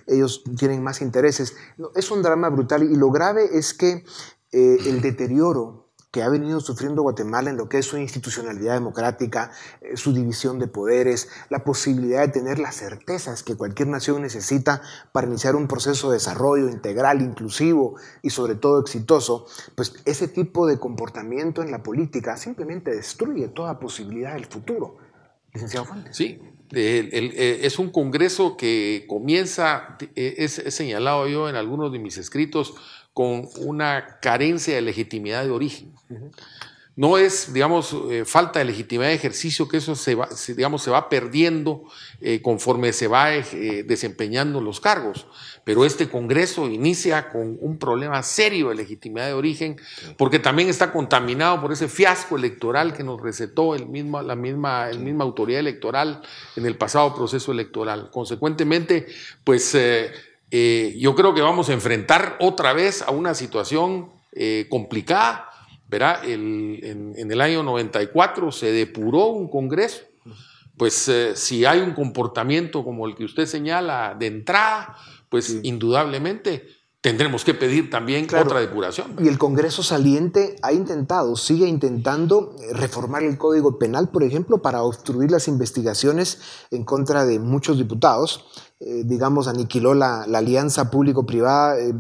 ellos 0.06 0.44
tienen 0.56 0.82
más 0.82 1.00
intereses. 1.00 1.56
es 1.94 2.10
un 2.10 2.22
drama 2.22 2.48
brutal 2.48 2.82
y 2.82 2.96
lo 2.96 3.10
grave 3.10 3.42
es 3.52 3.74
que 3.74 4.04
eh, 4.52 4.78
el 4.86 5.00
deterioro 5.02 5.87
que 6.10 6.22
ha 6.22 6.28
venido 6.28 6.60
sufriendo 6.60 7.02
Guatemala 7.02 7.50
en 7.50 7.58
lo 7.58 7.68
que 7.68 7.78
es 7.78 7.86
su 7.86 7.98
institucionalidad 7.98 8.74
democrática, 8.74 9.52
eh, 9.82 9.96
su 9.96 10.14
división 10.14 10.58
de 10.58 10.66
poderes, 10.66 11.28
la 11.50 11.64
posibilidad 11.64 12.22
de 12.22 12.28
tener 12.28 12.58
las 12.58 12.76
certezas 12.76 13.42
que 13.42 13.56
cualquier 13.56 13.88
nación 13.88 14.22
necesita 14.22 14.80
para 15.12 15.26
iniciar 15.26 15.54
un 15.54 15.68
proceso 15.68 16.08
de 16.08 16.14
desarrollo 16.14 16.68
integral, 16.68 17.20
inclusivo 17.20 17.96
y 18.22 18.30
sobre 18.30 18.54
todo 18.54 18.80
exitoso, 18.80 19.46
pues 19.74 19.94
ese 20.06 20.28
tipo 20.28 20.66
de 20.66 20.78
comportamiento 20.78 21.62
en 21.62 21.70
la 21.70 21.82
política 21.82 22.36
simplemente 22.38 22.90
destruye 22.90 23.48
toda 23.48 23.78
posibilidad 23.78 24.32
del 24.32 24.46
futuro. 24.46 24.96
Licenciado 25.52 25.86
Fuentes. 25.86 26.16
Sí, 26.16 26.40
eh, 26.72 27.60
es 27.62 27.78
un 27.78 27.90
Congreso 27.90 28.56
que 28.56 29.04
comienza, 29.08 29.98
he 30.14 30.48
señalado 30.48 31.26
yo 31.28 31.48
en 31.48 31.56
algunos 31.56 31.92
de 31.92 31.98
mis 31.98 32.16
escritos, 32.16 32.74
con 33.18 33.48
una 33.56 34.20
carencia 34.22 34.76
de 34.76 34.80
legitimidad 34.80 35.42
de 35.42 35.50
origen. 35.50 35.92
No 36.94 37.18
es, 37.18 37.52
digamos, 37.52 37.92
eh, 38.12 38.24
falta 38.24 38.60
de 38.60 38.66
legitimidad 38.66 39.08
de 39.08 39.14
ejercicio, 39.14 39.66
que 39.66 39.78
eso 39.78 39.96
se 39.96 40.14
va, 40.14 40.28
digamos, 40.46 40.84
se 40.84 40.92
va 40.92 41.08
perdiendo 41.08 41.82
eh, 42.20 42.40
conforme 42.40 42.92
se 42.92 43.08
va 43.08 43.34
eh, 43.34 43.82
desempeñando 43.84 44.60
los 44.60 44.78
cargos. 44.78 45.26
Pero 45.64 45.84
este 45.84 46.08
Congreso 46.08 46.68
inicia 46.68 47.30
con 47.30 47.58
un 47.60 47.76
problema 47.76 48.22
serio 48.22 48.68
de 48.68 48.76
legitimidad 48.76 49.26
de 49.26 49.32
origen, 49.32 49.80
porque 50.16 50.38
también 50.38 50.68
está 50.68 50.92
contaminado 50.92 51.60
por 51.60 51.72
ese 51.72 51.88
fiasco 51.88 52.36
electoral 52.36 52.92
que 52.92 53.02
nos 53.02 53.20
recetó 53.20 53.74
el 53.74 53.88
mismo, 53.88 54.22
la 54.22 54.36
misma, 54.36 54.90
el 54.90 55.00
misma 55.00 55.24
autoridad 55.24 55.58
electoral 55.58 56.22
en 56.54 56.66
el 56.66 56.76
pasado 56.76 57.16
proceso 57.16 57.50
electoral. 57.50 58.10
Consecuentemente, 58.12 59.08
pues 59.42 59.74
eh, 60.50 60.96
yo 60.98 61.14
creo 61.14 61.34
que 61.34 61.42
vamos 61.42 61.68
a 61.68 61.72
enfrentar 61.72 62.36
otra 62.40 62.72
vez 62.72 63.02
a 63.02 63.10
una 63.10 63.34
situación 63.34 64.10
eh, 64.32 64.66
complicada. 64.70 65.50
Verá, 65.88 66.20
en, 66.24 67.14
el 67.16 67.40
año 67.40 67.62
94 67.62 68.52
se 68.52 68.72
depuró 68.72 69.26
un 69.26 69.48
Congreso. 69.48 70.02
Pues 70.76 71.08
eh, 71.08 71.34
si 71.34 71.64
hay 71.64 71.80
un 71.80 71.92
comportamiento 71.92 72.84
como 72.84 73.06
el 73.06 73.16
que 73.16 73.24
usted 73.24 73.46
señala 73.46 74.14
de 74.18 74.26
entrada, 74.26 74.96
pues 75.28 75.58
indudablemente 75.62 76.66
tendremos 77.00 77.44
que 77.44 77.54
pedir 77.54 77.90
también 77.90 78.26
otra 78.26 78.60
depuración. 78.60 79.16
Y 79.20 79.28
el 79.28 79.38
Congreso 79.38 79.82
saliente 79.82 80.56
ha 80.62 80.72
intentado, 80.72 81.36
sigue 81.36 81.66
intentando 81.66 82.54
reformar 82.72 83.22
el 83.22 83.38
Código 83.38 83.78
Penal, 83.78 84.08
por 84.10 84.22
ejemplo, 84.22 84.60
para 84.60 84.82
obstruir 84.82 85.30
las 85.30 85.48
investigaciones 85.48 86.40
en 86.70 86.84
contra 86.84 87.24
de 87.24 87.38
muchos 87.38 87.78
diputados. 87.78 88.46
Eh, 88.80 89.02
digamos, 89.04 89.48
aniquiló 89.48 89.92
la, 89.92 90.22
alianza 90.22 90.88
público-privada 90.88 91.80
eh, 91.80 91.94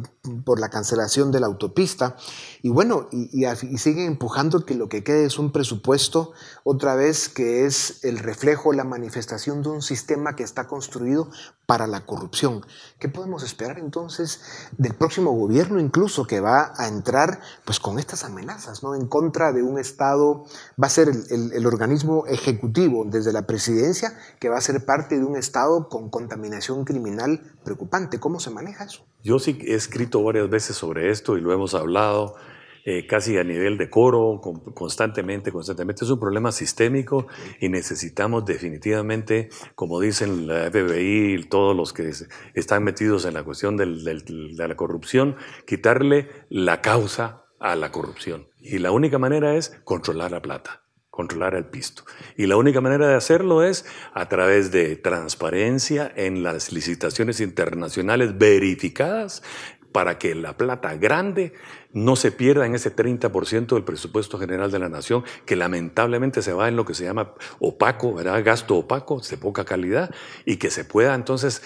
por 0.44 0.60
la 0.60 0.68
cancelación 0.68 1.32
de 1.32 1.40
la 1.40 1.48
autopista. 1.48 2.14
Y 2.62 2.68
bueno, 2.68 3.08
y, 3.10 3.44
y, 3.44 3.78
sigue 3.78 4.04
empujando 4.04 4.64
que 4.64 4.76
lo 4.76 4.88
que 4.88 5.02
quede 5.02 5.24
es 5.24 5.40
un 5.40 5.50
presupuesto, 5.50 6.30
otra 6.62 6.94
vez, 6.94 7.28
que 7.28 7.66
es 7.66 8.04
el 8.04 8.20
reflejo, 8.20 8.72
la 8.72 8.84
manifestación 8.84 9.60
de 9.62 9.70
un 9.70 9.82
sistema 9.82 10.36
que 10.36 10.44
está 10.44 10.68
construido 10.68 11.30
para 11.66 11.88
la 11.88 12.06
corrupción. 12.06 12.64
¿Qué 13.00 13.08
podemos 13.08 13.42
esperar 13.42 13.78
entonces 13.78 14.40
del 14.78 14.94
próximo 14.94 15.32
gobierno 15.32 15.80
incluso 15.80 16.26
que 16.26 16.40
va 16.40 16.72
a 16.76 16.88
entrar 16.88 17.40
pues 17.64 17.78
con 17.78 17.98
estas 17.98 18.24
amenazas, 18.24 18.82
¿no? 18.82 18.94
En 18.94 19.06
contra 19.06 19.52
de 19.52 19.62
un 19.62 19.78
Estado, 19.78 20.44
va 20.82 20.86
a 20.86 20.90
ser 20.90 21.08
el, 21.08 21.52
el 21.52 21.66
organismo 21.66 22.24
ejecutivo 22.26 23.04
desde 23.04 23.32
la 23.32 23.46
presidencia 23.46 24.16
que 24.38 24.48
va 24.48 24.56
a 24.56 24.62
ser 24.62 24.86
parte 24.86 25.18
de 25.18 25.24
un 25.24 25.36
Estado 25.36 25.88
con 25.88 26.08
contaminación 26.08 26.67
criminal 26.84 27.40
preocupante. 27.64 28.20
¿Cómo 28.20 28.40
se 28.40 28.50
maneja 28.50 28.84
eso? 28.84 29.06
Yo 29.22 29.38
sí 29.38 29.58
he 29.66 29.74
escrito 29.74 30.22
varias 30.22 30.48
veces 30.48 30.76
sobre 30.76 31.10
esto 31.10 31.36
y 31.36 31.40
lo 31.40 31.52
hemos 31.52 31.74
hablado. 31.74 32.36
Eh, 32.84 33.06
casi 33.06 33.36
a 33.36 33.44
nivel 33.44 33.76
de 33.76 33.90
coro, 33.90 34.40
constantemente, 34.72 35.52
constantemente. 35.52 36.06
Es 36.06 36.10
un 36.10 36.18
problema 36.18 36.52
sistémico 36.52 37.26
y 37.60 37.68
necesitamos 37.68 38.46
definitivamente, 38.46 39.50
como 39.74 40.00
dicen 40.00 40.46
la 40.46 40.70
FBI 40.70 41.34
y 41.34 41.42
todos 41.44 41.76
los 41.76 41.92
que 41.92 42.10
están 42.54 42.84
metidos 42.84 43.26
en 43.26 43.34
la 43.34 43.42
cuestión 43.42 43.76
de 43.76 43.86
la 43.86 44.74
corrupción, 44.76 45.36
quitarle 45.66 46.30
la 46.48 46.80
causa 46.80 47.44
a 47.60 47.76
la 47.76 47.92
corrupción. 47.92 48.48
Y 48.58 48.78
la 48.78 48.90
única 48.90 49.18
manera 49.18 49.54
es 49.54 49.78
controlar 49.84 50.30
la 50.30 50.40
plata 50.40 50.87
controlar 51.18 51.56
el 51.56 51.64
pisto. 51.64 52.04
Y 52.36 52.46
la 52.46 52.56
única 52.56 52.80
manera 52.80 53.08
de 53.08 53.16
hacerlo 53.16 53.64
es 53.64 53.84
a 54.14 54.28
través 54.28 54.70
de 54.70 54.94
transparencia 54.94 56.12
en 56.14 56.44
las 56.44 56.70
licitaciones 56.70 57.40
internacionales 57.40 58.38
verificadas 58.38 59.42
para 59.90 60.16
que 60.16 60.36
la 60.36 60.56
plata 60.56 60.94
grande 60.94 61.54
no 61.92 62.14
se 62.14 62.30
pierda 62.30 62.66
en 62.66 62.76
ese 62.76 62.94
30% 62.94 63.74
del 63.74 63.82
presupuesto 63.82 64.38
general 64.38 64.70
de 64.70 64.78
la 64.78 64.88
nación, 64.88 65.24
que 65.44 65.56
lamentablemente 65.56 66.40
se 66.40 66.52
va 66.52 66.68
en 66.68 66.76
lo 66.76 66.84
que 66.84 66.94
se 66.94 67.02
llama 67.02 67.34
opaco, 67.58 68.14
¿verdad? 68.14 68.44
gasto 68.44 68.76
opaco, 68.76 69.20
de 69.20 69.36
poca 69.38 69.64
calidad, 69.64 70.14
y 70.44 70.58
que 70.58 70.70
se 70.70 70.84
pueda 70.84 71.16
entonces, 71.16 71.64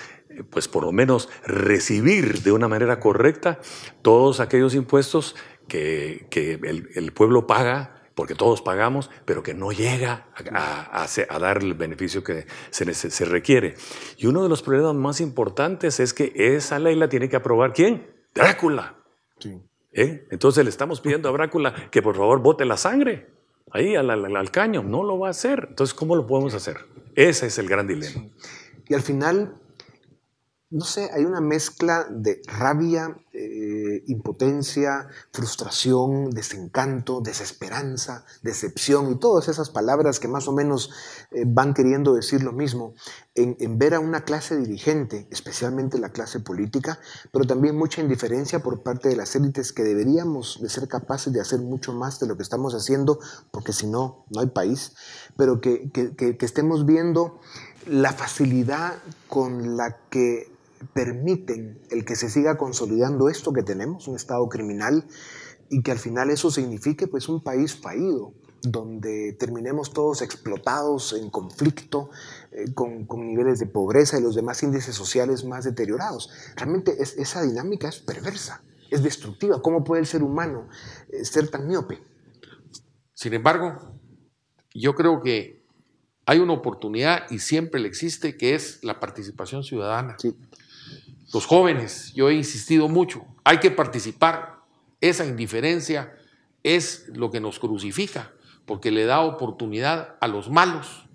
pues 0.48 0.66
por 0.66 0.84
lo 0.84 0.92
menos, 0.92 1.28
recibir 1.44 2.40
de 2.40 2.52
una 2.52 2.68
manera 2.68 3.00
correcta 3.00 3.60
todos 4.00 4.40
aquellos 4.40 4.74
impuestos 4.74 5.36
que, 5.68 6.26
el 6.94 7.12
pueblo 7.12 7.46
paga 7.46 8.01
porque 8.14 8.34
todos 8.34 8.62
pagamos, 8.62 9.10
pero 9.24 9.42
que 9.42 9.54
no 9.54 9.72
llega 9.72 10.26
a, 10.52 11.04
a, 11.04 11.38
dar 11.38 11.58
el 11.58 11.74
beneficio 11.74 12.22
que 12.22 12.46
se, 12.70 12.92
se, 12.94 13.24
requiere. 13.24 13.74
Y 14.18 14.26
uno 14.26 14.42
de 14.42 14.48
los 14.48 14.62
problemas 14.62 14.94
más 14.94 15.20
importantes 15.20 16.00
es 16.00 16.12
que 16.12 16.32
esa 16.34 16.78
ley 16.78 16.94
la 16.96 17.08
tiene 17.08 17.28
que 17.28 17.36
aprobar 17.36 17.72
¿quién? 17.72 18.06
Drácula. 18.34 18.96
¿Eh? 19.92 20.26
Entonces 20.30 20.64
le 20.64 20.70
estamos 20.70 21.00
pidiendo 21.00 21.28
a 21.28 21.32
Drácula 21.32 21.74
que 21.90 22.00
por 22.00 22.16
favor 22.16 22.40
vote 22.40 22.64
la 22.64 22.76
sangre 22.76 23.28
ahí 23.72 23.96
al, 23.96 24.10
al, 24.10 24.50
caño. 24.50 24.82
No 24.82 25.02
lo 25.02 25.18
va 25.18 25.28
a 25.28 25.30
hacer. 25.30 25.66
Entonces, 25.70 25.94
¿cómo 25.94 26.16
lo 26.16 26.26
podemos 26.26 26.54
hacer? 26.54 26.78
Ese 27.14 27.46
es 27.46 27.58
el 27.58 27.68
gran 27.68 27.86
dilema. 27.86 28.26
Y 28.88 28.94
al 28.94 29.02
final, 29.02 29.54
no 30.72 30.86
sé, 30.86 31.10
hay 31.12 31.26
una 31.26 31.42
mezcla 31.42 32.06
de 32.08 32.40
rabia, 32.46 33.14
eh, 33.34 34.04
impotencia, 34.06 35.06
frustración, 35.30 36.30
desencanto, 36.30 37.20
desesperanza, 37.20 38.24
decepción 38.42 39.12
y 39.12 39.18
todas 39.18 39.48
esas 39.48 39.68
palabras 39.68 40.18
que 40.18 40.28
más 40.28 40.48
o 40.48 40.52
menos 40.52 40.90
eh, 41.30 41.44
van 41.46 41.74
queriendo 41.74 42.14
decir 42.14 42.42
lo 42.42 42.52
mismo 42.52 42.94
en, 43.34 43.78
ver 43.78 43.94
a 43.94 44.00
una 44.00 44.24
clase 44.24 44.56
dirigente, 44.56 45.26
especialmente 45.30 45.98
la 45.98 46.08
clase 46.08 46.40
política, 46.40 46.98
pero 47.32 47.44
también 47.44 47.76
mucha 47.76 48.00
indiferencia 48.00 48.62
por 48.62 48.82
parte 48.82 49.10
de 49.10 49.16
las 49.16 49.36
élites 49.36 49.74
que 49.74 49.82
deberíamos 49.82 50.58
de 50.62 50.70
ser 50.70 50.88
capaces 50.88 51.34
de 51.34 51.40
hacer 51.42 51.60
mucho 51.60 51.92
más 51.92 52.18
de 52.18 52.26
lo 52.26 52.38
que 52.38 52.42
estamos 52.42 52.74
haciendo, 52.74 53.18
porque 53.50 53.74
si 53.74 53.86
no, 53.86 54.24
no 54.30 54.40
hay 54.40 54.48
país, 54.48 54.94
pero 55.36 55.60
que, 55.60 55.90
que 55.90 56.36
estemos 56.40 56.86
viendo 56.86 57.40
la 57.86 58.12
facilidad 58.12 58.94
con 59.28 59.76
la 59.76 59.98
que 60.08 60.51
permiten 60.94 61.80
el 61.90 62.04
que 62.04 62.16
se 62.16 62.30
siga 62.30 62.56
consolidando 62.56 63.28
esto 63.28 63.52
que 63.52 63.62
tenemos, 63.62 64.08
un 64.08 64.16
Estado 64.16 64.48
criminal, 64.48 65.06
y 65.68 65.82
que 65.82 65.90
al 65.90 65.98
final 65.98 66.30
eso 66.30 66.50
signifique 66.50 67.06
pues 67.06 67.28
un 67.28 67.42
país 67.42 67.74
fallido, 67.74 68.34
donde 68.62 69.32
terminemos 69.32 69.92
todos 69.92 70.22
explotados, 70.22 71.14
en 71.14 71.30
conflicto, 71.30 72.10
eh, 72.52 72.72
con, 72.74 73.06
niveles 73.26 73.58
de 73.58 73.66
pobreza 73.66 74.18
y 74.18 74.22
los 74.22 74.34
demás 74.34 74.62
índices 74.62 74.94
sociales 74.94 75.44
más 75.44 75.64
deteriorados. 75.64 76.30
Realmente 76.56 76.96
esa 77.00 77.42
dinámica 77.42 77.88
es 77.88 78.00
perversa, 78.00 78.62
es 78.90 79.02
destructiva. 79.02 79.62
¿Cómo 79.62 79.82
puede 79.82 80.02
el 80.02 80.06
ser 80.06 80.22
humano 80.22 80.68
eh, 81.08 81.24
ser 81.24 81.48
tan 81.48 81.66
miope? 81.66 81.98
Sin 83.14 83.32
embargo, 83.32 83.98
yo 84.74 84.94
creo 84.94 85.22
que 85.22 85.64
hay 86.26 86.38
una 86.38 86.52
oportunidad 86.52 87.30
y 87.30 87.38
siempre 87.38 87.80
le 87.80 87.88
existe, 87.88 88.36
que 88.36 88.54
es 88.54 88.84
la 88.84 89.00
participación 89.00 89.64
ciudadana. 89.64 90.16
Sí 90.18 90.36
los 91.32 91.46
jóvenes, 91.46 92.12
yo 92.14 92.28
he 92.28 92.34
insistido 92.34 92.88
mucho, 92.88 93.24
hay 93.44 93.58
que 93.58 93.70
participar. 93.70 94.60
Esa 95.00 95.24
indiferencia 95.24 96.14
es 96.62 97.08
lo 97.14 97.30
que 97.30 97.40
nos 97.40 97.58
crucifica, 97.58 98.32
porque 98.66 98.90
le 98.90 99.04
da 99.04 99.20
oportunidad 99.20 100.16
a 100.20 100.28
los 100.28 100.50
malos 100.50 101.08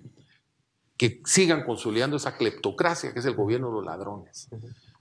que 0.98 1.22
sigan 1.26 1.64
consolidando 1.64 2.18
esa 2.18 2.36
cleptocracia 2.36 3.14
que 3.14 3.20
es 3.20 3.26
el 3.26 3.36
gobierno 3.36 3.68
de 3.68 3.74
los 3.74 3.86
ladrones. 3.86 4.50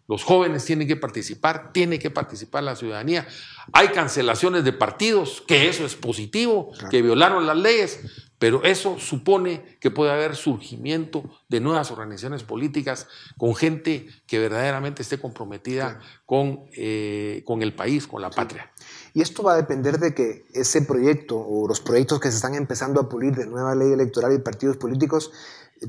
Los 0.08 0.22
jóvenes 0.22 0.64
tienen 0.64 0.86
que 0.86 0.96
participar, 0.96 1.72
tiene 1.72 1.98
que 1.98 2.10
participar 2.10 2.62
la 2.62 2.76
ciudadanía. 2.76 3.26
Hay 3.72 3.88
cancelaciones 3.88 4.62
de 4.62 4.72
partidos, 4.72 5.42
que 5.48 5.68
eso 5.68 5.84
es 5.84 5.96
positivo, 5.96 6.70
que 6.90 7.02
violaron 7.02 7.44
las 7.44 7.56
leyes, 7.56 8.25
pero 8.38 8.64
eso 8.64 8.98
supone 8.98 9.78
que 9.80 9.90
puede 9.90 10.12
haber 10.12 10.36
surgimiento 10.36 11.24
de 11.48 11.60
nuevas 11.60 11.90
organizaciones 11.90 12.42
políticas 12.42 13.08
con 13.38 13.54
gente 13.54 14.06
que 14.26 14.38
verdaderamente 14.38 15.02
esté 15.02 15.18
comprometida 15.18 16.00
con, 16.26 16.64
eh, 16.76 17.42
con, 17.46 17.62
el 17.62 17.74
país, 17.74 18.06
con 18.06 18.20
la 18.20 18.30
patria. 18.30 18.70
Y 19.14 19.22
esto 19.22 19.42
va 19.42 19.54
a 19.54 19.56
depender 19.56 19.98
de 19.98 20.14
que 20.14 20.44
ese 20.52 20.82
proyecto 20.82 21.38
o 21.38 21.66
los 21.66 21.80
proyectos 21.80 22.20
que 22.20 22.30
se 22.30 22.36
están 22.36 22.54
empezando 22.54 23.00
a 23.00 23.08
pulir 23.08 23.34
de 23.34 23.46
nueva 23.46 23.74
ley 23.74 23.92
electoral 23.92 24.34
y 24.34 24.38
partidos 24.38 24.76
políticos 24.76 25.32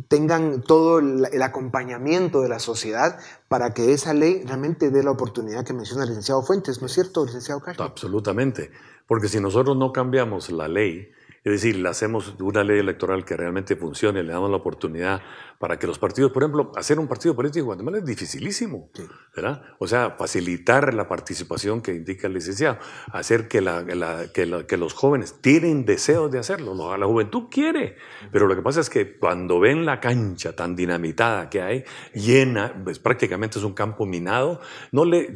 tengan 0.08 0.62
todo 0.62 1.00
el, 1.00 1.42
acompañamiento 1.42 2.42
de 2.42 2.50
la 2.50 2.60
sociedad 2.60 3.20
para 3.48 3.74
que 3.74 3.94
esa 3.94 4.14
ley 4.14 4.44
realmente 4.46 4.90
dé 4.90 5.04
la 5.04 5.12
oportunidad 5.12 5.66
que 5.66 5.74
menciona 5.74 6.04
el 6.04 6.10
licenciado 6.10 6.42
Fuentes, 6.42 6.82
¿no 6.82 6.88
es 6.88 6.94
cierto, 6.94 7.26
licenciado 7.26 7.62
Castro? 7.62 7.86
Absolutamente, 7.86 8.72
porque 9.08 9.28
si 9.28 9.40
nosotros 9.40 9.78
no 9.78 9.94
cambiamos 9.94 10.50
la 10.50 10.68
ley, 10.68 11.10
es 11.48 11.62
decir, 11.62 11.78
le 11.78 11.88
hacemos 11.88 12.36
una 12.40 12.62
ley 12.62 12.80
electoral 12.80 13.24
que 13.24 13.38
realmente 13.38 13.78
funcione, 13.78 14.22
le 14.22 14.34
damos 14.34 14.50
la 14.50 14.58
oportunidad 14.58 15.22
para 15.60 15.80
que 15.80 15.88
los 15.88 15.98
partidos, 15.98 16.32
por 16.32 16.44
ejemplo, 16.44 16.72
hacer 16.76 17.00
un 17.00 17.08
partido 17.08 17.36
político 17.36 17.62
en 17.62 17.66
Guatemala 17.66 17.98
es 17.98 18.06
dificilísimo, 18.06 18.92
¿verdad? 19.36 19.64
O 19.80 19.88
sea, 19.88 20.12
facilitar 20.12 20.94
la 20.94 21.08
participación 21.08 21.82
que 21.82 21.94
indica 21.94 22.28
el 22.28 22.34
licenciado, 22.34 22.78
hacer 23.12 23.48
que, 23.48 23.62
la, 23.62 23.86
que, 24.34 24.78
los 24.78 24.94
jóvenes 24.94 25.42
tienen 25.42 25.86
deseos 25.86 26.32
de 26.32 26.40
hacerlo, 26.40 26.98
la 26.98 27.06
juventud 27.06 27.46
quiere, 27.50 27.96
pero 28.32 28.48
lo 28.48 28.56
que 28.56 28.62
pasa 28.62 28.82
es 28.82 28.90
que 28.90 29.18
cuando 29.18 29.60
ven 29.60 29.86
la 29.86 30.00
cancha 30.00 30.56
tan 30.56 30.76
dinamitada 30.76 31.50
que 31.50 31.62
hay, 31.62 31.84
llena, 32.14 32.80
pues 32.84 33.00
prácticamente 33.00 33.58
es 33.58 33.66
un 33.66 33.74
campo 33.74 34.06
minado, 34.06 34.62
no 34.92 35.06
le, 35.06 35.34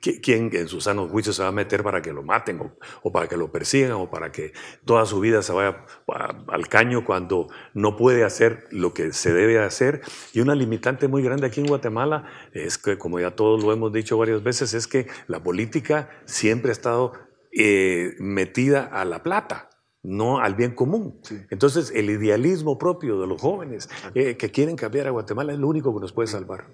¿quién 0.00 0.50
en 0.52 0.68
sus 0.68 0.84
sanos 0.84 1.10
juicios 1.10 1.36
se 1.36 1.42
va 1.42 1.48
a 1.48 1.52
meter 1.52 1.82
para 1.82 2.00
que 2.02 2.12
lo 2.12 2.22
maten 2.22 2.60
o, 2.60 2.76
o 3.02 3.12
para 3.12 3.26
que 3.26 3.36
lo 3.36 3.50
persigan 3.50 3.92
o 3.92 4.10
para 4.10 4.30
que 4.30 4.52
toda 4.84 5.06
su 5.06 5.20
vida 5.20 5.42
se 5.42 5.52
vaya 5.52 5.84
al 6.48 6.68
caño 6.68 7.04
cuando 7.04 7.48
no 7.74 7.96
puede 7.96 8.24
hacer 8.24 8.64
lo 8.70 8.94
que 8.94 9.12
se 9.12 9.32
debe 9.32 9.55
hacer. 9.64 10.02
Y 10.32 10.40
una 10.40 10.54
limitante 10.54 11.08
muy 11.08 11.22
grande 11.22 11.46
aquí 11.46 11.60
en 11.60 11.66
Guatemala 11.66 12.24
es 12.52 12.78
que, 12.78 12.98
como 12.98 13.18
ya 13.20 13.32
todos 13.32 13.62
lo 13.62 13.72
hemos 13.72 13.92
dicho 13.92 14.18
varias 14.18 14.42
veces, 14.42 14.74
es 14.74 14.86
que 14.86 15.06
la 15.26 15.42
política 15.42 16.10
siempre 16.24 16.70
ha 16.70 16.72
estado 16.72 17.12
eh, 17.52 18.14
metida 18.18 18.84
a 18.84 19.04
la 19.04 19.22
plata 19.22 19.70
no 20.06 20.38
al 20.38 20.54
bien 20.54 20.74
común. 20.74 21.20
Entonces, 21.50 21.92
el 21.92 22.08
idealismo 22.10 22.78
propio 22.78 23.20
de 23.20 23.26
los 23.26 23.40
jóvenes 23.40 23.88
eh, 24.14 24.36
que 24.36 24.52
quieren 24.52 24.76
cambiar 24.76 25.08
a 25.08 25.10
Guatemala 25.10 25.52
es 25.52 25.58
lo 25.58 25.66
único 25.66 25.92
que 25.92 26.00
nos 26.00 26.12
puede 26.12 26.28
salvar. 26.28 26.68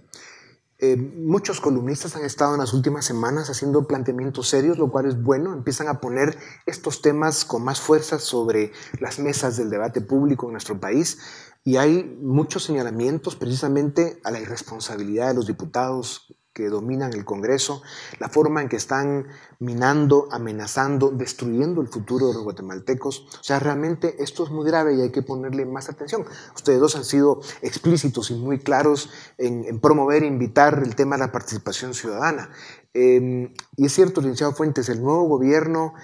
Eh, 0.79 0.97
muchos 0.97 1.61
columnistas 1.61 2.17
han 2.17 2.25
estado 2.25 2.55
en 2.55 2.61
las 2.61 2.75
últimas 2.75 3.05
semanas 3.05 3.49
haciendo 3.49 3.87
planteamientos 3.87 4.49
serios, 4.49 4.79
lo 4.79 4.91
cual 4.91 5.07
es 5.07 5.23
bueno. 5.23 5.55
Empiezan 5.55 5.87
a 5.87 6.01
poner 6.01 6.37
estos 6.67 7.01
temas 7.01 7.45
con 7.45 7.63
más 7.63 7.81
fuerza 7.81 8.19
sobre 8.19 8.73
las 8.99 9.21
mesas 9.21 9.57
del 9.57 9.71
debate 9.71 10.01
público 10.01 10.47
en 10.47 10.53
nuestro 10.53 10.81
país. 10.81 11.19
Y 11.65 11.77
hay 11.77 12.03
muchos 12.21 12.65
señalamientos 12.65 13.37
precisamente 13.37 14.21
a 14.25 14.31
la 14.31 14.41
irresponsabilidad 14.41 15.29
de 15.29 15.35
los 15.35 15.47
diputados 15.47 16.35
que 16.53 16.69
dominan 16.69 17.15
el 17.15 17.25
Congreso, 17.25 17.83
la 18.19 18.29
forma 18.29 18.61
en 18.61 18.69
que 18.69 18.77
están 18.77 19.27
minando, 19.59 20.29
amenazando, 20.31 21.11
destruyendo 21.11 21.81
el 21.81 21.89
futuro 21.89 22.29
de 22.29 22.35
los 22.35 22.43
guatemaltecos. 22.43 23.27
O 23.41 23.43
sea, 23.43 23.59
realmente 23.59 24.23
esto 24.23 24.45
es 24.45 24.51
muy 24.51 24.67
grave 24.67 24.95
y 24.95 25.01
hay 25.01 25.11
que 25.11 25.23
ponerle 25.23 25.65
más 25.65 25.89
atención. 25.89 26.27
Ustedes 26.55 26.79
dos 26.79 26.97
han 26.97 27.05
sido 27.05 27.41
explícitos 27.63 28.31
y 28.31 28.35
muy 28.35 28.59
claros 28.59 29.09
en, 29.39 29.81
promover 29.81 30.25
e 30.25 30.27
invitar 30.27 30.83
el 30.85 30.95
tema 30.95 31.17
de 31.17 31.27
la 31.27 31.33
participación 31.33 31.95
ciudadana. 31.95 32.51
Em, 32.93 33.55
y 33.77 33.87
es 33.87 33.95
cierto, 33.95 34.21
licenciado 34.21 34.53
Fuentes, 34.53 34.91
el 34.91 35.03
nuevo 35.03 35.23
gobierno 35.23 35.95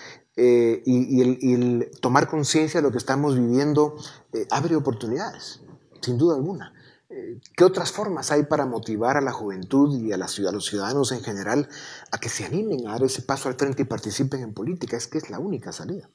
eh, 0.41 0.85
y, 0.87 1.21
el, 1.21 1.91
tomar 2.01 2.29
conciencia 2.29 2.79
de 2.79 2.87
lo 2.87 2.93
que 2.93 2.99
estamos 2.99 3.37
viviendo 3.37 3.97
eh, 4.33 4.47
abre 4.53 4.77
oportunidades, 4.77 5.63
sin 6.01 6.17
duda 6.17 6.37
alguna. 6.37 6.73
Eh, 7.11 7.41
¿Qué 7.57 7.65
otras 7.65 7.91
formas 7.91 8.31
hay 8.31 8.45
para 8.45 8.65
motivar 8.65 9.17
a 9.17 9.21
la 9.21 9.33
juventud 9.33 10.01
y 10.01 10.13
a, 10.13 10.15
a 10.15 10.53
los 10.53 10.65
ciudadanos 10.65 11.11
en 11.11 11.25
general 11.25 11.69
a 12.13 12.19
que 12.19 12.29
se 12.29 12.45
animen 12.45 12.87
a 12.87 12.93
dar 12.93 13.03
ese 13.03 13.23
paso 13.23 13.49
al 13.49 13.57
frente 13.57 13.83
y 13.83 13.87
participen 13.87 14.41
en 14.43 14.55
política? 14.55 14.97
Es 14.97 15.09
que 15.09 15.19
es 15.19 15.29
la 15.29 15.41
única 15.41 15.73
salida. 15.73 16.09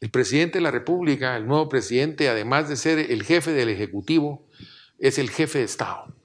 El 0.00 0.10
presidente 0.10 0.56
de 0.56 0.62
la 0.62 0.70
República, 0.70 1.36
el 1.36 1.46
nuevo 1.46 1.68
presidente, 1.68 2.30
además 2.30 2.70
de 2.70 2.76
ser 2.76 2.98
el 2.98 3.22
jefe 3.22 3.52
del 3.52 3.68
Ejecutivo, 3.68 4.46
es 4.98 5.18
el 5.18 5.28
jefe 5.28 5.58
de 5.58 5.64
Estado, 5.64 6.16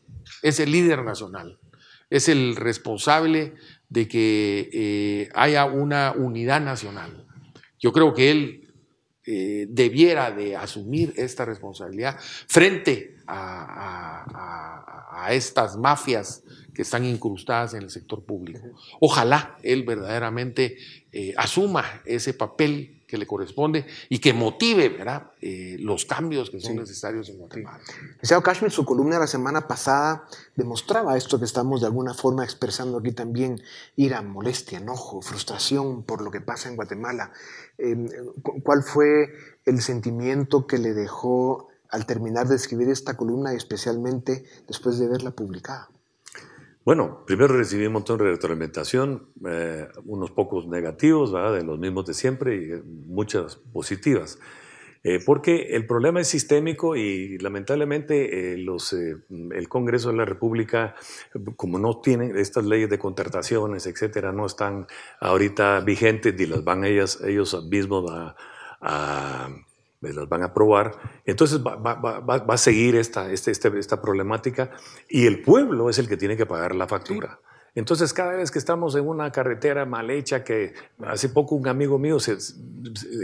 es 0.43 0.61
el 0.61 0.71
líder 0.71 1.03
nacional, 1.03 1.59
es 2.09 2.29
el 2.29 2.55
responsable 2.55 3.55
de 3.95 4.09
que 4.09 4.69
eh, 4.73 5.29
haya 5.33 5.63
una 5.63 6.11
unidad 6.11 6.59
nacional. 6.59 7.25
Yo 7.79 7.93
creo 7.93 8.13
que 8.13 8.29
él 8.29 8.73
eh, 9.25 9.67
debiera 9.69 10.31
de 10.31 10.57
asumir 10.57 11.13
esta 11.15 11.45
responsabilidad 11.45 12.19
frente 12.19 13.15
a, 13.25 14.25
estas 15.29 15.75
mafias 15.77 16.43
que 16.73 16.83
están 16.83 17.03
incrustadas 17.03 17.73
en 17.73 17.83
el 17.83 17.89
sector 17.89 18.23
público. 18.25 18.59
Ojalá 18.99 19.57
él 19.63 19.83
verdaderamente 19.83 20.77
eh, 21.11 21.33
asuma 21.37 22.03
ese 22.05 22.33
papel 22.33 23.04
que 23.15 23.19
le 23.19 23.27
corresponde 23.27 23.85
y 24.09 24.19
que 24.19 24.33
motive 24.33 24.89
¿verdad? 24.89 25.31
Eh, 25.41 25.77
los 25.79 26.05
cambios 26.05 26.49
que 26.49 26.59
son 26.59 26.75
necesarios 26.75 27.29
en 27.29 27.37
Guatemala. 27.37 27.79
Licenciado 28.13 28.43
Cashmere, 28.43 28.73
su 28.73 28.83
columna 28.83 29.15
de 29.15 29.21
la 29.21 29.27
semana 29.27 29.67
pasada 29.67 30.27
demostraba 30.55 31.15
esto 31.15 31.39
que 31.39 31.45
estamos 31.45 31.79
de 31.79 31.87
alguna 31.87 32.13
forma 32.13 32.43
expresando 32.43 32.97
aquí 32.97 33.13
también, 33.13 33.61
ira, 33.95 34.21
molestia, 34.21 34.79
enojo, 34.79 35.21
frustración 35.21 36.03
por 36.03 36.21
lo 36.21 36.29
que 36.29 36.41
pasa 36.41 36.67
en 36.69 36.75
Guatemala. 36.75 37.31
Em, 37.77 38.09
¿Cuál 38.63 38.83
fue 38.83 39.33
el 39.65 39.81
sentimiento 39.81 40.67
que 40.67 40.77
le 40.77 40.93
dejó 40.93 41.69
al 41.89 42.05
terminar 42.05 42.47
de 42.47 42.57
escribir 42.57 42.89
esta 42.89 43.15
columna 43.15 43.53
y 43.53 43.57
especialmente 43.57 44.43
después 44.67 44.99
de 44.99 45.07
verla 45.07 45.31
publicada? 45.31 45.89
Bueno, 46.85 47.23
primero 47.25 47.57
recibí 47.57 47.87
un 47.87 47.93
montón 47.93 48.19
de 48.19 48.25
retroalimentación, 48.25 49.29
eh, 49.47 49.87
unos 50.05 50.29
pocos 50.29 50.67
negativos, 50.67 51.33
de 51.33 51.63
los 51.63 51.79
mismos 51.79 52.05
de 52.05 52.13
siempre 52.13 52.55
y 52.55 52.81
muchas 53.07 53.55
positivas. 53.55 54.37
Eh, 55.03 55.19
porque 55.25 55.75
el 55.75 55.87
problema 55.87 56.21
es 56.21 56.27
sistémico 56.27 56.95
y 56.95 57.39
lamentablemente 57.39 58.53
eh, 58.53 58.57
los, 58.59 58.93
el 58.93 59.67
Congreso 59.67 60.11
de 60.11 60.17
la 60.17 60.25
República, 60.25 60.93
como 61.55 61.79
no 61.79 62.01
tienen 62.01 62.37
estas 62.37 62.65
leyes 62.65 62.89
de 62.89 62.99
contrataciones, 62.99 63.87
etcétera, 63.87 64.31
no 64.31 64.45
están 64.45 64.85
ahorita 65.19 65.79
vigentes 65.79 66.39
y 66.39 66.45
las 66.45 66.63
van 66.63 66.85
ellas, 66.85 67.19
ellos 67.25 67.65
mismos 67.67 68.11
a, 68.11 68.35
a 68.79 69.49
las 70.13 70.27
van 70.29 70.41
a 70.43 70.45
aprobar. 70.47 70.91
Entonces 71.25 71.59
va, 71.65 71.75
va, 71.75 71.95
va, 71.95 72.19
va 72.19 72.53
a 72.53 72.57
seguir 72.57 72.95
esta, 72.95 73.31
este, 73.31 73.51
este, 73.51 73.77
esta 73.79 74.01
problemática 74.01 74.71
y 75.09 75.25
el 75.25 75.41
pueblo 75.41 75.89
es 75.89 75.97
el 75.99 76.07
que 76.07 76.17
tiene 76.17 76.35
que 76.37 76.45
pagar 76.45 76.75
la 76.75 76.87
factura. 76.87 77.39
Entonces, 77.77 78.13
cada 78.13 78.37
vez 78.37 78.51
que 78.51 78.59
estamos 78.59 78.95
en 78.95 79.05
una 79.05 79.33
carretera 79.33 79.85
mal 79.85 80.09
hecha, 80.09 80.45
que 80.45 80.73
hace 81.05 81.27
poco 81.27 81.55
un 81.55 81.67
amigo 81.67 81.99
mío 81.99 82.21
se, 82.21 82.37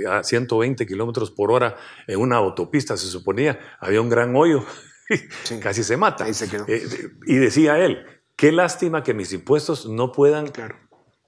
a 0.10 0.24
120 0.24 0.86
kilómetros 0.86 1.32
por 1.32 1.52
hora 1.54 1.78
en 2.06 2.20
una 2.20 2.36
autopista, 2.36 2.98
se 2.98 3.08
suponía, 3.08 3.58
había 3.80 4.02
un 4.02 4.10
gran 4.10 4.36
hoyo, 4.36 4.66
casi 5.62 5.84
se 5.86 5.96
mata. 5.96 6.26
Ahí 6.26 6.34
se 6.34 6.50
quedó. 6.50 6.66
Eh, 6.68 6.84
y 7.28 7.36
decía 7.36 7.80
él, 7.80 8.06
qué 8.36 8.52
lástima 8.52 9.04
que 9.04 9.14
mis 9.14 9.32
impuestos 9.32 9.86
no 9.88 10.12
puedan 10.12 10.48
Claro. 10.48 10.76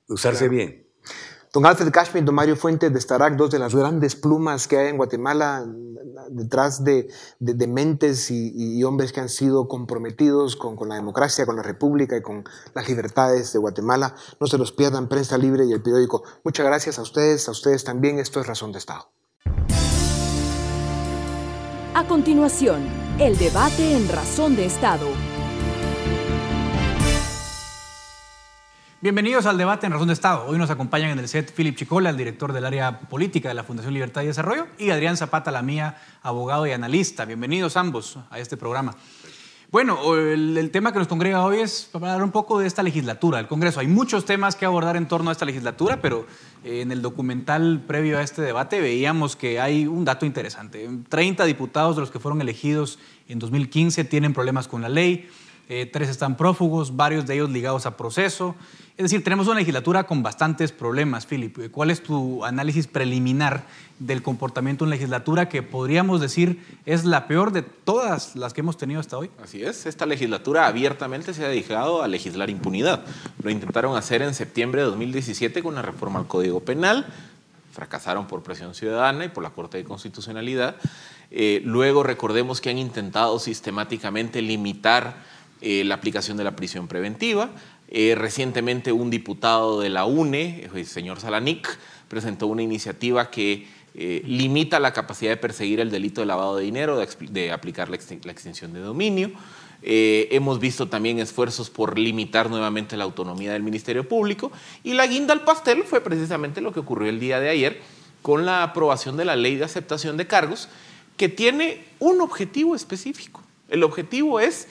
usarse 0.09 0.49
Claro. 0.49 0.51
bien. 0.55 0.87
Don 1.53 1.67
Alfred 1.67 1.91
Cashmere, 1.91 2.25
don 2.25 2.33
Mario 2.33 2.55
Fuentes 2.55 2.91
de 2.91 2.99
Starac, 2.99 3.35
dos 3.35 3.51
de 3.51 3.59
las 3.59 3.75
grandes 3.75 4.15
plumas 4.15 4.67
que 4.67 4.75
hay 4.75 4.87
en 4.87 4.97
Guatemala, 4.97 5.63
detrás 6.31 6.83
de, 6.83 7.07
mentes 7.67 8.31
y, 8.31 8.51
y 8.55 8.83
hombres 8.83 9.13
que 9.13 9.19
han 9.19 9.29
sido 9.29 9.67
comprometidos 9.67 10.55
con, 10.55 10.75
con 10.75 10.89
la 10.89 10.95
democracia, 10.95 11.45
con 11.45 11.55
la 11.55 11.61
república 11.61 12.17
y 12.17 12.23
con 12.23 12.43
las 12.73 12.89
libertades 12.89 13.53
de 13.53 13.59
Guatemala. 13.59 14.15
No 14.39 14.47
se 14.47 14.57
los 14.57 14.71
pierdan, 14.71 15.07
Prensa 15.07 15.37
Libre 15.37 15.65
y 15.65 15.73
el 15.73 15.83
periódico. 15.83 16.23
Muchas 16.43 16.65
gracias 16.65 16.97
a 16.97 17.03
ustedes, 17.03 17.47
a 17.47 17.51
ustedes 17.51 17.83
también. 17.83 18.17
Esto 18.17 18.41
es 18.41 18.47
Razón 18.47 18.71
de 18.71 18.79
Estado. 18.79 19.11
A 21.93 22.07
continuación, 22.07 22.81
el 23.19 23.37
debate 23.37 23.95
en 23.95 24.09
Razón 24.09 24.55
de 24.55 24.65
Estado. 24.65 25.05
Bienvenidos 29.03 29.45
al 29.47 29.57
debate 29.57 29.85
en 29.85 29.91
Razón 29.91 30.07
de 30.07 30.13
Estado. 30.13 30.45
Hoy 30.47 30.57
nos 30.57 30.69
acompañan 30.69 31.09
en 31.09 31.19
el 31.19 31.27
set 31.27 31.53
Philip 31.53 31.75
Chicola, 31.75 32.09
el 32.09 32.15
director 32.15 32.53
del 32.53 32.63
área 32.63 33.01
política 33.01 33.49
de 33.49 33.53
la 33.53 33.65
Fundación 33.65 33.93
Libertad 33.93 34.21
y 34.21 34.27
Desarrollo, 34.27 34.67
y 34.77 34.91
Adrián 34.91 35.17
Zapata 35.17 35.51
Lamía, 35.51 35.97
abogado 36.21 36.65
y 36.67 36.71
analista. 36.71 37.25
Bienvenidos 37.25 37.75
ambos 37.75 38.17
a 38.29 38.39
este 38.39 38.55
programa. 38.55 38.95
Bueno, 39.71 40.15
el, 40.15 40.57
el 40.57 40.71
tema 40.71 40.93
que 40.93 40.99
nos 40.99 41.09
congrega 41.09 41.43
hoy 41.43 41.59
es 41.59 41.89
para 41.91 42.13
hablar 42.13 42.23
un 42.23 42.31
poco 42.31 42.59
de 42.59 42.67
esta 42.67 42.81
legislatura, 42.81 43.39
del 43.39 43.47
Congreso. 43.47 43.81
Hay 43.81 43.87
muchos 43.87 44.23
temas 44.23 44.55
que 44.55 44.65
abordar 44.65 44.95
en 44.95 45.09
torno 45.09 45.31
a 45.31 45.33
esta 45.33 45.43
legislatura, 45.43 45.99
pero 46.01 46.25
eh, 46.63 46.79
en 46.79 46.93
el 46.93 47.01
documental 47.01 47.83
previo 47.85 48.19
a 48.19 48.21
este 48.21 48.41
debate 48.41 48.79
veíamos 48.79 49.35
que 49.35 49.59
hay 49.59 49.85
un 49.85 50.05
dato 50.05 50.25
interesante. 50.25 50.89
30 51.09 51.43
diputados 51.43 51.97
de 51.97 51.99
los 51.99 52.09
que 52.09 52.19
fueron 52.19 52.39
elegidos 52.39 52.99
en 53.27 53.39
2015 53.39 54.05
tienen 54.05 54.33
problemas 54.33 54.69
con 54.69 54.81
la 54.81 54.87
ley, 54.87 55.27
eh, 55.69 55.89
tres 55.91 56.09
están 56.09 56.35
prófugos, 56.35 56.95
varios 56.95 57.25
de 57.25 57.35
ellos 57.35 57.49
ligados 57.49 57.85
a 57.85 57.95
proceso. 57.95 58.55
Es 58.95 59.03
decir, 59.03 59.23
tenemos 59.23 59.47
una 59.47 59.55
legislatura 59.55 60.03
con 60.03 60.21
bastantes 60.21 60.71
problemas, 60.71 61.25
Philip. 61.25 61.71
¿Cuál 61.71 61.89
es 61.89 62.03
tu 62.03 62.45
análisis 62.45 62.85
preliminar 62.85 63.63
del 63.97 64.21
comportamiento 64.21 64.83
en 64.83 64.91
legislatura 64.91 65.49
que 65.49 65.63
podríamos 65.63 66.21
decir 66.21 66.63
es 66.85 67.03
la 67.03 67.25
peor 67.25 67.51
de 67.53 67.63
todas 67.63 68.35
las 68.35 68.53
que 68.53 68.61
hemos 68.61 68.77
tenido 68.77 68.99
hasta 68.99 69.17
hoy? 69.17 69.31
Así 69.41 69.63
es, 69.63 69.87
esta 69.87 70.05
legislatura 70.05 70.67
abiertamente 70.67 71.33
se 71.33 71.43
ha 71.43 71.47
dedicado 71.47 72.03
a 72.03 72.07
legislar 72.07 72.51
impunidad. 72.51 73.03
Lo 73.41 73.49
intentaron 73.49 73.97
hacer 73.97 74.21
en 74.21 74.35
septiembre 74.35 74.81
de 74.81 74.87
2017 74.87 75.63
con 75.63 75.73
la 75.73 75.81
reforma 75.81 76.19
al 76.19 76.27
Código 76.27 76.59
Penal, 76.59 77.07
fracasaron 77.71 78.27
por 78.27 78.43
presión 78.43 78.75
ciudadana 78.75 79.25
y 79.25 79.29
por 79.29 79.41
la 79.41 79.49
Corte 79.49 79.77
de 79.79 79.85
Constitucionalidad. 79.85 80.75
Eh, 81.31 81.61
luego 81.65 82.03
recordemos 82.03 82.61
que 82.61 82.69
han 82.69 82.77
intentado 82.77 83.39
sistemáticamente 83.39 84.43
limitar 84.43 85.15
eh, 85.63 85.83
la 85.85 85.95
aplicación 85.95 86.37
de 86.37 86.43
la 86.43 86.55
prisión 86.55 86.87
preventiva. 86.87 87.49
Eh, 87.87 88.15
recientemente 88.15 88.91
un 88.91 89.09
diputado 89.09 89.79
de 89.79 89.89
la 89.89 90.05
UNE, 90.05 90.69
el 90.73 90.85
señor 90.85 91.19
Salanic, 91.19 91.79
presentó 92.07 92.47
una 92.47 92.61
iniciativa 92.61 93.31
que 93.31 93.67
eh, 93.95 94.21
limita 94.25 94.79
la 94.79 94.91
capacidad 94.93 95.31
de 95.31 95.37
perseguir 95.37 95.79
el 95.79 95.89
delito 95.89 96.21
de 96.21 96.27
lavado 96.27 96.57
de 96.57 96.65
dinero, 96.65 96.97
de, 96.97 97.51
aplicar 97.51 97.89
la, 97.89 97.97
extin- 97.97 98.25
la 98.25 98.31
extinción 98.31 98.73
de 98.73 98.79
dominio. 98.79 99.31
Eh, 99.83 100.29
hemos 100.31 100.59
visto 100.59 100.87
también 100.87 101.19
esfuerzos 101.19 101.69
por 101.69 101.99
limitar 101.99 102.49
nuevamente 102.49 102.97
la 102.97 103.03
autonomía 103.03 103.51
del 103.51 103.63
Ministerio 103.63 104.07
Público 104.07 104.51
y 104.83 104.93
la 104.93 105.05
guinda 105.07 105.33
al 105.33 105.43
pastel 105.43 105.83
fue 105.83 106.01
precisamente 106.01 106.61
lo 106.61 106.71
que 106.71 106.79
ocurrió 106.79 107.09
el 107.09 107.19
día 107.19 107.39
de 107.39 107.49
ayer 107.49 107.81
con 108.21 108.45
la 108.45 108.63
aprobación 108.63 109.17
de 109.17 109.25
la 109.25 109.35
ley 109.35 109.57
de 109.57 109.65
aceptación 109.65 110.15
de 110.15 110.25
cargos 110.25 110.69
que 111.17 111.27
tiene 111.27 111.83
un 111.99 112.21
objetivo 112.21 112.75
específico. 112.75 113.41
El 113.69 113.83
objetivo 113.83 114.39
es 114.39 114.67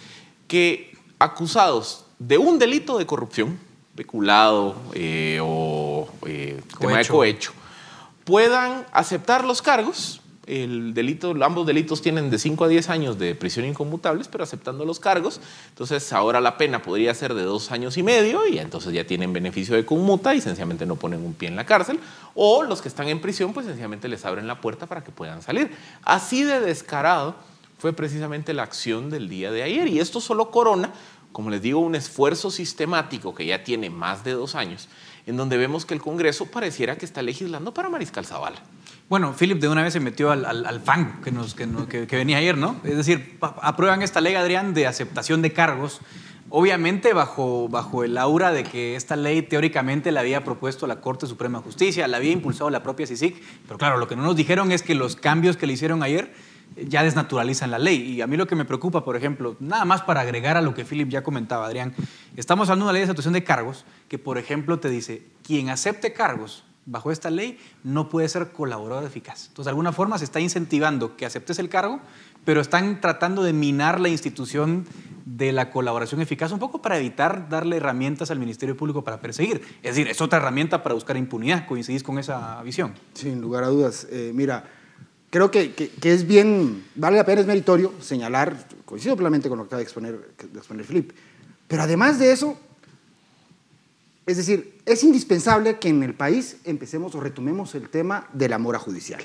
que 0.53 0.93
acusados 1.19 2.05
de 2.19 2.37
un 2.37 2.59
delito 2.59 2.99
de 2.99 3.07
corrupción, 3.07 3.59
peculado 3.97 4.77
eh, 4.93 5.39
o 5.43 6.07
eh, 6.27 6.61
tema 6.79 6.99
de 6.99 7.07
Cohecho. 7.07 7.53
puedan 8.25 8.85
aceptar 8.93 9.47
los 9.47 9.63
cargos. 9.63 10.21
El 10.47 10.93
delito, 10.93 11.35
ambos 11.43 11.67
delitos 11.67 12.03
tienen 12.03 12.29
de 12.29 12.39
5 12.39 12.65
a 12.65 12.69
10 12.69 12.91
años 12.91 13.19
de 13.19 13.35
prisión 13.35 13.65
inconmutables, 13.65 14.29
pero 14.29 14.45
aceptando 14.45 14.85
los 14.85 15.01
cargos, 15.01 15.41
entonces 15.71 16.13
ahora 16.13 16.39
la 16.39 16.59
pena 16.59 16.83
podría 16.83 17.15
ser 17.15 17.33
de 17.33 17.45
dos 17.45 17.71
años 17.71 17.97
y 17.97 18.03
medio 18.03 18.47
y 18.47 18.59
entonces 18.59 18.93
ya 18.93 19.07
tienen 19.07 19.33
beneficio 19.33 19.75
de 19.75 19.87
conmuta 19.87 20.35
y 20.35 20.43
sencillamente 20.43 20.85
no 20.85 20.97
ponen 20.97 21.25
un 21.25 21.33
pie 21.33 21.49
en 21.49 21.57
la 21.57 21.65
cárcel. 21.65 21.99
O 22.35 22.63
los 22.63 22.83
que 22.83 22.89
están 22.89 23.09
en 23.09 23.23
prisión, 23.23 23.55
pues 23.55 23.65
sencillamente 23.65 24.07
les 24.07 24.23
abren 24.27 24.47
la 24.47 24.61
puerta 24.61 24.85
para 24.85 25.03
que 25.03 25.13
puedan 25.13 25.41
salir. 25.41 25.71
Así 26.03 26.43
de 26.43 26.61
descarado 26.61 27.37
fue 27.83 27.93
precisamente 27.93 28.55
la 28.55 28.63
acción 28.63 29.11
del 29.11 29.29
día 29.29 29.51
de 29.51 29.65
ayer. 29.65 29.89
Y 29.89 29.99
esto 29.99 30.21
solo 30.21 30.53
corona, 30.53 30.93
como 31.33 31.51
les 31.51 31.61
digo, 31.61 31.81
un 31.81 31.97
esfuerzo 31.97 32.49
sistemático 32.49 33.35
que 33.35 33.45
ya 33.45 33.65
tiene 33.65 33.91
más 33.91 34.23
de 34.23 34.31
dos 34.31 34.55
años, 34.55 34.89
en 35.27 35.37
donde 35.37 35.57
vemos 35.57 35.85
que 35.85 35.93
el 35.93 36.01
Congreso 36.01 36.47
pareciera 36.47 36.97
que 36.97 37.05
está 37.05 37.23
legislando 37.23 37.75
para 37.75 37.89
Mariscal 37.89 38.25
Zavala. 38.25 38.63
Bueno, 39.09 39.35
Philip 39.37 39.59
de 39.61 39.69
una 39.69 39.83
vez 39.83 39.95
se 39.95 39.99
metió 39.99 40.31
al, 40.31 40.45
al, 40.45 40.81
fango 40.81 41.11
que, 41.25 42.07
venía 42.13 42.37
ayer, 42.37 42.57
¿no? 42.57 42.77
Es 42.85 42.97
decir, 42.97 43.37
aprueban 43.41 44.01
esta 44.03 44.21
ley, 44.21 44.37
Adrián, 44.37 44.75
de 44.75 44.87
aceptación 44.87 45.43
de 45.43 45.53
cargos, 45.53 46.01
obviamente 46.51 47.13
bajo, 47.15 48.05
el 48.05 48.17
aura 48.17 48.53
de 48.53 48.63
que 48.63 48.95
esta 48.95 49.17
ley 49.17 49.43
teóricamente 49.43 50.13
la 50.13 50.21
había 50.21 50.45
propuesto 50.45 50.87
la 50.87 51.01
Corte 51.01 51.27
Suprema 51.27 51.59
de 51.59 51.65
Justicia, 51.65 52.07
la 52.07 52.19
había 52.19 52.31
impulsado 52.31 52.71
la 52.71 52.85
propia 52.85 53.09
CICIC, 53.09 53.43
pero 53.67 53.77
claro, 53.77 53.99
lo 53.99 54.07
que 54.07 54.15
no 54.15 54.23
nos 54.23 54.37
dijeron 54.37 54.71
es 54.71 54.85
que 54.85 54.95
los 54.95 55.17
cambios 55.17 55.57
que 55.57 55.67
le 55.67 55.73
hicieron 55.73 56.05
ayer 56.05 56.33
ya 56.77 57.03
desnaturalizan 57.03 57.71
la 57.71 57.79
ley. 57.79 58.03
Y 58.03 58.21
a 58.21 58.27
mí 58.27 58.37
lo 58.37 58.47
que 58.47 58.55
me 58.55 58.65
preocupa, 58.65 59.05
por 59.05 59.17
ejemplo, 59.17 59.57
nada 59.61 59.85
más 59.85 60.03
para 60.03 60.21
agregar 60.21 60.57
a 60.57 60.63
lo 60.63 60.75
que 60.75 60.85
Philip 60.85 61.09
ya 61.09 61.23
comentaba, 61.23 61.67
Adrián, 61.67 61.95
estamos 62.37 62.69
hablando 62.69 62.87
de 62.87 62.91
una 62.91 62.93
ley 62.93 63.01
de 63.01 63.05
aceptación 63.05 63.35
de 63.35 63.45
cargos 63.45 63.85
que, 64.09 64.19
por 64.19 64.39
ejemplo, 64.39 64.79
te 64.79 64.89
dice, 64.89 65.23
quien 65.43 65.69
acepte 65.69 66.13
cargos 66.13 66.65
bajo 66.85 67.13
esta 67.13 67.31
ley 67.31 67.59
no 67.85 68.09
puede 68.09 68.29
ser 68.29 68.53
colaborador 68.53 69.05
eficaz. 69.05 69.47
Entonces, 69.49 69.67
de 69.67 69.71
alguna 69.71 69.93
forma 69.93 70.19
se 70.19 70.25
está 70.25 70.41
incentivando 70.41 71.17
que 71.17 71.27
aceptes 71.27 71.59
el 71.59 71.69
cargo, 71.69 72.01
pero 72.45 72.61
están 72.61 73.01
tratando 73.01 73.43
de 73.43 73.53
minar 73.53 74.01
la 74.01 74.09
institución 74.09 74.87
de 75.25 75.53
la 75.53 75.71
colaboración 75.71 76.21
eficaz 76.21 76.51
un 76.51 76.59
poco 76.59 76.83
para 76.83 76.99
evitar 76.99 77.49
darle 77.49 77.77
herramientas 77.77 78.31
al 78.31 78.41
Ministerio 78.41 78.77
Público 78.77 79.05
para 79.05 79.21
perseguir. 79.21 79.63
Es 79.83 79.95
decir, 79.95 80.09
es 80.09 80.21
otra 80.21 80.39
herramienta 80.39 80.83
para 80.83 80.95
buscar 80.95 81.17
impunidad. 81.17 81.67
¿Coincidís 81.67 82.03
con 82.03 82.19
esa 82.19 82.61
visión? 82.63 82.95
Sin 83.15 83.41
lugar 83.41 83.63
a 83.63 83.69
dudas. 83.69 84.09
Eh, 84.11 84.33
mira, 84.35 84.65
creo 85.33 85.51
que, 85.51 85.73
que- 85.73 85.89
que 85.89 86.13
es 86.13 86.27
bien, 86.29 86.85
vale 86.95 87.17
la 87.17 87.25
pena, 87.25 87.41
es 87.41 87.47
meritorio 87.47 87.93
señalar, 88.01 88.69
coincido 88.85 89.17
plenamente 89.17 89.49
con 89.49 89.57
lo 89.59 89.65
que 89.65 89.69
acaba 89.69 89.79
de 89.79 89.85
exponer, 89.85 90.21
de 90.53 90.59
exponer 90.59 90.85
Flip, 90.85 91.11
pero 91.67 91.83
además 91.83 92.19
de 92.19 92.31
eso, 92.33 92.57
es 94.27 94.37
decir, 94.37 94.79
es 94.87 95.03
indispensable 95.03 95.79
que 95.79 95.89
en 95.89 96.03
el 96.03 96.15
país 96.15 96.59
empecemos 96.65 97.15
o 97.15 97.21
retomemos 97.21 97.75
el 97.75 97.89
tema 97.89 98.29
de 98.33 98.49
la 98.49 98.59
mora 98.59 98.79
judicial. 98.79 99.23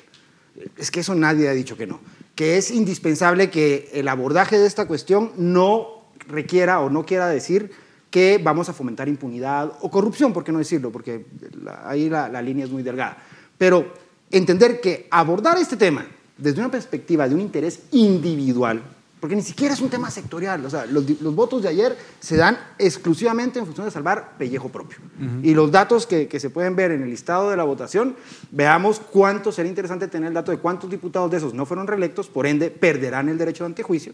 Es 0.76 0.90
que 0.90 1.02
eso 1.02 1.14
nadie 1.14 1.48
ha 1.50 1.54
dicho 1.54 1.78
que 1.78 1.86
no. 1.86 2.00
Que 2.36 2.58
es 2.58 2.72
indispensable 2.72 3.52
que 3.52 3.90
el 3.94 4.08
abordaje 4.08 4.58
de 4.58 4.66
esta 4.66 4.88
cuestión 4.88 5.32
no 5.38 6.06
requiera 6.28 6.80
o 6.80 6.90
no 6.90 7.06
quiera 7.06 7.28
decir 7.28 7.70
que 8.10 8.40
vamos 8.44 8.70
a 8.70 8.74
fomentar 8.74 9.08
impunidad 9.08 9.74
o 9.82 9.92
corrupción, 9.92 10.34
¿por 10.34 10.44
qué 10.44 10.52
no 10.52 10.58
decirlo? 10.60 10.92
Porque 10.92 11.26
la- 11.62 11.88
ahí 11.88 12.10
la, 12.10 12.28
la 12.30 12.42
línea 12.42 12.66
es 12.66 12.72
muy 12.72 12.82
delgada. 12.82 13.18
Pero 13.58 13.94
entender 14.32 14.82
que 14.82 15.08
abordar 15.10 15.58
este 15.58 15.78
tema 15.78 16.06
desde 16.38 16.60
una 16.60 16.72
perspectiva 16.72 17.28
de 17.28 17.36
un 17.36 17.42
interés 17.42 17.82
individual, 17.92 18.82
porque 19.20 19.36
ni 19.36 19.42
siquiera 19.42 19.74
es 19.74 19.82
un 19.82 19.90
tema 19.90 20.12
sectorial, 20.12 20.64
o 20.64 20.70
sea, 20.70 20.86
los, 20.86 21.10
los 21.22 21.34
votos 21.34 21.64
de 21.64 21.70
ayer 21.70 21.98
se 22.20 22.38
dan 22.38 22.56
exclusivamente 22.78 23.58
en 23.58 23.66
función 23.66 23.86
de 23.86 23.92
salvar 23.92 24.38
pellejo 24.38 24.70
propio. 24.70 25.00
Y 25.42 25.56
los 25.56 25.72
datos 25.72 26.06
que, 26.06 26.28
que 26.28 26.40
se 26.40 26.52
pueden 26.52 26.76
ver 26.76 26.92
en 26.92 27.02
el 27.02 27.10
listado 27.10 27.50
de 27.50 27.58
la 27.58 27.64
votación, 27.64 28.16
veamos 28.52 29.00
cuánto 29.00 29.52
sería 29.52 29.70
interesante 29.70 30.08
tener 30.08 30.28
el 30.28 30.36
dato 30.36 30.52
de 30.52 30.60
cuántos 30.60 30.90
diputados 30.92 31.32
de 31.32 31.38
esos 31.38 31.56
no 31.56 31.66
fueron 31.66 31.88
reelectos, 31.88 32.28
por 32.28 32.46
ende 32.46 32.70
perderán 32.70 33.28
el 33.30 33.40
derecho 33.40 33.64
de 33.64 33.70
antejuicio. 33.70 34.14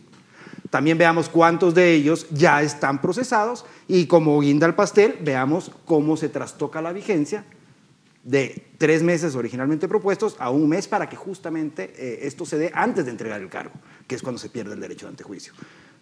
también 0.69 0.97
veamos 0.97 1.28
cuántos 1.28 1.76
de 1.76 1.93
ellos 1.93 2.26
ya 2.32 2.62
están 2.63 3.02
procesados 3.02 3.65
y 3.89 4.06
como 4.08 4.39
guinda 4.39 4.65
al 4.65 4.76
pastel, 4.76 5.17
veamos 5.21 5.69
cómo 5.86 6.15
se 6.15 6.30
trastoca 6.30 6.82
la 6.82 6.93
vigencia 6.93 7.43
de 8.23 8.67
tres 8.77 9.03
meses 9.03 9.36
originalmente 9.36 9.88
propuestos 9.88 10.36
a 10.39 10.49
un 10.49 10.67
mes 10.69 10.88
para 10.88 11.09
que 11.09 11.15
justamente 11.15 11.93
eh, 11.97 12.19
esto 12.24 12.45
se 12.45 12.57
dé 12.57 12.71
antes 12.74 13.05
de 13.05 13.11
entregar 13.11 13.41
el 13.41 13.49
cargo, 13.49 13.74
que 14.07 14.15
es 14.15 14.21
cuando 14.21 14.39
se 14.39 14.49
pierde 14.49 14.74
el 14.74 14.80
derecho 14.80 15.05
de 15.05 15.11
antejuicio. 15.11 15.53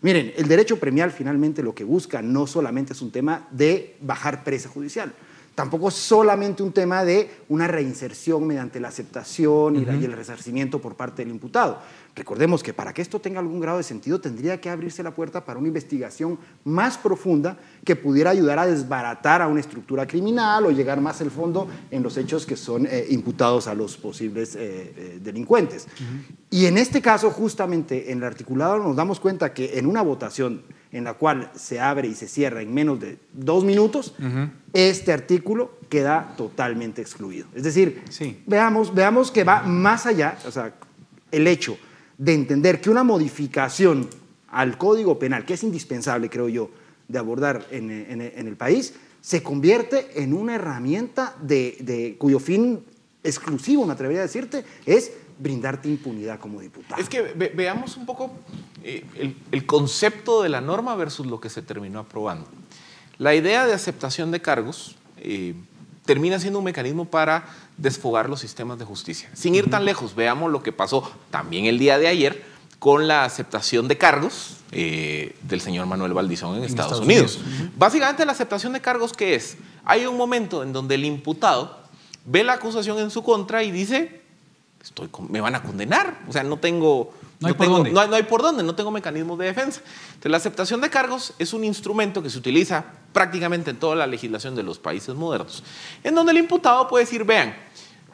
Miren, 0.02 0.34
el 0.36 0.48
derecho 0.48 0.80
premial 0.80 1.12
finalmente 1.12 1.62
lo 1.62 1.76
que 1.76 1.84
busca 1.84 2.22
no 2.22 2.48
solamente 2.48 2.94
es 2.94 3.02
un 3.02 3.12
tema 3.12 3.48
de 3.52 3.98
bajar 4.02 4.44
presa 4.44 4.70
judicial, 4.70 5.14
tampoco 5.56 5.90
es 5.90 5.96
solamente 5.96 6.64
un 6.64 6.72
tema 6.72 7.04
de 7.04 7.30
una 7.50 7.68
reinserción 7.68 8.48
mediante 8.48 8.80
la 8.80 8.88
aceptación 8.88 9.76
y, 9.76 9.80
el 9.84 10.14
resarcimiento 10.14 10.80
por 10.80 10.96
parte 10.96 11.24
del 11.24 11.32
imputado. 11.32 11.80
Recordemos 12.14 12.62
que 12.62 12.74
para 12.74 12.94
que 12.94 13.02
esto 13.02 13.22
tenga 13.22 13.40
algún 13.40 13.62
grado 13.62 13.78
de 13.78 13.84
sentido 13.84 14.20
tendría 14.20 14.60
que 14.60 14.70
abrirse 14.70 15.02
la 15.02 15.12
puerta 15.16 15.46
para 15.46 15.58
una 15.60 15.70
investigación 15.70 16.38
más 16.66 16.98
profunda 16.98 17.58
que 17.86 17.96
pudiera 17.96 18.32
ayudar 18.32 18.60
a 18.60 18.66
desbaratar 18.66 19.42
a 19.42 19.48
una 19.48 19.62
estructura 19.62 20.06
criminal 20.06 20.66
o 20.66 20.72
llegar 20.72 21.00
más 21.00 21.22
al 21.22 21.32
fondo 21.32 21.70
en 21.90 22.04
los 22.04 22.18
hechos 22.18 22.46
que 22.46 22.58
son 22.58 22.86
eh, 22.86 23.06
imputados 23.10 23.68
a 23.68 23.76
los 23.76 23.96
posibles 23.96 24.56
eh, 24.56 24.94
eh, 24.96 25.20
delincuentes. 25.24 25.88
Y 26.50 26.66
en 26.66 26.78
este 26.78 27.02
caso, 27.02 27.32
justamente 27.32 28.12
en 28.12 28.18
el 28.18 28.26
articulado 28.26 28.78
nos 28.78 28.96
damos 28.98 29.22
cuenta 29.22 29.54
que 29.54 29.80
en 29.80 29.86
una 29.86 30.02
votación 30.02 30.64
en 30.92 31.06
la 31.06 31.14
cual 31.14 31.50
se 31.56 31.80
abre 31.80 32.10
y 32.10 32.16
se 32.16 32.28
cierra 32.28 32.62
en 32.62 32.74
menos 32.74 33.00
de 33.00 33.20
dos 33.32 33.64
minutos, 33.64 34.14
este 34.74 35.14
artículo 35.14 35.78
queda 35.88 36.34
totalmente 36.36 37.02
excluido. 37.02 37.48
Es 37.56 37.64
decir, 37.64 38.04
Sí. 38.10 38.44
veamos, 38.46 38.94
veamos 38.94 39.32
que 39.32 39.46
va 39.46 39.62
más 39.64 40.06
allá, 40.06 40.38
o 40.46 40.52
sea, 40.52 40.74
el 41.32 41.48
hecho 41.48 41.78
de 42.22 42.36
entender 42.36 42.80
que 42.82 42.92
una 42.92 43.04
modificación 43.04 44.08
al 44.50 44.78
Código 44.78 45.18
Penal, 45.18 45.44
que 45.44 45.56
es 45.56 45.64
indispensable, 45.64 46.30
creo 46.30 46.50
yo, 46.50 46.70
de 47.08 47.18
abordar 47.18 47.66
en, 47.72 47.90
en- 47.90 48.48
el 48.48 48.56
país, 48.56 48.94
se 49.22 49.42
convierte 49.42 50.22
en 50.22 50.34
una 50.34 50.54
herramienta 50.56 51.36
de, 51.42 51.78
de- 51.80 52.16
cuyo 52.20 52.38
fin 52.40 52.84
exclusivo, 53.24 53.88
me 53.88 53.94
atrevería 53.94 54.22
a 54.22 54.26
decirte, 54.28 54.64
es 54.86 55.12
brindarte 55.40 55.90
impunidad 55.90 56.40
como 56.40 56.62
diputado. 56.62 57.02
Es 57.02 57.10
que 57.10 57.22
ve- 57.24 57.52
veamos 57.56 57.98
un 57.98 58.06
poco 58.06 58.32
eh, 58.84 59.04
el, 59.18 59.36
el 59.52 59.66
concepto 59.66 60.44
de 60.44 60.50
la 60.50 60.62
norma 60.62 60.94
versus 60.96 61.26
lo 61.26 61.42
que 61.42 61.50
se 61.50 61.64
terminó 61.64 62.00
aprobando. 62.00 62.48
La 63.18 63.34
idea 63.34 63.66
de 63.66 63.74
aceptación 63.74 64.30
de 64.30 64.42
cargos 64.42 64.96
eh, 65.18 65.56
termina 66.12 66.40
siendo 66.40 66.60
un 66.60 66.66
mecanismo 66.66 67.06
para 67.06 67.46
desfogar 67.78 68.28
los 68.28 68.42
sistemas 68.42 68.78
de 68.78 68.84
justicia. 68.84 69.30
Sin 69.32 69.56
ir 69.56 69.70
tan 69.70 69.86
lejos, 69.86 70.14
veamos 70.14 70.52
lo 70.52 70.62
que 70.62 70.74
pasó 70.74 71.10
también 71.30 71.68
el 71.68 71.80
día 71.80 71.98
de 71.98 72.10
ayer 72.10 72.44
con 72.80 73.08
la 73.08 73.24
aceptación 73.24 73.88
de 73.88 73.98
cargos 73.98 74.58
eh, 74.74 75.38
del 75.44 75.62
señor 75.62 75.86
Manuel 75.86 76.12
Valdizón 76.14 76.58
en, 76.58 76.66
Estados, 76.66 76.92
Estados 76.92 77.06
Unidos. 77.06 77.38
Unidos. 77.38 77.72
Básicamente 77.78 78.26
la 78.26 78.34
aceptación 78.34 78.74
de 78.74 78.82
cargos, 78.82 79.14
¿qué 79.14 79.36
es? 79.36 79.56
Hay 79.86 80.06
un 80.06 80.18
momento 80.18 80.64
en 80.64 80.74
donde 80.74 80.96
el 80.96 81.06
imputado 81.06 81.80
ve 82.26 82.44
la 82.44 82.54
acusación 82.54 83.00
en 83.00 83.10
su 83.10 83.24
contra 83.24 83.64
y 83.64 83.72
dice, 83.72 84.20
estoy 84.84 85.10
me 85.30 85.40
van 85.40 85.56
a 85.56 85.64
condenar. 85.64 86.20
O 86.28 86.34
sea, 86.34 86.44
no 86.44 86.58
tengo. 86.58 87.14
No 87.42 87.48
hay 87.48 87.54
por 87.54 87.66
tengo- 87.66 87.78
dónde. 87.78 87.92
No, 87.92 88.00
hay- 88.00 88.08
no 88.10 88.16
hay 88.16 88.24
por 88.24 88.42
dónde, 88.42 88.64
no 88.64 88.76
tengo 88.76 88.92
mecanismos 88.92 89.38
de 89.40 89.46
defensa. 89.48 89.82
Entonces, 90.10 90.32
la 90.32 90.38
aceptación 90.38 90.80
de 90.82 90.90
cargos 90.90 91.34
es 91.40 91.54
un 91.54 91.64
instrumento 91.64 92.22
que 92.24 92.30
se 92.30 92.38
utiliza 92.38 92.86
prácticamente 93.14 93.72
en 93.72 93.78
toda 93.78 93.96
la 93.96 94.08
legislación 94.08 94.56
de 94.56 94.64
los 94.64 94.80
países 94.80 95.14
modernos, 95.16 95.64
en 96.04 96.16
donde 96.16 96.32
el 96.32 96.38
imputado 96.38 96.88
puede 96.88 97.04
decir, 97.06 97.24
vean, 97.26 97.56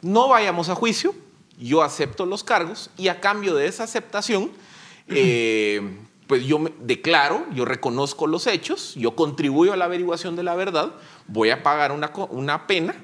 no 0.02 0.28
vayamos 0.28 0.68
a 0.70 0.74
juicio, 0.74 1.14
yo 1.58 1.82
acepto 1.82 2.24
los 2.26 2.42
cargos 2.42 2.90
y 2.96 3.08
a 3.08 3.20
cambio 3.20 3.54
de 3.54 3.66
esa 3.66 3.84
aceptación, 3.84 4.50
eh, 5.08 5.98
pues 6.26 6.44
yo 6.44 6.58
me 6.58 6.72
declaro, 6.80 7.46
yo 7.54 7.64
reconozco 7.64 8.26
los 8.26 8.46
hechos, 8.46 8.94
yo 8.96 9.14
contribuyo 9.16 9.72
a 9.72 9.76
la 9.76 9.86
averiguación 9.86 10.36
de 10.36 10.42
la 10.42 10.54
verdad, 10.54 10.90
voy 11.26 11.50
a 11.50 11.62
pagar 11.62 11.92
una, 11.92 12.12
una 12.30 12.66
pena, 12.66 12.94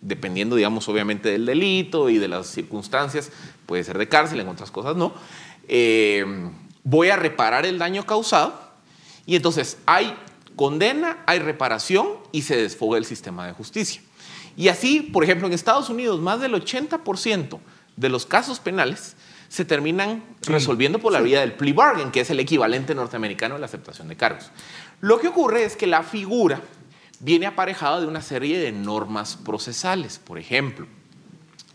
dependiendo, 0.00 0.56
digamos, 0.56 0.88
obviamente 0.88 1.28
del 1.30 1.46
delito 1.46 2.08
y 2.08 2.18
de 2.18 2.26
las 2.26 2.48
circunstancias, 2.48 3.30
puede 3.66 3.84
ser 3.84 3.98
de 3.98 4.08
cárcel, 4.08 4.40
en 4.40 4.48
otras 4.48 4.72
cosas 4.72 4.96
no, 4.96 5.12
Eh, 5.68 6.24
voy 6.84 7.10
a 7.10 7.16
reparar 7.16 7.66
el 7.66 7.78
daño 7.78 8.04
causado 8.04 8.60
y 9.26 9.36
entonces 9.36 9.78
hay 9.86 10.14
condena, 10.56 11.22
hay 11.26 11.38
reparación 11.38 12.08
y 12.32 12.42
se 12.42 12.56
desfoga 12.56 12.98
el 12.98 13.04
sistema 13.04 13.46
de 13.46 13.52
justicia. 13.52 14.02
Y 14.56 14.68
así, 14.68 15.00
por 15.00 15.24
ejemplo, 15.24 15.46
en 15.46 15.52
Estados 15.52 15.88
Unidos, 15.88 16.20
más 16.20 16.40
del 16.40 16.54
80% 16.54 17.58
de 17.96 18.08
los 18.08 18.26
casos 18.26 18.60
penales 18.60 19.16
se 19.48 19.64
terminan 19.64 20.24
resolviendo 20.42 20.98
por 20.98 21.12
la 21.12 21.20
vía 21.20 21.40
del 21.40 21.52
plea 21.52 21.74
bargain, 21.74 22.10
que 22.10 22.20
es 22.20 22.30
el 22.30 22.40
equivalente 22.40 22.94
norteamericano 22.94 23.54
de 23.54 23.60
la 23.60 23.66
aceptación 23.66 24.08
de 24.08 24.16
cargos. 24.16 24.50
Lo 25.00 25.20
que 25.20 25.28
ocurre 25.28 25.64
es 25.64 25.76
que 25.76 25.86
la 25.86 26.02
figura 26.02 26.62
viene 27.20 27.46
aparejada 27.46 28.00
de 28.00 28.06
una 28.06 28.22
serie 28.22 28.58
de 28.58 28.72
normas 28.72 29.36
procesales, 29.36 30.18
por 30.18 30.38
ejemplo, 30.38 30.86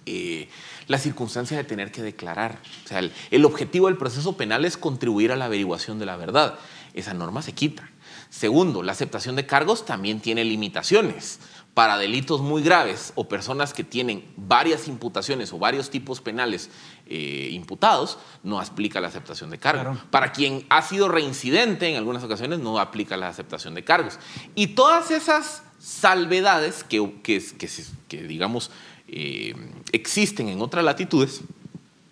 eh, 0.07 0.49
la 0.87 0.97
circunstancia 0.97 1.57
de 1.57 1.63
tener 1.63 1.91
que 1.91 2.01
declarar. 2.01 2.59
O 2.85 2.87
sea, 2.87 2.99
el, 2.99 3.11
el 3.31 3.45
objetivo 3.45 3.87
del 3.87 3.97
proceso 3.97 4.37
penal 4.37 4.65
es 4.65 4.77
contribuir 4.77 5.31
a 5.31 5.35
la 5.35 5.45
averiguación 5.45 5.99
de 5.99 6.05
la 6.05 6.15
verdad. 6.17 6.57
Esa 6.93 7.13
norma 7.13 7.41
se 7.41 7.53
quita. 7.53 7.89
Segundo, 8.29 8.83
la 8.83 8.91
aceptación 8.93 9.35
de 9.35 9.45
cargos 9.45 9.85
también 9.85 10.19
tiene 10.21 10.43
limitaciones. 10.45 11.39
Para 11.73 11.99
delitos 11.99 12.41
muy 12.41 12.63
graves 12.63 13.13
o 13.13 13.27
personas 13.27 13.71
que 13.71 13.83
tienen 13.83 14.25
varias 14.35 14.87
imputaciones 14.87 15.53
o 15.53 15.59
varios 15.59 15.91
tipos 15.91 16.21
penales 16.21 16.71
eh, 17.05 17.49
imputados, 17.51 18.17
no 18.41 18.59
aplica 18.59 18.99
la 18.99 19.09
aceptación 19.09 19.51
de 19.51 19.59
cargos. 19.59 19.83
Claro. 19.83 20.01
Para 20.09 20.31
quien 20.31 20.65
ha 20.69 20.81
sido 20.81 21.07
reincidente 21.07 21.87
en 21.87 21.97
algunas 21.97 22.23
ocasiones, 22.23 22.57
no 22.59 22.79
aplica 22.79 23.15
la 23.15 23.29
aceptación 23.29 23.75
de 23.75 23.83
cargos. 23.83 24.17
Y 24.55 24.67
todas 24.67 25.11
esas 25.11 25.61
salvedades 25.77 26.83
que, 26.83 27.13
que, 27.21 27.43
que, 27.57 27.67
se- 27.67 27.85
que, 28.07 28.23
digamos, 28.23 28.71
eh, 29.07 29.53
existen 29.91 30.49
en 30.49 30.61
otras 30.61 30.83
latitudes, 30.83 31.41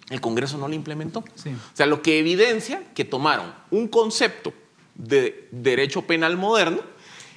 el 0.09 0.21
Congreso 0.21 0.57
no 0.57 0.67
lo 0.67 0.73
implementó. 0.73 1.23
Sí. 1.35 1.49
O 1.49 1.75
sea, 1.75 1.85
lo 1.85 2.01
que 2.01 2.19
evidencia 2.19 2.83
que 2.93 3.05
tomaron 3.05 3.53
un 3.71 3.87
concepto 3.87 4.53
de 4.95 5.49
derecho 5.51 6.03
penal 6.03 6.37
moderno 6.37 6.81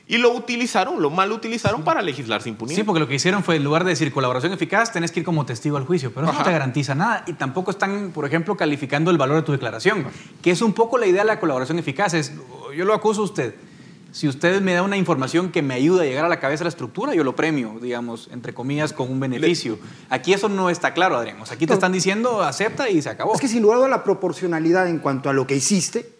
y 0.06 0.16
lo 0.16 0.32
utilizaron, 0.32 1.02
lo 1.02 1.10
mal 1.10 1.30
utilizaron 1.32 1.82
para 1.82 2.00
legislar 2.00 2.40
sin 2.40 2.54
impunidad. 2.54 2.76
Sí, 2.76 2.82
porque 2.82 3.00
lo 3.00 3.06
que 3.06 3.14
hicieron 3.14 3.44
fue, 3.44 3.56
en 3.56 3.64
lugar 3.64 3.84
de 3.84 3.90
decir 3.90 4.10
colaboración 4.10 4.52
eficaz, 4.52 4.90
tenés 4.90 5.12
que 5.12 5.20
ir 5.20 5.26
como 5.26 5.44
testigo 5.44 5.76
al 5.76 5.84
juicio, 5.84 6.12
pero 6.14 6.26
eso 6.26 6.38
no 6.38 6.42
te 6.42 6.50
garantiza 6.50 6.94
nada. 6.94 7.24
Y 7.26 7.34
tampoco 7.34 7.70
están, 7.70 8.10
por 8.12 8.24
ejemplo, 8.24 8.56
calificando 8.56 9.10
el 9.10 9.18
valor 9.18 9.36
de 9.36 9.42
tu 9.42 9.52
declaración, 9.52 10.06
que 10.40 10.50
es 10.50 10.62
un 10.62 10.72
poco 10.72 10.96
la 10.96 11.06
idea 11.06 11.22
de 11.22 11.26
la 11.26 11.38
colaboración 11.38 11.78
eficaz. 11.78 12.14
Es, 12.14 12.32
yo 12.74 12.86
lo 12.86 12.94
acuso 12.94 13.20
a 13.20 13.24
usted. 13.24 13.54
Si 14.10 14.26
usted 14.26 14.62
me 14.62 14.72
da 14.72 14.82
una 14.82 14.96
información 14.96 15.52
que 15.52 15.60
me 15.60 15.74
ayuda 15.74 16.02
a 16.02 16.06
llegar 16.06 16.24
a 16.24 16.28
la 16.28 16.40
cabeza 16.40 16.60
de 16.60 16.64
la 16.64 16.70
estructura, 16.70 17.14
yo 17.14 17.24
lo 17.24 17.36
premio, 17.36 17.78
digamos, 17.80 18.28
entre 18.32 18.54
comillas, 18.54 18.92
con 18.92 19.10
un 19.10 19.20
beneficio. 19.20 19.78
Aquí 20.08 20.32
eso 20.32 20.48
no 20.48 20.70
está 20.70 20.94
claro, 20.94 21.16
Adrián. 21.16 21.40
O 21.40 21.46
sea, 21.46 21.56
aquí 21.56 21.66
te 21.66 21.74
están 21.74 21.92
diciendo, 21.92 22.42
acepta 22.42 22.88
y 22.88 23.02
se 23.02 23.10
acabó. 23.10 23.34
Es 23.34 23.40
que 23.40 23.48
sin 23.48 23.62
lugar 23.62 23.82
a 23.82 23.88
la 23.88 24.04
proporcionalidad 24.04 24.88
en 24.88 24.98
cuanto 24.98 25.28
a 25.28 25.34
lo 25.34 25.46
que 25.46 25.56
hiciste 25.56 26.10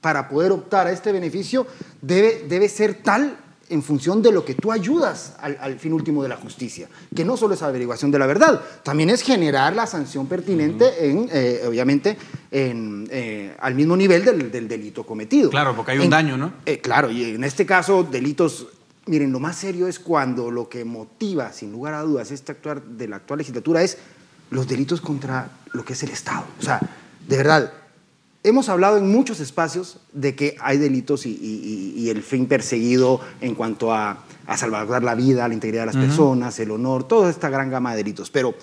para 0.00 0.28
poder 0.28 0.52
optar 0.52 0.86
a 0.86 0.92
este 0.92 1.12
beneficio 1.12 1.66
debe, 2.02 2.44
debe 2.48 2.68
ser 2.68 3.02
tal 3.02 3.36
en 3.74 3.82
función 3.82 4.22
de 4.22 4.30
lo 4.32 4.44
que 4.44 4.54
tú 4.54 4.70
ayudas 4.72 5.34
al, 5.40 5.58
al 5.60 5.78
fin 5.78 5.92
último 5.92 6.22
de 6.22 6.28
la 6.28 6.36
justicia, 6.36 6.88
que 7.14 7.24
no 7.24 7.36
solo 7.36 7.54
es 7.54 7.62
averiguación 7.62 8.10
de 8.10 8.18
la 8.18 8.26
verdad, 8.26 8.62
también 8.82 9.10
es 9.10 9.22
generar 9.22 9.74
la 9.74 9.86
sanción 9.86 10.26
pertinente 10.26 11.10
en, 11.10 11.28
eh, 11.32 11.62
obviamente, 11.66 12.16
en, 12.50 13.06
eh, 13.10 13.54
al 13.60 13.74
mismo 13.74 13.96
nivel 13.96 14.24
del, 14.24 14.50
del 14.50 14.68
delito 14.68 15.04
cometido. 15.04 15.50
Claro, 15.50 15.74
porque 15.74 15.92
hay 15.92 15.98
un 15.98 16.04
En- 16.04 16.10
daño, 16.10 16.36
¿no? 16.36 16.52
eh, 16.64 16.78
claro, 16.80 17.10
y 17.10 17.24
en 17.34 17.44
este 17.44 17.66
caso, 17.66 18.04
delitos. 18.04 18.68
Miren, 19.06 19.32
lo 19.32 19.38
más 19.40 19.56
serio 19.56 19.86
es 19.86 19.98
cuando 19.98 20.50
lo 20.50 20.68
que 20.70 20.84
motiva, 20.84 21.52
sin 21.52 21.72
lugar 21.72 21.92
a 21.94 22.00
dudas, 22.02 22.30
este 22.30 22.52
actuar 22.52 22.82
de 22.82 23.06
la 23.08 23.16
actual 23.16 23.38
legislatura 23.38 23.82
es 23.82 23.98
los 24.50 24.66
delitos 24.66 25.00
contra 25.02 25.50
lo 25.72 25.84
que 25.84 25.92
es 25.92 26.02
el 26.04 26.10
Estado. 26.10 26.44
O 26.58 26.62
sea, 26.62 26.80
de 27.28 27.36
verdad, 27.36 27.70
hemos 28.44 28.68
hablado 28.68 28.98
en 28.98 29.10
muchos 29.10 29.40
espacios 29.40 29.98
de 30.12 30.34
que 30.36 30.56
hay 30.60 30.78
delitos 30.78 31.26
y, 31.26 31.30
y- 31.30 31.94
y- 31.96 32.02
y 32.02 32.10
el 32.10 32.22
fin 32.22 32.46
perseguido 32.46 33.20
en 33.40 33.54
cuanto 33.54 33.92
a, 33.92 34.22
a 34.46 34.56
salvaguardar 34.56 35.02
la 35.02 35.14
vida, 35.14 35.48
la 35.48 35.54
integridad 35.54 35.82
de 35.82 35.86
las 35.94 35.96
personas, 35.96 36.58
el 36.60 36.70
honor, 36.70 37.08
toda 37.08 37.30
esta 37.30 37.48
gran 37.48 37.70
gama 37.70 37.90
de 37.92 37.96
delitos. 37.96 38.30
Pero 38.30 38.54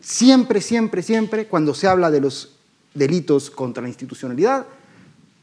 siempre, 0.00 0.60
siempre, 0.60 1.02
siempre, 1.02 1.46
cuando 1.46 1.74
se 1.74 1.86
habla 1.86 2.10
de 2.10 2.20
los 2.20 2.56
delitos 2.94 3.50
contra 3.50 3.82
la 3.82 3.88
institucionalidad, 3.88 4.66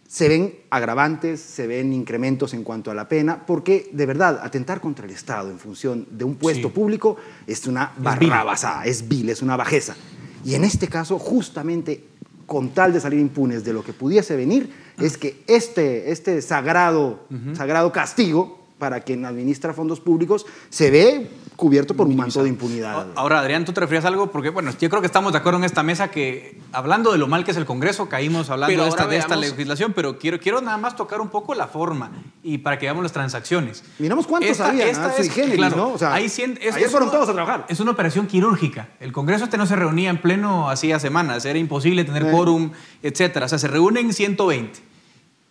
se 0.07 0.27
ven 0.27 0.55
agravantes, 0.69 1.39
se 1.39 1.67
ven 1.67 1.93
incrementos 1.93 2.53
en 2.53 2.63
cuanto 2.63 2.91
a 2.91 2.93
la 2.93 3.07
pena, 3.07 3.45
porque 3.45 3.89
de 3.93 4.05
verdad, 4.05 4.41
atentar 4.43 4.81
contra 4.81 5.05
el 5.05 5.11
Estado 5.11 5.49
en 5.49 5.57
función 5.59 6.05
de 6.11 6.25
un 6.25 6.35
puesto 6.35 6.67
Sí. 6.67 6.73
público 6.73 7.15
es 7.47 7.65
una 7.67 7.93
barrabasada, 7.97 8.85
es 8.85 9.07
vil, 9.07 9.29
es 9.29 9.41
una 9.41 9.55
bajeza. 9.55 9.95
Y 10.43 10.55
en 10.55 10.63
este 10.65 10.87
caso, 10.87 11.17
justamente 11.17 12.03
con 12.51 12.71
tal 12.71 12.91
de 12.91 12.99
salir 12.99 13.21
impunes 13.21 13.63
de 13.63 13.71
lo 13.71 13.81
que 13.81 13.93
pudiese 13.93 14.35
venir, 14.35 14.69
es 14.99 15.17
que 15.17 15.41
este, 15.47 16.11
este 16.11 16.41
sagrado, 16.41 17.21
sagrado 17.53 17.93
castigo 17.93 18.60
para 18.81 19.01
quien 19.01 19.23
administra 19.27 19.75
fondos 19.75 19.99
públicos 19.99 20.43
se 20.69 20.89
ve 20.89 21.29
cubierto 21.55 21.93
por 21.93 22.07
un 22.07 22.15
manto 22.15 22.41
de 22.41 22.49
impunidad. 22.49 23.05
Ahora, 23.13 23.39
Adrián, 23.39 23.63
tú 23.63 23.73
te 23.73 23.79
refieres 23.79 24.05
a 24.05 24.07
algo 24.07 24.31
porque, 24.31 24.49
bueno, 24.49 24.71
yo 24.81 24.89
creo 24.89 25.01
que 25.01 25.05
estamos 25.05 25.31
de 25.33 25.37
acuerdo 25.37 25.59
en 25.59 25.65
esta 25.65 25.83
mesa 25.83 26.09
que 26.09 26.59
hablando 26.71 27.11
de 27.11 27.19
lo 27.19 27.27
mal 27.27 27.43
que 27.45 27.51
es 27.51 27.57
el 27.57 27.67
Congreso, 27.67 28.09
caímos 28.09 28.49
hablando 28.49 28.71
Pero 28.71 28.83
de 28.85 28.89
esta, 28.89 29.03
ahora 29.03 29.11
de 29.13 29.19
esta 29.19 29.35
veamos- 29.35 29.51
legislación, 29.51 29.93
pero 29.93 30.17
quiero, 30.17 30.39
quiero 30.39 30.59
nada 30.61 30.77
más 30.79 30.95
tocar 30.95 31.21
un 31.21 31.29
poco 31.29 31.53
la 31.53 31.67
forma 31.67 32.09
y 32.41 32.57
para 32.57 32.79
que 32.79 32.87
veamos 32.87 33.03
las 33.03 33.11
transacciones. 33.11 33.83
Miramos 33.99 34.25
cuántos 34.25 34.59
había, 34.59 34.91
¿no? 34.91 35.13
Sui 35.15 35.29
generis, 35.29 35.75
¿no? 35.75 35.89
O 35.93 35.97
sea, 35.99 36.15
hay 36.15 36.25
cien- 36.25 36.57
es- 36.59 36.73
ayer 36.73 36.85
es 36.87 36.91
fueron 36.91 37.09
una- 37.09 37.17
todos 37.19 37.29
a 37.29 37.33
trabajar. 37.33 37.65
Es 37.69 37.79
una 37.79 37.91
operación 37.91 38.25
quirúrgica. 38.25 38.89
El 38.99 39.11
Congreso 39.11 39.43
este 39.43 39.57
no 39.59 39.67
se 39.67 39.75
reunía 39.75 40.09
en 40.09 40.17
pleno 40.19 40.67
hacía 40.67 40.99
semanas, 40.99 41.45
era 41.45 41.59
imposible 41.59 42.03
tener 42.05 42.23
Eh. 42.25 42.31
quórum, 42.31 42.71
etcétera. 43.03 43.45
O 43.45 43.49
sea, 43.49 43.59
se 43.59 43.67
reúnen 43.67 44.11
120 44.13 44.79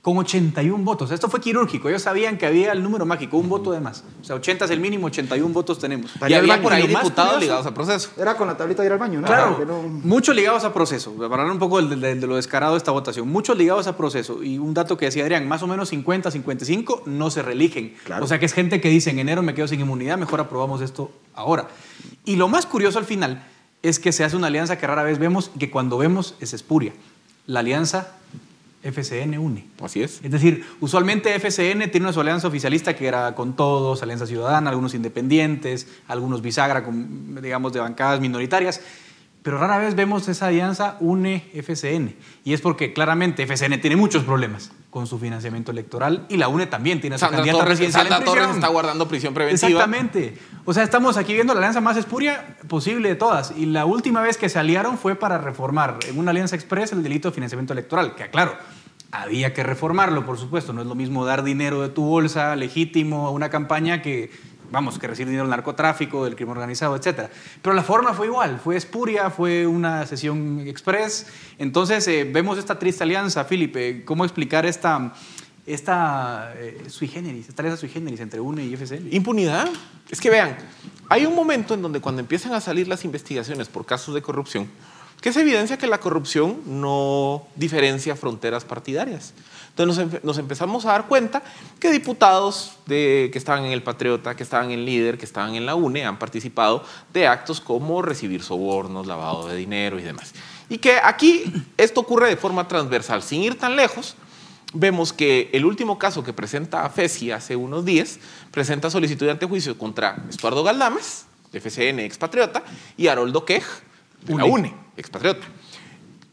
con 0.02 0.16
81 0.16 0.82
votos. 0.82 1.10
Esto 1.10 1.28
fue 1.28 1.40
quirúrgico. 1.40 1.88
Ellos 1.90 2.00
sabían 2.02 2.38
que 2.38 2.46
había 2.46 2.72
el 2.72 2.82
número 2.82 3.04
mágico, 3.04 3.36
un 3.36 3.50
voto 3.50 3.70
de 3.70 3.80
más. 3.80 4.02
O 4.22 4.24
sea, 4.24 4.36
80 4.36 4.64
es 4.64 4.70
el 4.70 4.80
mínimo, 4.80 5.08
81 5.08 5.52
votos 5.52 5.78
tenemos. 5.78 6.10
Y 6.26 6.32
había 6.32 6.62
por 6.62 6.72
ahí 6.72 6.86
diputados 6.86 7.38
ligados 7.40 7.66
a 7.66 7.74
proceso. 7.74 8.08
Era 8.16 8.34
con 8.36 8.46
la 8.48 8.56
tablita 8.56 8.80
de 8.82 8.86
ir 8.86 8.92
al 8.94 8.98
baño, 8.98 9.20
¿no? 9.20 9.26
Claro, 9.26 9.62
no- 9.66 9.82
muchos 9.82 10.34
ligados 10.34 10.64
a 10.64 10.72
proceso. 10.72 11.12
Para 11.12 11.42
hablar 11.42 11.50
un 11.50 11.58
poco 11.58 11.82
del- 11.82 12.00
de, 12.00 12.26
lo 12.26 12.36
descarado 12.36 12.72
de 12.72 12.78
esta 12.78 12.92
votación. 12.92 13.28
Muchos 13.28 13.58
ligados 13.58 13.86
a 13.88 13.96
proceso. 13.98 14.42
Y 14.42 14.56
un 14.58 14.72
dato 14.72 14.96
que 14.96 15.04
decía 15.04 15.22
Adrián, 15.22 15.46
más 15.46 15.62
o 15.62 15.66
menos 15.66 15.90
50, 15.90 16.30
55 16.30 17.02
no 17.04 17.30
se 17.30 17.42
reeligen. 17.42 17.94
Claro. 18.04 18.24
O 18.24 18.26
sea 18.28 18.38
que 18.38 18.46
es 18.46 18.54
gente 18.54 18.80
que 18.80 18.88
dice 18.88 19.10
en 19.10 19.18
enero 19.18 19.42
me 19.42 19.52
quedo 19.52 19.68
sin 19.68 19.80
inmunidad, 19.80 20.16
mejor 20.16 20.40
aprobamos 20.40 20.80
esto 20.80 21.12
ahora. 21.34 21.68
Y 22.24 22.36
lo 22.36 22.48
más 22.48 22.64
curioso 22.64 22.98
al 22.98 23.04
final 23.04 23.44
es 23.82 23.98
que 23.98 24.12
se 24.12 24.24
hace 24.24 24.36
una 24.36 24.46
alianza 24.46 24.78
que 24.78 24.86
rara 24.86 25.02
vez 25.02 25.18
vemos 25.18 25.50
y 25.54 25.58
que 25.58 25.70
cuando 25.70 25.98
vemos 25.98 26.36
es 26.40 26.54
espuria. 26.54 26.92
La 27.46 27.60
alianza 27.60 28.14
FCN 28.82 29.38
une. 29.38 29.66
Así 29.82 30.02
es. 30.02 30.20
Es 30.22 30.30
decir, 30.30 30.64
usualmente 30.80 31.34
FCN 31.38 31.90
tiene 31.90 32.06
una 32.06 32.12
su 32.12 32.20
alianza 32.20 32.48
oficialista 32.48 32.96
que 32.96 33.06
era 33.06 33.34
con 33.34 33.54
todos, 33.54 34.02
Alianza 34.02 34.26
Ciudadana, 34.26 34.70
algunos 34.70 34.94
independientes, 34.94 35.86
algunos 36.08 36.42
bisagra, 36.42 36.84
con, 36.84 37.40
digamos, 37.42 37.72
de 37.72 37.80
bancadas 37.80 38.20
minoritarias. 38.20 38.80
Pero 39.42 39.58
rara 39.58 39.78
vez 39.78 39.94
vemos 39.94 40.28
esa 40.28 40.46
alianza 40.48 40.96
une 41.00 41.44
FCN. 41.54 42.14
Y 42.44 42.52
es 42.52 42.60
porque 42.60 42.92
claramente 42.92 43.46
FCN 43.46 43.80
tiene 43.80 43.96
muchos 43.96 44.24
problemas 44.24 44.70
con 44.90 45.06
su 45.06 45.18
financiamiento 45.18 45.70
electoral 45.70 46.26
y 46.28 46.36
la 46.36 46.48
UNE 46.48 46.66
también 46.66 47.00
tiene 47.00 47.14
a 47.14 47.18
su 47.18 47.24
Sandra, 47.24 47.38
candidata 47.38 47.58
Torres, 47.60 47.78
residencial 47.78 48.08
Sandra 48.08 48.18
en 48.18 48.24
Torres 48.24 48.56
está 48.56 48.68
guardando 48.68 49.06
prisión 49.06 49.32
preventiva. 49.32 49.68
Exactamente. 49.68 50.36
O 50.64 50.74
sea, 50.74 50.82
estamos 50.82 51.16
aquí 51.16 51.32
viendo 51.32 51.54
la 51.54 51.60
alianza 51.60 51.80
más 51.80 51.96
espuria 51.96 52.56
posible 52.68 53.08
de 53.08 53.14
todas. 53.14 53.54
Y 53.56 53.66
la 53.66 53.86
última 53.86 54.20
vez 54.20 54.36
que 54.36 54.48
se 54.48 54.58
aliaron 54.58 54.98
fue 54.98 55.14
para 55.14 55.38
reformar 55.38 55.98
en 56.08 56.18
una 56.18 56.32
alianza 56.32 56.56
express 56.56 56.92
el 56.92 57.02
delito 57.04 57.28
de 57.28 57.34
financiamiento 57.34 57.72
electoral, 57.72 58.16
que 58.16 58.28
claro, 58.30 58.56
había 59.12 59.54
que 59.54 59.62
reformarlo, 59.62 60.26
por 60.26 60.38
supuesto. 60.38 60.72
No 60.72 60.82
es 60.82 60.88
lo 60.88 60.96
mismo 60.96 61.24
dar 61.24 61.44
dinero 61.44 61.82
de 61.82 61.88
tu 61.88 62.02
bolsa 62.02 62.56
legítimo 62.56 63.28
a 63.28 63.30
una 63.30 63.48
campaña 63.48 64.02
que, 64.02 64.30
vamos, 64.70 64.98
que 64.98 65.06
recibir 65.06 65.28
dinero 65.28 65.44
del 65.44 65.50
narcotráfico, 65.50 66.24
del 66.24 66.36
crimen 66.36 66.52
organizado, 66.52 66.96
etc. 66.96 67.28
Pero 67.62 67.74
la 67.74 67.82
forma 67.82 68.14
fue 68.14 68.26
igual, 68.26 68.60
fue 68.62 68.76
espuria, 68.76 69.30
fue 69.30 69.66
una 69.66 70.06
sesión 70.06 70.60
express. 70.66 71.26
Entonces, 71.58 72.06
eh, 72.08 72.28
vemos 72.30 72.58
esta 72.58 72.78
triste 72.78 73.04
alianza, 73.04 73.44
Felipe. 73.44 74.04
¿Cómo 74.04 74.24
explicar 74.24 74.66
esta... 74.66 75.12
Esta 75.66 76.54
eh, 76.56 76.84
sui 76.88 77.06
generis, 77.06 77.48
esta 77.48 77.62
alianza 77.62 77.78
sui 77.78 77.90
generis 77.90 78.18
entre 78.18 78.40
UNE 78.40 78.64
y 78.64 78.74
FCN. 78.74 79.08
Impunidad. 79.12 79.68
Es 80.10 80.20
que 80.20 80.28
vean, 80.28 80.56
hay 81.08 81.26
un 81.26 81.34
momento 81.36 81.74
en 81.74 81.82
donde 81.82 82.00
cuando 82.00 82.20
empiezan 82.20 82.54
a 82.54 82.60
salir 82.60 82.88
las 82.88 83.04
investigaciones 83.04 83.68
por 83.68 83.86
casos 83.86 84.14
de 84.14 84.22
corrupción, 84.22 84.68
que 85.20 85.32
se 85.32 85.40
evidencia 85.40 85.76
que 85.76 85.86
la 85.86 85.98
corrupción 85.98 86.60
no 86.66 87.46
diferencia 87.56 88.16
fronteras 88.16 88.64
partidarias. 88.64 89.34
Entonces 89.70 89.96
nos, 90.04 90.12
empe- 90.12 90.20
nos 90.24 90.38
empezamos 90.38 90.84
a 90.84 90.92
dar 90.92 91.06
cuenta 91.06 91.42
que 91.78 91.90
diputados 91.90 92.72
que 92.86 93.30
estaban 93.34 93.64
en 93.64 93.72
el 93.72 93.82
Patriota, 93.82 94.34
que 94.34 94.42
estaban 94.42 94.70
en 94.70 94.84
Líder, 94.84 95.16
que 95.16 95.24
estaban 95.24 95.54
en 95.54 95.64
la 95.66 95.74
UNE, 95.74 96.04
han 96.04 96.18
participado 96.18 96.84
de 97.12 97.26
actos 97.26 97.60
como 97.60 98.02
recibir 98.02 98.42
sobornos, 98.42 99.06
lavado 99.06 99.46
de 99.46 99.56
dinero 99.56 99.98
y 99.98 100.02
demás. 100.02 100.32
Y 100.68 100.78
que 100.78 100.96
aquí 101.02 101.44
esto 101.76 102.00
ocurre 102.00 102.28
de 102.28 102.36
forma 102.36 102.66
transversal, 102.68 103.22
sin 103.22 103.42
ir 103.42 103.58
tan 103.58 103.76
lejos. 103.76 104.16
Vemos 104.72 105.12
que 105.12 105.50
el 105.52 105.64
último 105.64 105.98
caso 105.98 106.22
que 106.22 106.32
presenta 106.32 106.88
FESI 106.88 107.32
hace 107.32 107.56
unos 107.56 107.84
días 107.84 108.18
presenta 108.52 108.88
solicitud 108.88 109.26
de 109.26 109.32
antejuicio 109.32 109.76
contra 109.76 110.24
Estuardo 110.28 110.62
Galdames, 110.62 111.26
de 111.50 111.60
FCN 111.60 112.00
expatriota, 112.00 112.62
y 112.96 113.08
Haroldo 113.08 113.44
Quej, 113.44 113.64
de 114.24 114.34
la 114.34 114.44
UNE, 114.44 114.74
expatriota. 114.96 115.46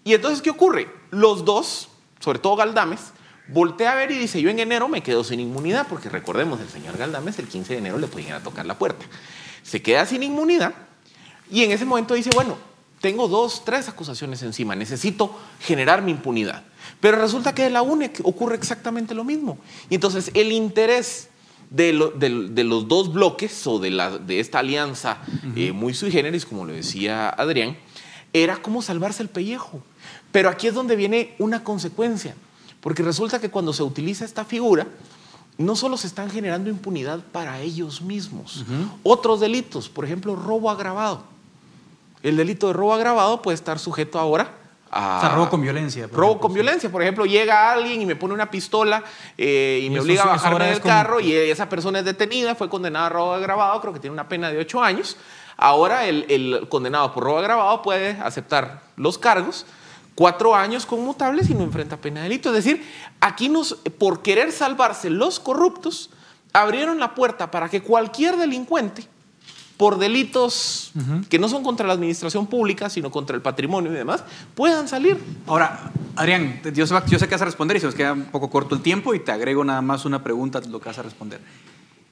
Y 0.03 0.13
entonces, 0.13 0.41
¿qué 0.41 0.49
ocurre? 0.49 0.89
Los 1.11 1.45
dos, 1.45 1.89
sobre 2.19 2.39
todo 2.39 2.55
Galdames, 2.55 3.11
voltea 3.49 3.91
a 3.91 3.95
ver 3.95 4.11
y 4.11 4.17
dice, 4.17 4.41
yo 4.41 4.49
en 4.49 4.59
enero 4.59 4.87
me 4.87 5.01
quedo 5.01 5.23
sin 5.23 5.39
inmunidad, 5.39 5.87
porque 5.87 6.09
recordemos, 6.09 6.59
el 6.59 6.69
señor 6.69 6.97
Galdames 6.97 7.39
el 7.39 7.47
15 7.47 7.73
de 7.73 7.79
enero 7.79 7.97
le 7.97 8.21
ir 8.21 8.33
a 8.33 8.41
tocar 8.41 8.65
la 8.65 8.77
puerta. 8.77 9.05
Se 9.63 9.81
queda 9.81 10.05
sin 10.05 10.23
inmunidad 10.23 10.73
y 11.51 11.63
en 11.63 11.71
ese 11.71 11.85
momento 11.85 12.13
dice, 12.13 12.29
bueno, 12.33 12.57
tengo 13.01 13.27
dos, 13.27 13.63
tres 13.63 13.87
acusaciones 13.87 14.41
encima, 14.43 14.75
necesito 14.75 15.37
generar 15.59 16.01
mi 16.01 16.11
impunidad. 16.11 16.63
Pero 16.99 17.17
resulta 17.17 17.53
que 17.53 17.63
de 17.63 17.69
la 17.69 17.81
UNE 17.81 18.11
ocurre 18.23 18.55
exactamente 18.55 19.13
lo 19.13 19.23
mismo. 19.23 19.57
Y 19.89 19.95
entonces 19.95 20.31
el 20.33 20.51
interés 20.51 21.29
de, 21.69 21.93
lo- 21.93 22.11
de- 22.11 22.49
de 22.49 22.63
los 22.63 22.87
dos 22.87 23.11
bloques 23.11 23.65
o 23.67 23.79
de, 23.79 23.89
la, 23.91 24.17
de 24.17 24.39
esta 24.39 24.59
alianza 24.59 25.17
eh, 25.55 25.71
muy 25.71 25.93
sui 25.93 26.11
generis, 26.11 26.45
como 26.45 26.65
lo 26.65 26.73
decía 26.73 27.29
Adrián, 27.29 27.77
era 28.33 28.61
cómo 28.61 28.81
salvarse 28.81 29.23
el 29.23 29.29
pellejo. 29.29 29.81
Pero 30.31 30.49
aquí 30.49 30.67
es 30.67 30.73
donde 30.73 30.95
viene 30.95 31.35
una 31.39 31.63
consecuencia, 31.63 32.35
porque 32.81 33.03
resulta 33.03 33.39
que 33.39 33.49
cuando 33.49 33.73
se 33.73 33.83
utiliza 33.83 34.25
esta 34.25 34.45
figura, 34.45 34.87
no 35.57 35.75
solo 35.75 35.97
se 35.97 36.07
están 36.07 36.29
generando 36.29 36.69
impunidad 36.69 37.19
para 37.31 37.59
ellos 37.61 38.01
mismos, 38.01 38.63
otros 39.03 39.39
delitos, 39.39 39.89
por 39.89 40.05
ejemplo, 40.05 40.35
robo 40.35 40.69
agravado. 40.69 41.23
El 42.23 42.37
delito 42.37 42.67
de 42.67 42.73
robo 42.73 42.93
agravado 42.93 43.41
puede 43.41 43.55
estar 43.55 43.79
sujeto 43.79 44.19
ahora 44.19 44.56
a... 44.91 45.17
O 45.17 45.21
sea, 45.21 45.29
robo 45.29 45.49
con 45.49 45.61
violencia. 45.61 46.07
Robo 46.07 46.17
ejemplo, 46.17 46.39
con 46.39 46.51
sí. 46.51 46.55
violencia. 46.55 46.91
Por 46.91 47.01
ejemplo, 47.01 47.25
llega 47.25 47.71
alguien 47.71 48.01
y 48.01 48.05
me 48.05 48.15
pone 48.15 48.33
una 48.33 48.49
pistola 48.49 49.03
eh, 49.37 49.79
y, 49.81 49.85
Y 49.85 49.89
me 49.89 49.99
obliga 49.99 50.23
a 50.23 50.27
bajarme 50.27 50.65
del 50.65 50.81
carro 50.81 51.19
y 51.19 51.33
esa 51.33 51.69
persona 51.69 51.99
es 51.99 52.05
detenida, 52.05 52.55
fue 52.55 52.69
condenada 52.69 53.07
a 53.07 53.09
robo 53.09 53.33
agravado, 53.33 53.79
creo 53.81 53.93
que 53.93 53.99
tiene 53.99 54.13
una 54.13 54.27
pena 54.27 54.49
de 54.49 54.57
ocho 54.59 54.81
años. 54.81 55.17
Ahora 55.57 56.05
el, 56.05 56.25
el 56.29 56.69
condenado 56.69 57.13
por 57.13 57.23
robo 57.23 57.39
agravado 57.39 57.81
puede 57.81 58.11
aceptar 58.21 58.81
los 58.95 59.17
cargos, 59.17 59.65
cuatro 60.15 60.55
años 60.55 60.85
conmutables 60.85 61.49
y 61.49 61.53
no 61.53 61.63
enfrenta 61.63 61.97
pena 61.97 62.21
de 62.21 62.29
delito. 62.29 62.49
Es 62.49 62.63
decir, 62.63 62.85
aquí 63.19 63.49
nos, 63.49 63.75
por 63.97 64.21
querer 64.21 64.51
salvarse 64.51 65.09
los 65.09 65.39
corruptos, 65.39 66.09
abrieron 66.53 66.99
la 66.99 67.13
puerta 67.15 67.51
para 67.51 67.69
que 67.69 67.81
cualquier 67.81 68.37
delincuente 68.37 69.07
por 69.77 69.99
delitos 69.99 70.91
que 71.29 71.37
no 71.39 71.47
son 71.49 71.63
contra 71.63 71.85
la 71.87 71.93
administración 71.93 72.47
pública, 72.47 72.89
sino 72.89 73.11
contra 73.11 73.35
el 73.35 73.41
patrimonio 73.43 73.91
y 73.91 73.95
demás, 73.95 74.23
puedan 74.55 74.87
salir. 74.87 75.17
Ahora, 75.45 75.91
Adrián, 76.15 76.59
yo 76.73 76.87
sé, 76.87 76.95
yo 77.07 77.19
sé 77.19 77.27
que 77.27 77.35
vas 77.35 77.41
a 77.43 77.45
responder 77.45 77.77
y 77.77 77.79
se 77.79 77.85
nos 77.85 77.93
queda 77.95 78.13
un 78.13 78.25
poco 78.25 78.49
corto 78.49 78.73
el 78.75 78.81
tiempo 78.81 79.13
y 79.13 79.19
te 79.19 79.31
agrego 79.31 79.63
nada 79.63 79.81
más 79.83 80.03
una 80.05 80.23
pregunta 80.23 80.57
a 80.59 80.61
lo 80.61 80.79
que 80.79 80.89
vas 80.89 80.97
a 80.97 81.03
responder. 81.03 81.39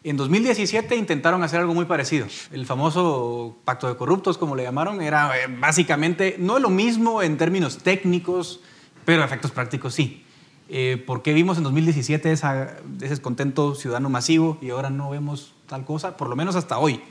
En 0.03 0.17
2017 0.17 0.95
intentaron 0.95 1.41
hacer 1.41 1.59
algo 1.59 1.73
muy 1.73 1.85
parecido. 1.85 2.27
El 2.51 2.67
famoso 2.67 3.55
pacto 3.65 3.87
de 3.87 3.95
corruptos, 3.95 4.37
como 4.37 4.55
le 4.55 4.61
llamaron, 4.61 5.01
era 5.01 5.31
eh, 5.35 5.47
básicamente 5.59 6.35
no 6.37 6.59
lo 6.59 6.69
mismo 6.69 7.23
en 7.23 7.37
términos 7.37 7.79
técnicos, 7.79 8.59
pero 9.03 9.23
efectos 9.23 9.49
prácticos 9.49 9.95
sí. 9.95 10.23
Eh, 10.69 11.03
¿Por 11.07 11.23
qué 11.23 11.33
vimos 11.33 11.57
en 11.57 11.63
2017 11.63 12.31
esa- 12.31 12.77
ese 12.97 13.09
descontento 13.09 13.73
ciudadano 13.73 14.09
masivo 14.11 14.59
y 14.61 14.69
ahora 14.69 14.91
no 14.91 15.09
vemos 15.09 15.53
tal 15.67 15.83
cosa? 15.85 16.15
Por 16.17 16.29
lo 16.29 16.35
menos 16.35 16.55
hasta 16.55 16.77
hoy. 16.77 17.01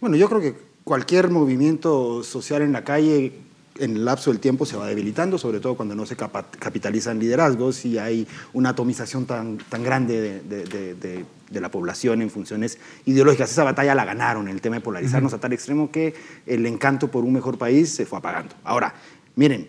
Bueno, 0.00 0.16
yo 0.16 0.28
creo 0.28 0.40
que 0.40 0.54
cualquier 0.84 1.30
movimiento 1.30 2.22
social 2.22 2.62
en 2.62 2.72
la 2.72 2.84
calle 2.84 3.32
en 3.78 3.90
el 3.96 4.04
lapso 4.06 4.30
del 4.30 4.40
tiempo 4.40 4.64
se 4.64 4.76
va 4.76 4.86
debilitando, 4.86 5.36
sobre 5.36 5.60
todo 5.60 5.74
cuando 5.76 5.94
no 5.94 6.06
se 6.06 6.16
capitalizan 6.16 7.18
liderazgos 7.18 7.84
y 7.84 7.98
hay 7.98 8.26
una 8.54 8.70
atomización 8.70 9.26
tan, 9.26 9.58
tan 9.58 9.82
grande 9.82 10.18
de, 10.20 10.40
de- 10.40 10.64
de- 10.64 10.94
de- 10.94 11.60
la 11.60 11.70
población 11.70 12.22
en 12.22 12.30
funciones 12.30 12.78
ideológicas. 13.04 13.50
Esa 13.50 13.64
batalla 13.64 13.94
la 13.94 14.04
ganaron, 14.04 14.48
el 14.48 14.60
tema 14.60 14.76
de 14.76 14.80
polarizarnos 14.82 15.32
a 15.34 15.38
tal 15.38 15.52
extremo 15.52 15.90
que 15.90 16.14
el 16.46 16.64
encanto 16.66 17.10
por 17.10 17.24
un 17.24 17.32
mejor 17.34 17.56
país 17.58 17.90
se 17.90 18.04
fue 18.06 18.18
apagando. 18.18 18.54
Ahora, 18.64 18.94
miren, 19.36 19.68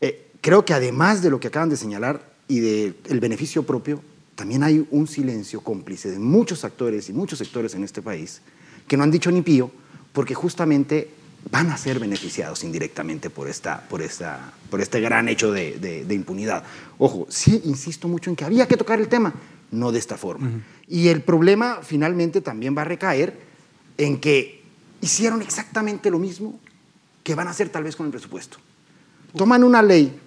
eh, 0.00 0.28
creo 0.40 0.64
que 0.64 0.74
además 0.74 1.22
de 1.22 1.30
lo 1.30 1.40
que 1.40 1.48
acaban 1.48 1.68
de 1.70 1.76
señalar 1.76 2.28
y 2.48 2.60
del 2.60 3.20
beneficio 3.20 3.62
propio, 3.64 4.00
también 4.34 4.62
hay 4.64 4.86
un 4.90 5.06
silencio 5.06 5.60
cómplice 5.60 6.10
de 6.10 6.18
muchos 6.18 6.64
actores 6.64 7.08
y 7.08 7.12
muchos 7.12 7.38
sectores 7.38 7.74
en 7.74 7.84
este 7.84 8.02
país 8.02 8.42
que 8.86 8.96
no 8.96 9.02
han 9.04 9.10
dicho 9.10 9.30
ni 9.30 9.42
pío 9.42 9.70
porque 10.12 10.34
justamente 10.34 11.10
van 11.50 11.70
a 11.70 11.76
ser 11.76 11.98
beneficiados 11.98 12.64
indirectamente 12.64 13.28
por, 13.30 13.48
esta, 13.48 13.80
por, 13.88 14.00
esta, 14.00 14.52
por 14.70 14.80
este 14.80 15.00
gran 15.00 15.28
hecho 15.28 15.52
de, 15.52 15.78
de- 15.78 16.04
de 16.04 16.14
impunidad. 16.14 16.64
Ojo, 16.98 17.26
sí 17.28 17.60
insisto 17.64 18.08
mucho 18.08 18.30
en 18.30 18.36
que 18.36 18.44
había 18.44 18.66
que 18.66 18.76
tocar 18.76 18.98
el 19.00 19.08
tema, 19.08 19.34
no 19.70 19.92
de 19.92 19.98
esta 19.98 20.16
forma. 20.16 20.50
Y 20.88 21.08
el 21.08 21.22
problema 21.22 21.80
finalmente 21.82 22.40
también 22.40 22.76
va 22.76 22.82
a 22.82 22.86
recaer 22.86 23.38
en 23.98 24.18
que 24.20 24.62
hicieron 25.00 25.42
exactamente 25.42 26.10
lo 26.10 26.18
mismo 26.18 26.58
que 27.22 27.34
van 27.34 27.48
a 27.48 27.50
hacer 27.50 27.68
tal 27.68 27.84
vez 27.84 27.96
con 27.96 28.06
el 28.06 28.12
presupuesto. 28.12 28.58
Toman 29.36 29.64
una 29.64 29.82
ley 29.82 30.18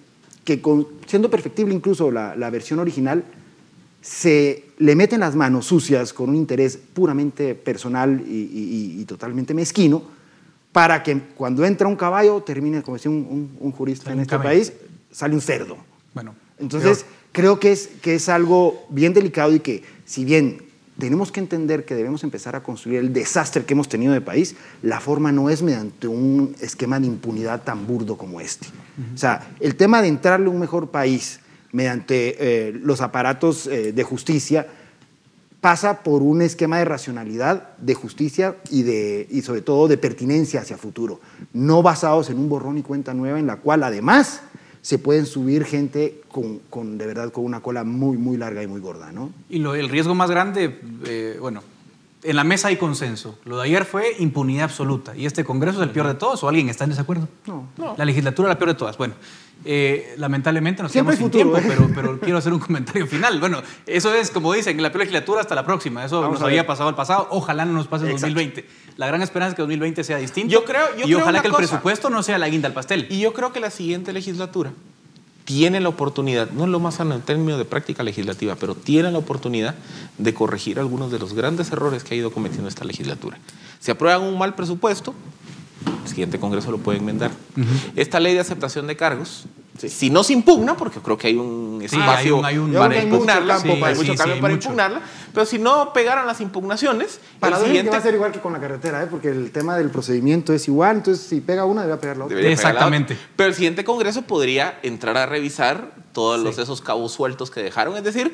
que, 0.44 0.60
con- 0.60 0.86
siendo 1.06 1.30
perfectible 1.30 1.74
incluso 1.74 2.10
la, 2.10 2.36
la 2.36 2.50
versión 2.50 2.78
original, 2.78 3.24
se 4.00 4.64
le 4.78 4.94
meten 4.94 5.20
las 5.20 5.34
manos 5.34 5.66
sucias 5.66 6.12
con 6.12 6.30
un 6.30 6.36
interés 6.36 6.76
puramente 6.76 7.54
personal 7.54 8.22
y, 8.26 8.32
y- 8.32 9.00
y 9.00 9.04
totalmente 9.04 9.54
mezquino 9.54 10.02
para 10.72 11.02
que 11.02 11.18
cuando 11.36 11.64
entra 11.64 11.88
un 11.88 11.96
caballo 11.96 12.40
termine, 12.42 12.82
como 12.82 12.96
decía 12.96 13.10
un, 13.10 13.26
un- 13.28 13.56
un 13.58 13.72
jurista 13.72 14.04
Sale 14.04 14.14
en 14.14 14.20
este 14.20 14.30
camello. 14.30 14.48
país, 14.50 14.72
sale 15.10 15.34
un 15.34 15.40
cerdo. 15.40 15.76
Bueno, 16.14 16.34
Entonces, 16.58 17.04
creo 17.32 17.58
que 17.58 17.72
es, 17.72 17.88
que 18.02 18.14
es 18.14 18.28
algo 18.28 18.86
bien 18.90 19.12
delicado 19.14 19.54
y 19.54 19.60
que, 19.60 19.82
si 20.04 20.24
bien 20.24 20.62
tenemos 20.98 21.30
que 21.32 21.38
entender 21.40 21.84
que 21.84 21.94
debemos 21.94 22.24
empezar 22.24 22.56
a 22.56 22.62
construir 22.62 22.98
el 22.98 23.12
desastre 23.12 23.64
que 23.64 23.74
hemos 23.74 23.88
tenido 23.88 24.12
de 24.12 24.20
país, 24.20 24.56
la 24.82 25.00
forma 25.00 25.30
no 25.32 25.48
es 25.48 25.62
mediante 25.62 26.08
un 26.08 26.54
esquema 26.60 26.98
de 26.98 27.06
impunidad 27.06 27.62
tan 27.62 27.86
burdo 27.86 28.16
como 28.16 28.40
este. 28.40 28.66
O 29.14 29.16
sea, 29.18 29.48
el 29.60 29.76
tema 29.76 30.02
de 30.02 30.08
entrarle 30.08 30.46
a 30.46 30.50
un 30.50 30.58
mejor 30.58 30.90
país 30.90 31.38
mediante 31.72 32.36
eh, 32.68 32.72
los 32.72 33.00
aparatos 33.00 33.66
eh, 33.66 33.92
de 33.92 34.02
justicia 34.02 34.66
pasa 35.60 36.02
por 36.04 36.22
un 36.22 36.40
esquema 36.40 36.78
de 36.78 36.84
racionalidad, 36.84 37.76
de 37.78 37.94
justicia 37.94 38.56
y, 38.70 38.82
de, 38.84 39.26
y 39.30 39.42
sobre 39.42 39.60
todo 39.60 39.88
de 39.88 39.98
pertinencia 39.98 40.60
hacia 40.60 40.78
futuro, 40.78 41.20
no 41.52 41.82
basados 41.82 42.30
en 42.30 42.38
un 42.38 42.48
borrón 42.48 42.78
y 42.78 42.82
cuenta 42.82 43.12
nueva 43.12 43.40
en 43.40 43.46
la 43.48 43.56
cual 43.56 43.82
además 43.82 44.40
se 44.82 44.98
pueden 44.98 45.26
subir 45.26 45.64
gente 45.64 46.20
con, 46.30 46.60
con, 46.70 46.96
de 46.96 47.06
verdad 47.06 47.32
con 47.32 47.44
una 47.44 47.60
cola 47.60 47.82
muy, 47.82 48.16
muy 48.16 48.36
larga 48.36 48.62
y 48.62 48.68
muy 48.68 48.80
gorda, 48.80 49.10
¿no? 49.10 49.32
Y 49.50 49.58
lo- 49.58 49.74
el 49.74 49.88
riesgo 49.88 50.14
más 50.14 50.30
grande, 50.30 50.78
eh, 51.06 51.36
bueno, 51.40 51.62
en 52.30 52.36
la 52.36 52.44
mesa 52.44 52.68
hay 52.68 52.76
consenso. 52.76 53.38
Lo 53.44 53.56
de 53.58 53.64
ayer 53.64 53.84
fue 53.84 54.16
impunidad 54.18 54.64
absoluta. 54.64 55.16
¿Y 55.16 55.26
este 55.26 55.44
Congreso 55.44 55.78
es 55.80 55.84
el 55.88 55.90
peor 55.92 56.06
de 56.06 56.14
todos 56.14 56.42
o 56.44 56.48
alguien 56.48 56.68
está 56.68 56.84
en 56.84 56.90
desacuerdo? 56.90 57.28
No. 57.46 57.68
La 57.96 58.04
legislatura 58.04 58.48
es 58.48 58.54
la 58.54 58.58
peor 58.58 58.70
de 58.70 58.74
todas. 58.74 58.96
Bueno, 58.98 59.14
eh, 59.64 60.14
lamentablemente 60.18 60.82
nos 60.82 60.92
Siempre 60.92 61.16
quedamos 61.16 61.32
sin 61.32 61.40
futuro, 61.42 61.58
tiempo, 61.58 61.82
¿eh? 61.82 61.86
pero, 61.94 61.94
pero 61.94 62.20
quiero 62.20 62.38
hacer 62.38 62.52
un 62.52 62.58
comentario 62.66 63.06
final. 63.06 63.40
Bueno, 63.40 63.62
eso 63.86 64.14
es, 64.14 64.30
como 64.30 64.52
dicen, 64.52 64.76
en 64.76 64.82
la 64.82 64.90
peor 64.90 65.00
legislatura 65.00 65.40
hasta 65.40 65.54
la 65.54 65.64
próxima. 65.64 66.04
Eso 66.04 66.20
Vamos 66.20 66.38
nos 66.40 66.46
había 66.46 66.66
pasado 66.66 66.88
al 66.88 66.94
pasado. 66.94 67.28
Ojalá 67.30 67.64
no 67.64 67.72
nos 67.72 67.88
pase 67.88 68.04
en 68.06 68.12
Exacto. 68.12 68.34
2020. 68.34 68.68
La 68.96 69.06
gran 69.06 69.22
esperanza 69.22 69.50
es 69.50 69.54
que 69.56 69.62
2020 69.62 70.04
sea 70.04 70.18
distinto. 70.18 70.52
Yo 70.52 70.64
creo- 70.64 70.94
yo 70.96 71.00
y 71.00 71.04
creo 71.06 71.18
ojalá 71.20 71.40
que 71.40 71.46
el 71.48 71.52
cosa. 71.52 71.66
presupuesto 71.68 72.10
no 72.10 72.22
sea 72.22 72.38
la 72.38 72.48
guinda 72.48 72.68
al 72.68 72.74
pastel. 72.74 73.06
Y 73.10 73.20
yo 73.20 73.32
creo 73.32 73.52
que 73.52 73.60
la 73.60 73.70
siguiente 73.70 74.12
legislatura 74.12 74.72
tiene 75.48 75.80
la 75.80 75.88
oportunidad, 75.88 76.50
no 76.50 76.64
es 76.64 76.68
lo 76.68 76.78
más 76.78 76.96
sano 76.96 77.14
en 77.14 77.22
términos 77.22 77.56
de 77.56 77.64
práctica 77.64 78.02
legislativa, 78.02 78.54
pero 78.56 78.74
tiene 78.74 79.10
la 79.10 79.16
oportunidad 79.16 79.76
de 80.18 80.34
corregir 80.34 80.78
algunos 80.78 81.10
de 81.10 81.18
los 81.18 81.32
grandes 81.32 81.72
errores 81.72 82.04
que 82.04 82.12
ha 82.12 82.18
ido 82.18 82.30
cometiendo 82.30 82.68
esta 82.68 82.84
legislatura. 82.84 83.38
Si 83.80 83.90
aprueban 83.90 84.24
un 84.24 84.36
mal 84.36 84.54
presupuesto, 84.54 85.14
el 85.86 86.08
siguiente 86.08 86.38
Congreso 86.40 86.70
lo 86.70 86.78
puede 86.78 86.98
enmendar. 86.98 87.30
Esta 87.96 88.20
ley 88.20 88.34
de 88.34 88.40
aceptación 88.40 88.86
de 88.86 88.96
cargos, 88.96 89.44
si 89.78 90.10
no 90.10 90.24
se 90.24 90.32
impugna, 90.32 90.76
porque 90.76 90.98
creo 90.98 91.16
que 91.16 91.28
hay 91.28 91.36
un 91.36 91.78
Sí, 91.80 91.96
espacio 91.96 92.10
hay 92.18 92.30
un- 92.32 92.44
hay 92.44 92.58
un- 92.58 92.72
para 92.72 92.88
que 92.94 92.98
hay 93.00 93.06
mucho 93.06 93.14
impugnarla, 93.16 93.60
sí, 93.60 93.68
hay 93.70 93.76
mucho 93.94 93.94
Sí, 94.02 94.06
sí, 94.10 94.16
para 94.16 94.34
mucho. 94.40 94.52
impugnarla, 94.54 95.00
pero 95.32 95.46
si 95.46 95.58
no 95.60 95.92
pegaran 95.92 96.26
las 96.26 96.40
impugnaciones, 96.40 97.20
Para 97.38 97.58
el 97.58 97.64
siguiente 97.64 97.90
que 97.90 97.96
va 97.96 97.98
a 97.98 98.02
ser 98.02 98.14
igual 98.14 98.32
que 98.32 98.40
con 98.40 98.52
la 98.52 98.58
carretera, 98.60 99.04
¿eh? 99.04 99.06
porque 99.08 99.28
el 99.28 99.52
tema 99.52 99.76
del 99.76 99.90
procedimiento 99.90 100.52
es 100.52 100.66
igual, 100.66 100.96
entonces 100.96 101.24
si 101.24 101.40
pega 101.40 101.64
una, 101.64 101.82
debe 101.84 101.96
pegar 101.98 102.16
la 102.16 102.24
otra. 102.24 102.36
Debería 102.36 102.56
pegar 102.56 102.74
la 102.74 102.78
otra. 102.86 102.96
Exactamente. 102.96 103.28
Pero 103.36 103.48
el 103.50 103.54
siguiente 103.54 103.84
Congreso 103.84 104.22
podría 104.22 104.80
entrar 104.82 105.16
a 105.16 105.26
revisar 105.26 105.92
todos 106.12 106.40
los, 106.40 106.58
esos 106.58 106.80
cabos 106.80 107.12
sueltos 107.12 107.52
que 107.52 107.62
dejaron. 107.62 107.96
Es 107.96 108.02
decir, 108.02 108.32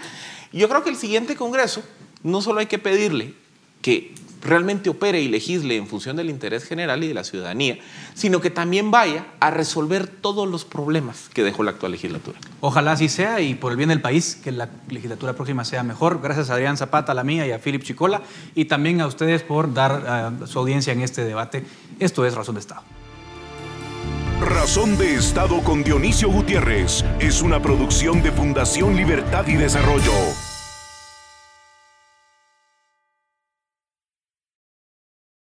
yo 0.50 0.66
creo 0.70 0.82
que 0.82 0.88
el 0.88 0.96
siguiente 0.96 1.36
Congreso 1.36 1.82
no 2.22 2.40
solo 2.40 2.60
hay 2.60 2.66
que 2.66 2.78
pedirle 2.78 3.34
que 3.84 4.14
realmente 4.40 4.88
opere 4.88 5.20
y 5.20 5.28
legisle 5.28 5.76
en 5.76 5.86
función 5.86 6.16
del 6.16 6.30
interés 6.30 6.64
general 6.64 7.04
y 7.04 7.08
de 7.08 7.12
la 7.12 7.22
ciudadanía, 7.22 7.76
sino 8.14 8.40
que 8.40 8.48
también 8.48 8.90
vaya 8.90 9.26
a 9.40 9.50
resolver 9.50 10.06
todos 10.06 10.48
los 10.48 10.64
problemas 10.64 11.28
que 11.34 11.42
dejó 11.42 11.62
la 11.62 11.72
actual 11.72 11.92
legislatura. 11.92 12.38
Ojalá 12.60 12.92
así 12.92 13.10
sea 13.10 13.42
y 13.42 13.54
por 13.54 13.72
el 13.72 13.76
bien 13.76 13.90
del 13.90 14.00
país, 14.00 14.40
que 14.42 14.52
la 14.52 14.70
legislatura 14.88 15.34
próxima 15.34 15.66
sea 15.66 15.82
mejor. 15.82 16.22
Gracias 16.22 16.48
a 16.48 16.54
Adrián 16.54 16.78
Zapata, 16.78 17.12
a 17.12 17.14
la 17.14 17.24
mía, 17.24 17.46
y 17.46 17.52
a 17.52 17.58
Philip 17.58 17.82
Chicola, 17.82 18.22
y 18.54 18.64
también 18.64 19.02
a 19.02 19.06
ustedes 19.06 19.42
por 19.42 19.74
dar 19.74 20.40
eh, 20.42 20.46
su 20.46 20.58
audiencia 20.58 20.94
en 20.94 21.02
este 21.02 21.26
debate. 21.26 21.66
Esto 21.98 22.24
es 22.24 22.34
Razón 22.34 22.54
de 22.54 22.62
Estado. 22.62 22.82
Razón 24.40 24.96
de 24.96 25.14
Estado 25.14 25.60
con 25.60 25.84
Dionisio 25.84 26.30
Gutiérrez 26.30 27.04
es 27.20 27.42
una 27.42 27.60
producción 27.60 28.22
de 28.22 28.32
Fundación 28.32 28.96
Libertad 28.96 29.46
y 29.46 29.56
Desarrollo. 29.56 30.53